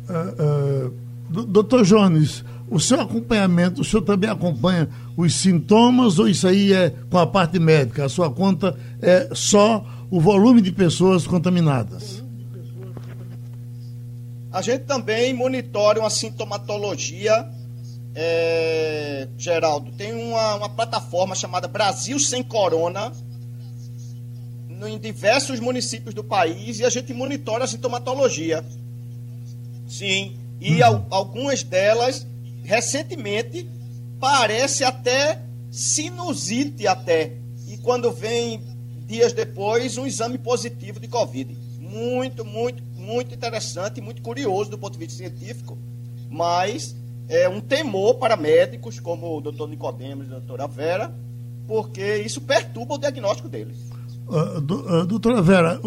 Uh, 0.08 0.88
uh, 0.88 1.44
doutor 1.46 1.82
Jones, 1.82 2.44
o 2.68 2.80
seu 2.80 3.00
acompanhamento, 3.00 3.80
o 3.82 3.84
senhor 3.84 4.02
também 4.02 4.28
acompanha 4.30 4.88
os 5.16 5.34
sintomas 5.34 6.18
ou 6.18 6.28
isso 6.28 6.46
aí 6.48 6.72
é 6.72 6.90
com 7.10 7.18
a 7.18 7.26
parte 7.26 7.58
médica? 7.58 8.04
A 8.04 8.08
sua 8.08 8.30
conta 8.30 8.76
é 9.00 9.28
só 9.34 9.84
o 10.10 10.20
volume 10.20 10.60
de 10.62 10.72
pessoas 10.72 11.26
contaminadas? 11.26 12.22
A 14.52 14.62
gente 14.62 14.84
também 14.84 15.34
monitora 15.34 15.98
uma 16.00 16.10
sintomatologia 16.10 17.46
é, 18.14 19.26
Geraldo, 19.36 19.90
tem 19.92 20.12
uma, 20.14 20.54
uma 20.54 20.68
plataforma 20.68 21.34
chamada 21.34 21.66
Brasil 21.66 22.18
Sem 22.20 22.44
Corona 22.44 23.10
no, 24.68 24.86
em 24.86 24.98
diversos 24.98 25.58
municípios 25.58 26.14
do 26.14 26.22
país 26.22 26.78
e 26.78 26.84
a 26.84 26.90
gente 26.90 27.12
monitora 27.12 27.64
a 27.64 27.66
sintomatologia. 27.66 28.64
Sim, 29.88 30.36
e 30.60 30.74
Uhum. 30.80 30.84
al- 30.84 31.06
algumas 31.10 31.64
delas, 31.64 32.24
recentemente, 32.64 33.68
parece 34.18 34.82
até 34.84 35.42
sinusite 35.70 36.86
até. 36.86 37.36
E 37.68 37.76
quando 37.78 38.10
vem 38.10 38.60
dias 39.06 39.32
depois, 39.32 39.96
um 39.98 40.06
exame 40.06 40.38
positivo 40.38 40.98
de 40.98 41.08
Covid. 41.08 41.56
Muito, 41.78 42.44
muito, 42.44 42.82
muito 42.96 43.34
interessante, 43.34 44.00
muito 44.00 44.22
curioso 44.22 44.70
do 44.70 44.78
ponto 44.78 44.94
de 44.94 44.98
vista 44.98 45.18
científico, 45.18 45.78
mas 46.30 46.96
é 47.28 47.48
um 47.48 47.60
temor 47.60 48.14
para 48.16 48.36
médicos 48.36 48.98
como 48.98 49.36
o 49.36 49.40
doutor 49.40 49.68
Nicodemos 49.68 50.26
e 50.26 50.30
a 50.30 50.38
doutora 50.38 50.66
Vera, 50.66 51.14
porque 51.68 52.16
isso 52.18 52.40
perturba 52.40 52.94
o 52.94 52.98
diagnóstico 52.98 53.48
deles. 53.48 53.76
Ah, 54.28 54.60
do- 54.60 54.84
ah, 54.88 55.04
doutora 55.04 55.40
Vera, 55.42 55.80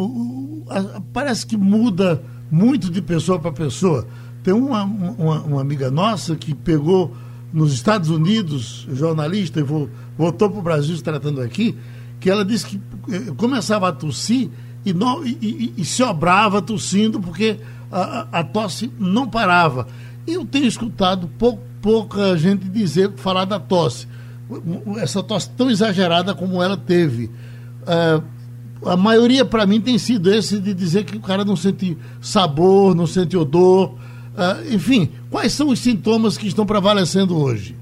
parece 1.12 1.46
que 1.46 1.58
muda 1.58 2.24
muito 2.50 2.90
de 2.90 3.02
pessoa 3.02 3.40
para 3.40 3.52
pessoa. 3.52 4.08
Tem 4.48 4.54
uma, 4.54 4.82
uma, 4.86 5.42
uma 5.42 5.60
amiga 5.62 5.92
nossa 5.92 6.34
que 6.34 6.54
pegou 6.56 7.14
nos 7.52 7.74
Estados 7.74 8.10
Unidos, 8.10 8.88
jornalista, 8.94 9.60
e 9.60 9.64
vo- 9.64 9.90
voltou 10.18 10.50
para 10.50 10.60
o 10.60 10.62
Brasil 10.62 10.96
se 10.96 11.04
tratando 11.04 11.42
aqui, 11.42 11.76
que 12.18 12.30
ela 12.30 12.46
disse 12.46 12.66
que 12.66 12.80
eh, 13.12 13.34
começava 13.36 13.90
a 13.90 13.92
tossir 13.92 14.50
e, 14.86 14.94
não, 14.94 15.26
e, 15.28 15.38
e- 15.42 15.74
e 15.82 15.84
se 15.84 16.02
obrava 16.02 16.62
tossindo 16.62 17.20
porque 17.20 17.58
a, 17.92 18.26
a- 18.40 18.44
tosse 18.46 18.90
não 18.98 19.28
parava. 19.28 19.86
Eu 20.26 20.46
tenho 20.46 20.66
escutado 20.66 21.28
pou- 21.38 21.60
pouca 21.82 22.38
gente 22.38 22.70
dizer, 22.70 23.12
falar 23.18 23.44
da 23.44 23.60
tosse. 23.60 24.08
Essa 24.96 25.22
tosse 25.22 25.50
tão 25.58 25.70
exagerada 25.70 26.34
como 26.34 26.64
ela 26.64 26.78
teve. 26.78 27.30
Ah, 27.86 28.22
a 28.86 28.96
maioria 28.96 29.44
para 29.44 29.66
mim 29.66 29.82
tem 29.82 29.98
sido 29.98 30.34
esse 30.34 30.58
de 30.58 30.74
dizer 30.74 31.04
que 31.04 31.18
o 31.18 31.22
cara 31.22 31.44
não 31.44 31.58
sente 31.58 31.98
sabor, 32.22 32.96
não 32.96 33.06
sente 33.06 33.36
odor. 33.36 34.07
Ah, 34.38 34.62
enfim, 34.72 35.12
quais 35.32 35.52
são 35.52 35.70
os 35.70 35.80
sintomas 35.80 36.38
que 36.38 36.48
estão 36.48 36.64
prevalecendo 36.64 37.44
hoje? 37.44 37.76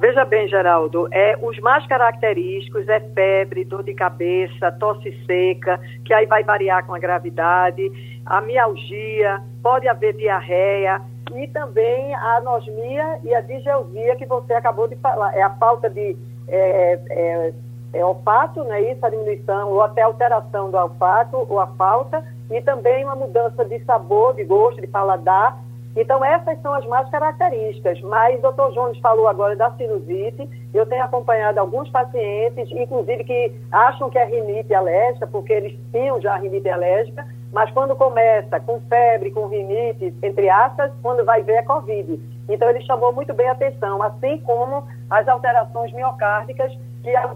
Veja 0.00 0.24
bem, 0.24 0.48
Geraldo, 0.48 1.06
é, 1.12 1.38
os 1.40 1.56
mais 1.60 1.86
característicos 1.86 2.88
é 2.88 2.98
febre, 2.98 3.64
dor 3.64 3.84
de 3.84 3.94
cabeça, 3.94 4.72
tosse 4.72 5.14
seca, 5.24 5.78
que 6.04 6.12
aí 6.12 6.26
vai 6.26 6.42
variar 6.42 6.84
com 6.84 6.94
a 6.94 6.98
gravidade, 6.98 7.92
a 8.26 8.40
mialgia, 8.40 9.40
pode 9.62 9.86
haver 9.86 10.16
diarreia 10.16 11.00
e 11.32 11.46
também 11.48 12.12
a 12.14 12.38
anosmia 12.38 13.20
e 13.22 13.32
a 13.32 13.40
digeusia 13.40 14.16
que 14.16 14.26
você 14.26 14.54
acabou 14.54 14.88
de 14.88 14.96
falar. 14.96 15.32
É 15.36 15.42
a 15.42 15.50
falta 15.50 15.88
de 15.88 16.16
é, 16.48 16.98
é, 17.10 17.52
é, 17.92 18.04
olfato, 18.04 18.64
não 18.64 18.72
é 18.72 18.90
isso? 18.90 19.06
A 19.06 19.10
diminuição 19.10 19.68
ou 19.68 19.82
até 19.82 20.02
alteração 20.02 20.72
do 20.72 20.76
olfato 20.76 21.36
ou 21.48 21.60
a 21.60 21.68
falta 21.68 22.24
e 22.50 22.60
também 22.62 23.04
uma 23.04 23.14
mudança 23.14 23.64
de 23.64 23.78
sabor, 23.84 24.34
de 24.34 24.42
gosto, 24.42 24.80
de 24.80 24.88
paladar 24.88 25.69
então, 25.96 26.24
essas 26.24 26.60
são 26.62 26.72
as 26.72 26.86
mais 26.86 27.08
características. 27.10 28.00
Mas 28.02 28.38
o 28.38 28.42
doutor 28.42 28.72
Jones 28.72 28.98
falou 28.98 29.26
agora 29.26 29.56
da 29.56 29.70
sinusite. 29.72 30.48
Eu 30.72 30.86
tenho 30.86 31.02
acompanhado 31.02 31.58
alguns 31.58 31.90
pacientes, 31.90 32.70
inclusive 32.70 33.24
que 33.24 33.52
acham 33.72 34.08
que 34.08 34.18
é 34.18 34.24
rinite 34.24 34.72
alérgica, 34.72 35.26
porque 35.26 35.52
eles 35.52 35.78
tinham 35.90 36.20
já 36.20 36.36
rinite 36.36 36.68
alérgica, 36.68 37.26
mas 37.52 37.70
quando 37.72 37.96
começa 37.96 38.60
com 38.60 38.80
febre, 38.82 39.32
com 39.32 39.46
rinite, 39.46 40.14
entre 40.22 40.48
aspas, 40.48 40.92
quando 41.02 41.24
vai 41.24 41.42
ver 41.42 41.54
é 41.54 41.62
Covid. 41.62 42.20
Então, 42.48 42.68
ele 42.68 42.80
chamou 42.82 43.12
muito 43.12 43.34
bem 43.34 43.48
a 43.48 43.52
atenção, 43.52 44.02
assim 44.02 44.38
como 44.38 44.84
as 45.10 45.26
alterações 45.26 45.92
miocárdicas 45.92 46.72
que 47.02 47.14
a- 47.16 47.34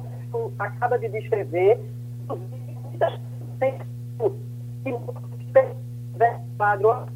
acaba 0.61 0.99
de 0.99 1.09
descrever. 1.09 1.81
quadro 6.65 7.14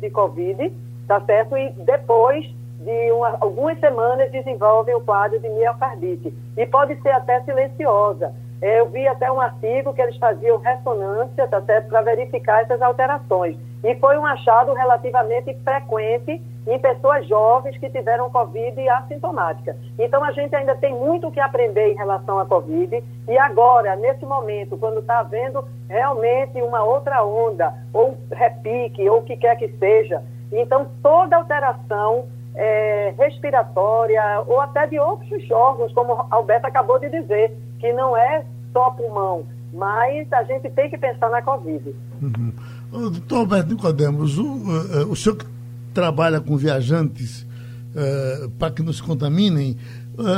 de 0.00 0.10
Covid, 0.10 0.72
tá 1.06 1.20
certo? 1.20 1.56
E 1.56 1.70
depois 1.70 2.44
de 2.80 3.12
uma, 3.12 3.36
algumas 3.40 3.78
semanas 3.78 4.30
desenvolvem 4.30 4.94
o 4.94 5.00
quadro 5.00 5.38
de 5.38 5.48
miocardite. 5.48 6.34
E 6.56 6.66
pode 6.66 7.00
ser 7.00 7.10
até 7.10 7.40
silenciosa. 7.42 8.34
Eu 8.60 8.88
vi 8.88 9.06
até 9.08 9.30
um 9.30 9.40
artigo 9.40 9.92
que 9.92 10.00
eles 10.00 10.16
faziam 10.16 10.58
ressonância, 10.58 11.48
tá 11.48 11.60
certo? 11.62 11.88
Para 11.88 12.02
verificar 12.02 12.62
essas 12.62 12.80
alterações. 12.80 13.56
E 13.84 13.94
foi 13.96 14.16
um 14.16 14.24
achado 14.24 14.72
relativamente 14.72 15.54
frequente 15.64 16.40
em 16.66 16.78
pessoas 16.78 17.26
jovens 17.26 17.76
que 17.78 17.90
tiveram 17.90 18.30
Covid 18.30 18.88
assintomática. 18.88 19.76
Então, 19.98 20.22
a 20.22 20.30
gente 20.30 20.54
ainda 20.54 20.76
tem 20.76 20.94
muito 20.94 21.26
o 21.26 21.32
que 21.32 21.40
aprender 21.40 21.92
em 21.92 21.96
relação 21.96 22.38
à 22.38 22.46
Covid. 22.46 23.02
E 23.28 23.38
agora, 23.38 23.96
nesse 23.96 24.24
momento, 24.24 24.76
quando 24.76 25.00
está 25.00 25.18
havendo 25.18 25.64
realmente 25.88 26.62
uma 26.62 26.84
outra 26.84 27.24
onda, 27.24 27.74
ou 27.92 28.16
repique, 28.30 29.08
ou 29.08 29.18
o 29.18 29.22
que 29.22 29.36
quer 29.36 29.56
que 29.56 29.68
seja, 29.78 30.22
então 30.52 30.86
toda 31.02 31.36
alteração 31.36 32.26
eh, 32.54 33.14
respiratória, 33.18 34.22
ou 34.46 34.60
até 34.60 34.86
de 34.86 34.98
outros 34.98 35.50
órgãos, 35.50 35.92
como 35.92 36.26
Alberto 36.30 36.66
acabou 36.66 36.98
de 36.98 37.08
dizer, 37.08 37.56
que 37.80 37.92
não 37.92 38.16
é 38.16 38.44
só 38.72 38.90
pulmão, 38.90 39.44
mas 39.72 40.30
a 40.32 40.42
gente 40.44 40.70
tem 40.70 40.88
que 40.88 40.98
pensar 40.98 41.30
na 41.30 41.42
Covid. 41.42 41.94
Uhum. 42.20 42.52
Ô, 42.92 43.08
Doutor 43.10 43.36
Alberto 43.38 43.70
Nicodemos, 43.70 44.38
o, 44.38 44.44
eh, 44.44 45.00
eh, 45.00 45.04
o 45.08 45.16
senhor 45.16 45.36
que 45.36 45.46
trabalha 45.94 46.40
com 46.40 46.56
viajantes 46.56 47.46
eh, 47.94 48.48
para 48.58 48.70
que 48.70 48.82
não 48.82 48.92
se 48.92 49.02
contaminem, 49.02 49.76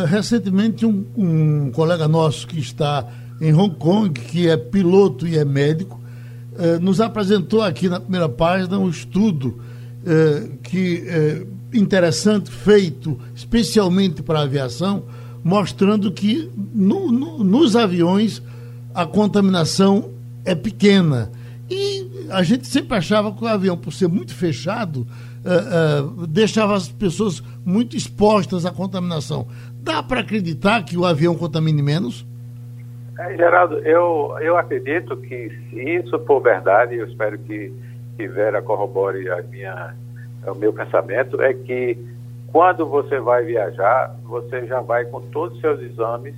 recentemente 0.07 0.86
um, 0.86 1.05
um 1.16 1.70
colega 1.72 2.07
nosso 2.07 2.46
que 2.46 2.61
está 2.61 3.07
em 3.40 3.52
Hong 3.52 3.74
Kong, 3.74 4.09
que 4.20 4.48
é 4.48 4.57
piloto 4.57 5.26
e 5.26 5.36
é 5.36 5.44
médico, 5.44 6.00
nos 6.80 7.00
apresentou 7.00 7.61
aqui 7.61 7.88
na 7.88 7.98
primeira 7.98 8.28
página 8.28 8.78
um 8.78 8.88
estudo 8.88 9.59
que 10.62 11.44
interessante, 11.72 12.52
feito 12.52 13.18
especialmente 13.34 14.22
para 14.22 14.38
a 14.38 14.42
aviação, 14.42 15.02
mostrando 15.42 16.12
que 16.12 16.48
no- 16.72 17.11
no- 17.11 17.42
nos 17.42 17.74
aviões 17.74 18.40
a 18.94 19.05
contaminação 19.05 20.11
é 20.44 20.55
pequena. 20.55 21.32
A 22.31 22.43
gente 22.43 22.66
sempre 22.66 22.97
achava 22.97 23.33
que 23.33 23.45
o 23.45 23.47
avião, 23.47 23.77
por 23.77 23.93
ser 23.93 24.09
muito 24.09 24.35
fechado, 24.35 25.07
eh, 25.45 25.51
eh, 25.51 26.27
deixava 26.29 26.75
as 26.75 26.89
pessoas 26.89 27.43
muito 27.64 27.97
expostas 27.97 28.64
à 28.64 28.70
contaminação. 28.70 29.47
Dá 29.83 30.03
para 30.03 30.20
acreditar 30.20 30.83
que 30.85 30.97
o 30.97 31.05
avião 31.05 31.35
contamine 31.35 31.83
menos? 31.83 32.27
É, 33.18 33.37
Geraldo, 33.37 33.79
eu, 33.79 34.37
eu 34.41 34.57
acredito 34.57 35.16
que 35.16 35.51
se 35.70 35.81
isso 35.81 36.18
for 36.20 36.41
verdade, 36.41 36.97
eu 36.97 37.07
espero 37.07 37.39
que, 37.39 37.72
que 38.16 38.27
Vera 38.27 38.61
corrobore 38.61 39.31
a 39.31 39.43
minha, 39.43 39.95
o 40.47 40.55
meu 40.55 40.72
pensamento, 40.72 41.41
é 41.41 41.55
que 41.55 41.97
quando 42.49 42.87
você 42.87 43.20
vai 43.20 43.45
viajar, 43.45 44.14
você 44.25 44.66
já 44.66 44.81
vai 44.81 45.05
com 45.05 45.20
todos 45.20 45.57
os 45.57 45.61
seus 45.61 45.81
exames 45.81 46.35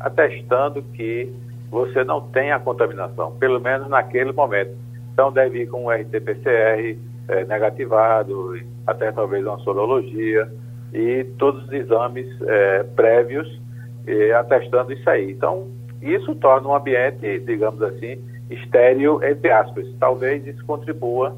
atestando 0.00 0.82
que 0.94 1.32
você 1.70 2.04
não 2.04 2.20
tem 2.20 2.52
a 2.52 2.58
contaminação, 2.58 3.32
pelo 3.32 3.60
menos 3.60 3.88
naquele 3.88 4.32
momento. 4.32 4.87
Então 5.18 5.32
deve 5.32 5.62
ir 5.62 5.66
com 5.66 5.86
um 5.86 5.90
RT-PCR 5.90 6.96
eh, 7.26 7.44
negativado, 7.46 8.56
até 8.86 9.10
talvez 9.10 9.44
uma 9.44 9.58
sorologia 9.58 10.48
e 10.94 11.24
todos 11.36 11.64
os 11.64 11.72
exames 11.72 12.28
eh, 12.42 12.84
prévios 12.94 13.60
eh, 14.06 14.30
atestando 14.30 14.92
isso 14.92 15.10
aí. 15.10 15.32
Então, 15.32 15.66
isso 16.00 16.36
torna 16.36 16.68
um 16.68 16.76
ambiente, 16.76 17.40
digamos 17.40 17.82
assim, 17.82 18.16
estéreo, 18.48 19.20
entre 19.24 19.50
aspas. 19.50 19.88
Talvez 19.98 20.46
isso 20.46 20.64
contribua 20.64 21.36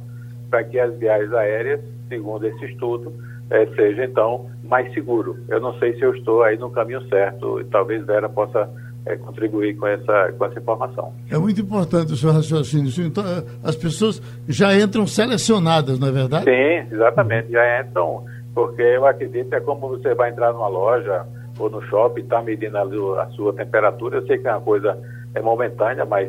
para 0.51 0.62
que 0.62 0.78
as 0.78 0.95
viagens 0.99 1.33
aéreas, 1.33 1.81
segundo 2.07 2.47
esse 2.47 2.66
estudo, 2.66 3.14
eh, 3.49 3.66
seja 3.76 4.05
então 4.05 4.51
mais 4.62 4.93
seguro. 4.93 5.39
Eu 5.49 5.59
não 5.59 5.72
sei 5.78 5.95
se 5.95 6.03
eu 6.03 6.14
estou 6.14 6.43
aí 6.43 6.59
no 6.59 6.68
caminho 6.68 7.01
certo, 7.09 7.64
talvez 7.70 8.05
Vera 8.05 8.28
possa 8.28 8.68
eh, 9.07 9.17
contribuir 9.17 9.77
com 9.77 9.87
essa, 9.87 10.33
com 10.37 10.45
essa 10.45 10.59
informação. 10.59 11.13
É 11.31 11.39
muito 11.39 11.61
importante 11.61 12.13
o 12.13 12.17
seu 12.17 12.33
raciocínio. 12.33 12.91
Então, 13.07 13.25
as 13.63 13.77
pessoas 13.77 14.21
já 14.49 14.75
entram 14.75 15.07
selecionadas, 15.07 15.99
não 15.99 16.09
é 16.09 16.13
verdade? 16.13 16.45
Sim, 16.45 16.95
exatamente. 16.95 17.51
Já 17.51 17.81
entram, 17.81 18.25
porque 18.55 18.83
eu 18.83 19.07
acredito 19.07 19.49
que 19.49 19.55
é 19.55 19.61
como 19.61 19.89
você 19.89 20.15
vai 20.15 20.31
entrar 20.31 20.53
numa 20.53 20.69
loja 20.69 21.27
ou 21.59 21.69
no 21.69 21.83
shopping, 21.83 22.23
está 22.23 22.43
medindo 22.43 22.79
a, 23.19 23.27
sua 23.31 23.53
temperatura. 23.53 24.19
Eu 24.19 24.27
sei 24.27 24.39
que 24.39 24.49
é 24.49 24.53
uma 24.53 24.61
coisa 24.61 24.99
é 25.35 25.41
momentânea, 25.41 26.05
mas 26.05 26.29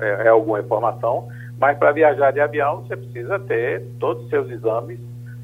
é, 0.00 0.26
é 0.26 0.28
alguma 0.28 0.60
informação. 0.60 1.28
Mas 1.58 1.78
para 1.78 1.92
viajar 1.92 2.32
de 2.32 2.40
avião, 2.40 2.82
você 2.82 2.96
precisa 2.96 3.38
ter 3.38 3.82
todos 3.98 4.24
os 4.24 4.30
seus 4.30 4.50
exames 4.50 4.98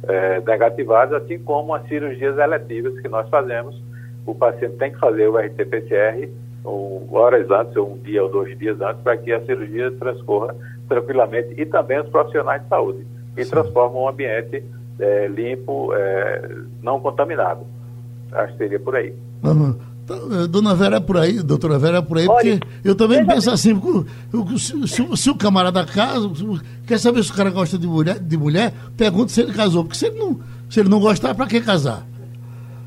eh, 0.04 0.40
negativados, 0.46 1.14
assim 1.14 1.38
como 1.38 1.74
as 1.74 1.86
cirurgias 1.88 2.38
eletivas 2.38 2.98
que 3.00 3.08
nós 3.08 3.28
fazemos. 3.28 3.80
O 4.28 4.34
paciente 4.34 4.76
tem 4.76 4.92
que 4.92 4.98
fazer 4.98 5.26
o 5.26 5.38
RT-PCR 5.38 6.28
horas 7.10 7.50
antes, 7.50 7.74
ou 7.76 7.94
um 7.94 7.98
dia 7.98 8.22
ou 8.22 8.30
dois 8.30 8.58
dias 8.58 8.78
antes, 8.80 9.02
para 9.02 9.16
que 9.16 9.32
a 9.32 9.44
cirurgia 9.46 9.90
transcorra 9.92 10.54
tranquilamente. 10.86 11.54
E 11.58 11.64
também 11.64 11.98
os 12.00 12.08
profissionais 12.08 12.62
de 12.62 12.68
saúde, 12.68 13.06
que 13.34 13.44
transformam 13.46 14.02
o 14.02 14.08
ambiente 14.08 14.62
é, 15.00 15.26
limpo, 15.28 15.94
é, 15.94 16.56
não 16.82 17.00
contaminado. 17.00 17.60
Acho 18.32 18.52
que 18.52 18.58
seria 18.58 18.78
por 18.78 18.96
aí. 18.96 19.14
Uhum. 19.42 19.76
Dona 20.48 20.74
Vera 20.74 20.96
é 20.96 21.00
por 21.00 21.18
aí, 21.18 21.42
doutora 21.42 21.78
Vera 21.78 21.98
é 21.98 22.02
por 22.02 22.16
aí, 22.16 22.26
Olha, 22.26 22.58
porque 22.58 22.60
eu 22.82 22.94
também 22.94 23.26
penso 23.26 23.50
assim, 23.50 23.78
se, 24.58 24.88
se, 24.88 25.16
se, 25.16 25.30
o 25.30 25.34
camarada 25.36 25.84
casa, 25.84 26.30
quer 26.86 26.98
saber 26.98 27.22
se 27.22 27.30
o 27.30 27.34
cara 27.34 27.50
gosta 27.50 27.78
de 27.78 27.86
mulher, 27.86 28.18
de 28.18 28.36
mulher, 28.38 28.72
pergunta 28.96 29.28
se 29.28 29.42
ele 29.42 29.52
casou, 29.52 29.84
porque 29.84 29.98
se 29.98 30.06
ele 30.06 30.18
não, 30.18 30.40
se 30.70 30.80
ele 30.80 30.88
não 30.88 30.98
gostar, 30.98 31.34
para 31.34 31.46
que 31.46 31.60
casar? 31.60 32.06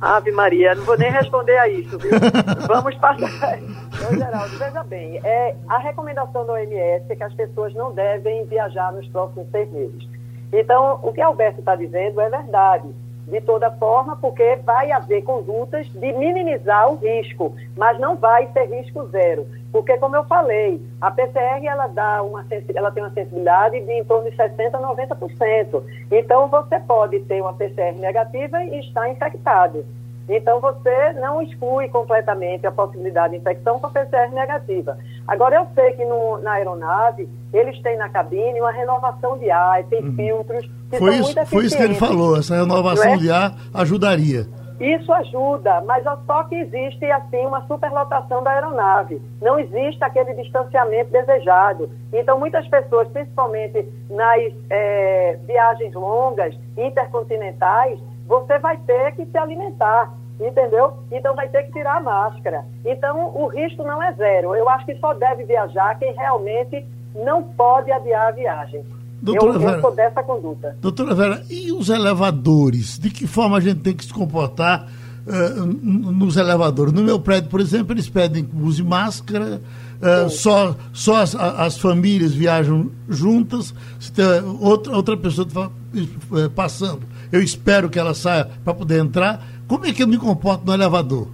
Ave 0.01 0.31
Maria, 0.31 0.73
não 0.73 0.83
vou 0.83 0.97
nem 0.97 1.11
responder 1.11 1.57
a 1.59 1.67
isso, 1.67 1.95
viu? 1.99 2.11
Vamos 2.67 2.95
passar. 2.95 3.59
Ô, 3.59 4.15
Geraldo, 4.15 4.57
veja 4.57 4.83
bem, 4.83 5.19
é, 5.23 5.55
a 5.69 5.77
recomendação 5.77 6.43
da 6.43 6.53
OMS 6.53 7.05
é 7.07 7.15
que 7.15 7.23
as 7.23 7.33
pessoas 7.35 7.71
não 7.75 7.93
devem 7.93 8.43
viajar 8.45 8.91
nos 8.91 9.07
próximos 9.09 9.47
seis 9.51 9.71
meses. 9.71 10.09
Então, 10.51 10.99
o 11.03 11.13
que 11.13 11.21
Alberto 11.21 11.59
está 11.59 11.75
dizendo 11.75 12.19
é 12.19 12.29
verdade 12.29 12.89
de 13.27 13.39
toda 13.41 13.71
forma, 13.71 14.17
porque 14.17 14.57
vai 14.57 14.91
haver 14.91 15.21
condutas 15.21 15.87
de 15.87 16.11
minimizar 16.13 16.91
o 16.91 16.97
risco, 16.97 17.55
mas 17.77 17.97
não 17.99 18.17
vai 18.17 18.47
ser 18.51 18.65
risco 18.65 19.07
zero. 19.07 19.47
Porque, 19.71 19.97
como 19.97 20.15
eu 20.15 20.23
falei, 20.25 20.81
a 20.99 21.09
PCR 21.09 21.65
ela, 21.65 21.87
dá 21.87 22.21
uma, 22.21 22.45
ela 22.75 22.91
tem 22.91 23.03
uma 23.03 23.13
sensibilidade 23.13 23.79
de 23.79 23.91
em 23.91 24.03
torno 24.03 24.29
de 24.29 24.35
60% 24.35 24.73
a 24.73 24.79
90%. 24.79 25.83
Então, 26.11 26.47
você 26.49 26.79
pode 26.79 27.19
ter 27.21 27.41
uma 27.41 27.53
PCR 27.53 27.97
negativa 27.97 28.63
e 28.63 28.79
estar 28.81 29.09
infectado. 29.09 29.85
Então, 30.27 30.59
você 30.59 31.13
não 31.13 31.41
exclui 31.41 31.89
completamente 31.89 32.65
a 32.67 32.71
possibilidade 32.71 33.33
de 33.33 33.39
infecção 33.39 33.79
com 33.79 33.87
a 33.87 33.89
PCR 33.89 34.31
negativa. 34.31 34.97
Agora, 35.27 35.55
eu 35.55 35.67
sei 35.73 35.93
que 35.93 36.05
no, 36.05 36.37
na 36.39 36.53
aeronave, 36.53 37.27
eles 37.53 37.81
têm 37.81 37.97
na 37.97 38.09
cabine 38.09 38.59
uma 38.59 38.71
renovação 38.71 39.37
de 39.37 39.49
ar, 39.49 39.83
tem 39.85 40.03
uhum. 40.03 40.15
filtros 40.15 40.69
que 40.89 40.97
foi 40.97 41.11
são 41.11 41.21
isso, 41.21 41.35
muito 41.35 41.49
Foi 41.49 41.65
isso 41.65 41.77
que 41.77 41.83
ele 41.83 41.95
falou, 41.95 42.37
essa 42.37 42.55
renovação 42.55 43.13
é? 43.13 43.17
de 43.17 43.31
ar 43.31 43.55
ajudaria. 43.73 44.47
Isso 44.81 45.13
ajuda, 45.13 45.79
mas 45.81 46.03
só 46.25 46.43
que 46.45 46.55
existe, 46.55 47.05
assim, 47.11 47.45
uma 47.45 47.61
superlotação 47.67 48.41
da 48.41 48.49
aeronave. 48.49 49.21
Não 49.39 49.59
existe 49.59 50.03
aquele 50.03 50.33
distanciamento 50.33 51.11
desejado. 51.11 51.87
Então, 52.11 52.39
muitas 52.39 52.67
pessoas, 52.67 53.07
principalmente 53.09 53.87
nas 54.09 54.51
é, 54.71 55.37
viagens 55.45 55.93
longas, 55.93 56.57
intercontinentais, 56.75 57.99
você 58.25 58.57
vai 58.57 58.75
ter 58.77 59.15
que 59.15 59.25
se 59.27 59.37
alimentar 59.37 60.11
entendeu? 60.39 60.93
Então 61.11 61.35
vai 61.35 61.47
ter 61.49 61.63
que 61.63 61.73
tirar 61.73 61.97
a 61.97 62.01
máscara. 62.01 62.65
Então 62.83 63.31
o 63.35 63.45
risco 63.45 63.83
não 63.83 64.01
é 64.01 64.11
zero. 64.13 64.55
Eu 64.55 64.67
acho 64.67 64.87
que 64.87 64.95
só 64.95 65.13
deve 65.13 65.43
viajar 65.43 65.99
quem 65.99 66.13
realmente 66.13 66.83
não 67.13 67.43
pode 67.43 67.91
adiar 67.91 68.29
a 68.29 68.31
viagem. 68.31 68.83
Doutora 69.21 69.53
eu, 69.53 69.59
Vera, 69.59 69.77
eu 69.77 69.81
sou 69.81 69.95
dessa 69.95 70.23
conduta. 70.23 70.77
Doutora 70.81 71.13
Vera, 71.13 71.43
e 71.49 71.71
os 71.71 71.89
elevadores? 71.89 72.97
De 72.97 73.09
que 73.11 73.27
forma 73.27 73.57
a 73.57 73.59
gente 73.59 73.81
tem 73.81 73.93
que 73.93 74.03
se 74.03 74.13
comportar 74.13 74.87
uh, 75.27 75.65
nos 75.65 76.37
elevadores? 76.37 76.91
No 76.91 77.03
meu 77.03 77.19
prédio, 77.19 77.49
por 77.49 77.59
exemplo, 77.59 77.93
eles 77.93 78.09
pedem 78.09 78.43
que 78.43 78.55
use 78.55 78.81
máscara, 78.83 79.61
uh, 80.01 80.29
só, 80.29 80.75
só 80.91 81.17
as, 81.17 81.35
as, 81.35 81.77
famílias 81.77 82.33
viajam 82.33 82.89
juntas, 83.07 83.75
se 83.99 84.11
tem 84.11 84.25
outra, 84.59 84.95
outra 84.95 85.15
pessoa 85.15 85.47
eh, 85.95 86.49
passando. 86.55 87.01
Eu 87.31 87.43
espero 87.43 87.89
que 87.89 87.99
ela 87.99 88.15
saia 88.15 88.49
para 88.63 88.73
poder 88.73 88.99
entrar. 88.99 89.45
Como 89.67 89.85
é 89.85 89.93
que 89.93 90.01
eu 90.01 90.07
me 90.07 90.17
comporto 90.17 90.65
no 90.65 90.73
elevador? 90.73 91.27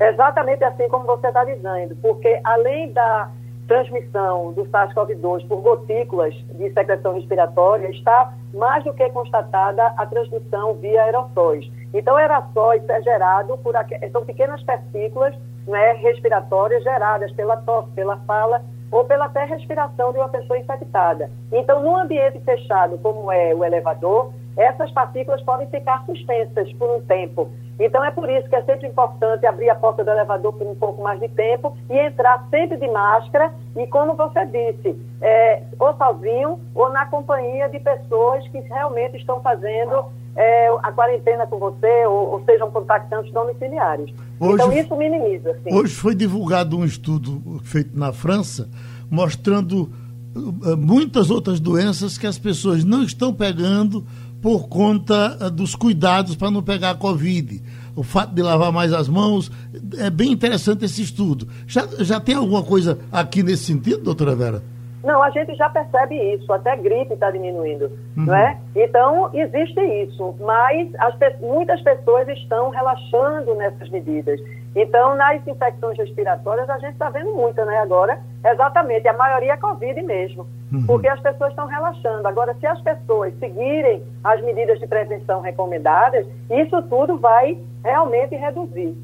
Exatamente 0.00 0.62
assim 0.64 0.88
como 0.88 1.06
você 1.06 1.26
está 1.26 1.44
dizendo, 1.44 1.96
porque 2.00 2.40
além 2.44 2.92
da 2.92 3.30
transmissão 3.72 4.52
do 4.52 4.66
SARS-CoV-2 4.66 5.48
por 5.48 5.62
gotículas 5.62 6.34
de 6.34 6.70
secreção 6.74 7.14
respiratória, 7.14 7.88
está 7.88 8.34
mais 8.52 8.84
do 8.84 8.92
que 8.92 9.08
constatada 9.08 9.86
a 9.96 10.04
transmissão 10.04 10.74
via 10.74 11.04
aerossóis. 11.04 11.66
Então, 11.94 12.16
aerossóis 12.16 12.86
é 12.90 13.00
gerado 13.00 13.56
por 13.58 13.74
são 14.12 14.26
pequenas 14.26 14.62
partículas 14.64 15.34
né, 15.66 15.92
respiratórias 15.92 16.82
geradas 16.82 17.32
pela 17.32 17.56
tosse, 17.56 17.90
pela 17.92 18.18
fala 18.26 18.62
ou 18.90 19.06
pela 19.06 19.24
até 19.24 19.44
respiração 19.44 20.12
de 20.12 20.18
uma 20.18 20.28
pessoa 20.28 20.58
infectada. 20.58 21.30
Então, 21.50 21.82
num 21.82 21.96
ambiente 21.96 22.40
fechado, 22.40 22.98
como 22.98 23.32
é 23.32 23.54
o 23.54 23.64
elevador, 23.64 24.34
essas 24.54 24.90
partículas 24.90 25.40
podem 25.42 25.66
ficar 25.68 26.04
suspensas 26.04 26.70
por 26.74 26.90
um 26.90 27.00
tempo. 27.00 27.50
Então 27.78 28.04
é 28.04 28.10
por 28.10 28.28
isso 28.30 28.48
que 28.48 28.56
é 28.56 28.62
sempre 28.62 28.86
importante 28.86 29.46
abrir 29.46 29.70
a 29.70 29.74
porta 29.74 30.04
do 30.04 30.10
elevador 30.10 30.52
por 30.52 30.66
um 30.66 30.74
pouco 30.74 31.02
mais 31.02 31.18
de 31.18 31.28
tempo 31.28 31.76
e 31.88 31.98
entrar 31.98 32.46
sempre 32.50 32.76
de 32.76 32.88
máscara 32.88 33.52
e, 33.76 33.86
como 33.86 34.14
você 34.14 34.44
disse, 34.46 34.96
é, 35.20 35.62
ou 35.78 35.94
sozinho 35.96 36.60
ou 36.74 36.90
na 36.90 37.06
companhia 37.06 37.68
de 37.68 37.80
pessoas 37.80 38.46
que 38.48 38.58
realmente 38.60 39.16
estão 39.16 39.40
fazendo 39.40 40.04
é, 40.36 40.68
a 40.82 40.92
quarentena 40.92 41.46
com 41.46 41.58
você 41.58 42.06
ou, 42.06 42.32
ou 42.32 42.44
sejam 42.44 42.70
contactantes 42.70 43.32
domiciliares. 43.32 44.12
Hoje, 44.38 44.54
então 44.54 44.72
isso 44.72 44.96
minimiza. 44.96 45.54
Sim. 45.62 45.74
Hoje 45.74 45.94
foi 45.94 46.14
divulgado 46.14 46.76
um 46.78 46.84
estudo 46.84 47.60
feito 47.64 47.98
na 47.98 48.12
França 48.12 48.68
mostrando 49.10 49.92
uh, 50.34 50.76
muitas 50.76 51.30
outras 51.30 51.60
doenças 51.60 52.16
que 52.16 52.26
as 52.26 52.38
pessoas 52.38 52.82
não 52.82 53.02
estão 53.02 53.32
pegando 53.32 54.06
por 54.42 54.68
conta 54.68 55.38
eh, 55.40 55.48
dos 55.48 55.76
cuidados 55.76 56.34
para 56.34 56.50
não 56.50 56.62
pegar 56.62 56.90
a 56.90 56.94
Covid. 56.96 57.62
O 57.94 58.02
fato 58.02 58.34
de 58.34 58.42
lavar 58.42 58.72
mais 58.72 58.92
as 58.92 59.08
mãos, 59.08 59.50
é 59.98 60.10
bem 60.10 60.32
interessante 60.32 60.84
esse 60.84 61.00
estudo. 61.00 61.46
Já, 61.66 61.86
já 62.00 62.18
tem 62.18 62.34
alguma 62.34 62.62
coisa 62.62 62.98
aqui 63.12 63.42
nesse 63.42 63.64
sentido, 63.64 64.02
doutora 64.02 64.34
Vera? 64.34 64.62
Não, 65.04 65.22
a 65.22 65.30
gente 65.30 65.54
já 65.56 65.68
percebe 65.68 66.14
isso, 66.34 66.52
até 66.52 66.76
gripe 66.76 67.14
está 67.14 67.30
diminuindo, 67.30 67.86
uhum. 68.16 68.24
não 68.24 68.34
é? 68.34 68.56
Então, 68.74 69.30
existe 69.34 69.80
isso, 69.80 70.34
mas 70.40 70.88
as, 70.98 71.40
muitas 71.40 71.80
pessoas 71.82 72.28
estão 72.28 72.70
relaxando 72.70 73.54
nessas 73.56 73.88
medidas. 73.90 74.40
Então, 74.76 75.16
nas 75.16 75.46
infecções 75.46 75.98
respiratórias, 75.98 76.70
a 76.70 76.78
gente 76.78 76.92
está 76.92 77.10
vendo 77.10 77.32
muita, 77.34 77.64
né, 77.64 77.78
agora, 77.78 78.20
exatamente, 78.44 79.06
a 79.08 79.12
maioria 79.12 79.54
é 79.54 79.56
Covid 79.56 80.00
mesmo, 80.02 80.46
uhum. 80.72 80.86
porque 80.86 81.08
as 81.08 81.20
pessoas 81.20 81.50
estão 81.50 81.66
relaxando. 81.66 82.26
Agora, 82.26 82.56
se 82.58 82.66
as 82.66 82.80
pessoas 82.80 83.32
seguirem 83.38 84.02
as 84.24 84.40
medidas 84.42 84.80
de 84.80 84.86
prevenção 84.86 85.40
recomendadas, 85.40 86.26
isso 86.50 86.82
tudo 86.82 87.18
vai 87.18 87.58
realmente 87.84 88.34
reduzir. 88.34 88.94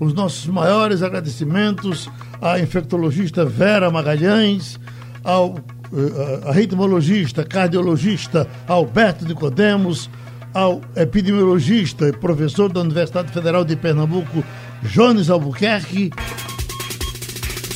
Os 0.00 0.14
nossos 0.14 0.46
maiores 0.46 1.02
agradecimentos 1.02 2.10
à 2.40 2.58
infectologista 2.58 3.44
Vera 3.44 3.90
Magalhães, 3.90 4.80
ao 5.22 5.50
uh, 5.50 6.50
ritmologista, 6.52 7.44
cardiologista 7.44 8.48
Alberto 8.66 9.24
Nicodemos, 9.24 10.10
ao 10.52 10.80
epidemiologista 10.96 12.08
e 12.08 12.12
professor 12.12 12.72
da 12.72 12.80
Universidade 12.80 13.32
Federal 13.32 13.64
de 13.64 13.76
Pernambuco, 13.76 14.42
Jones 14.82 15.30
Albuquerque. 15.30 16.10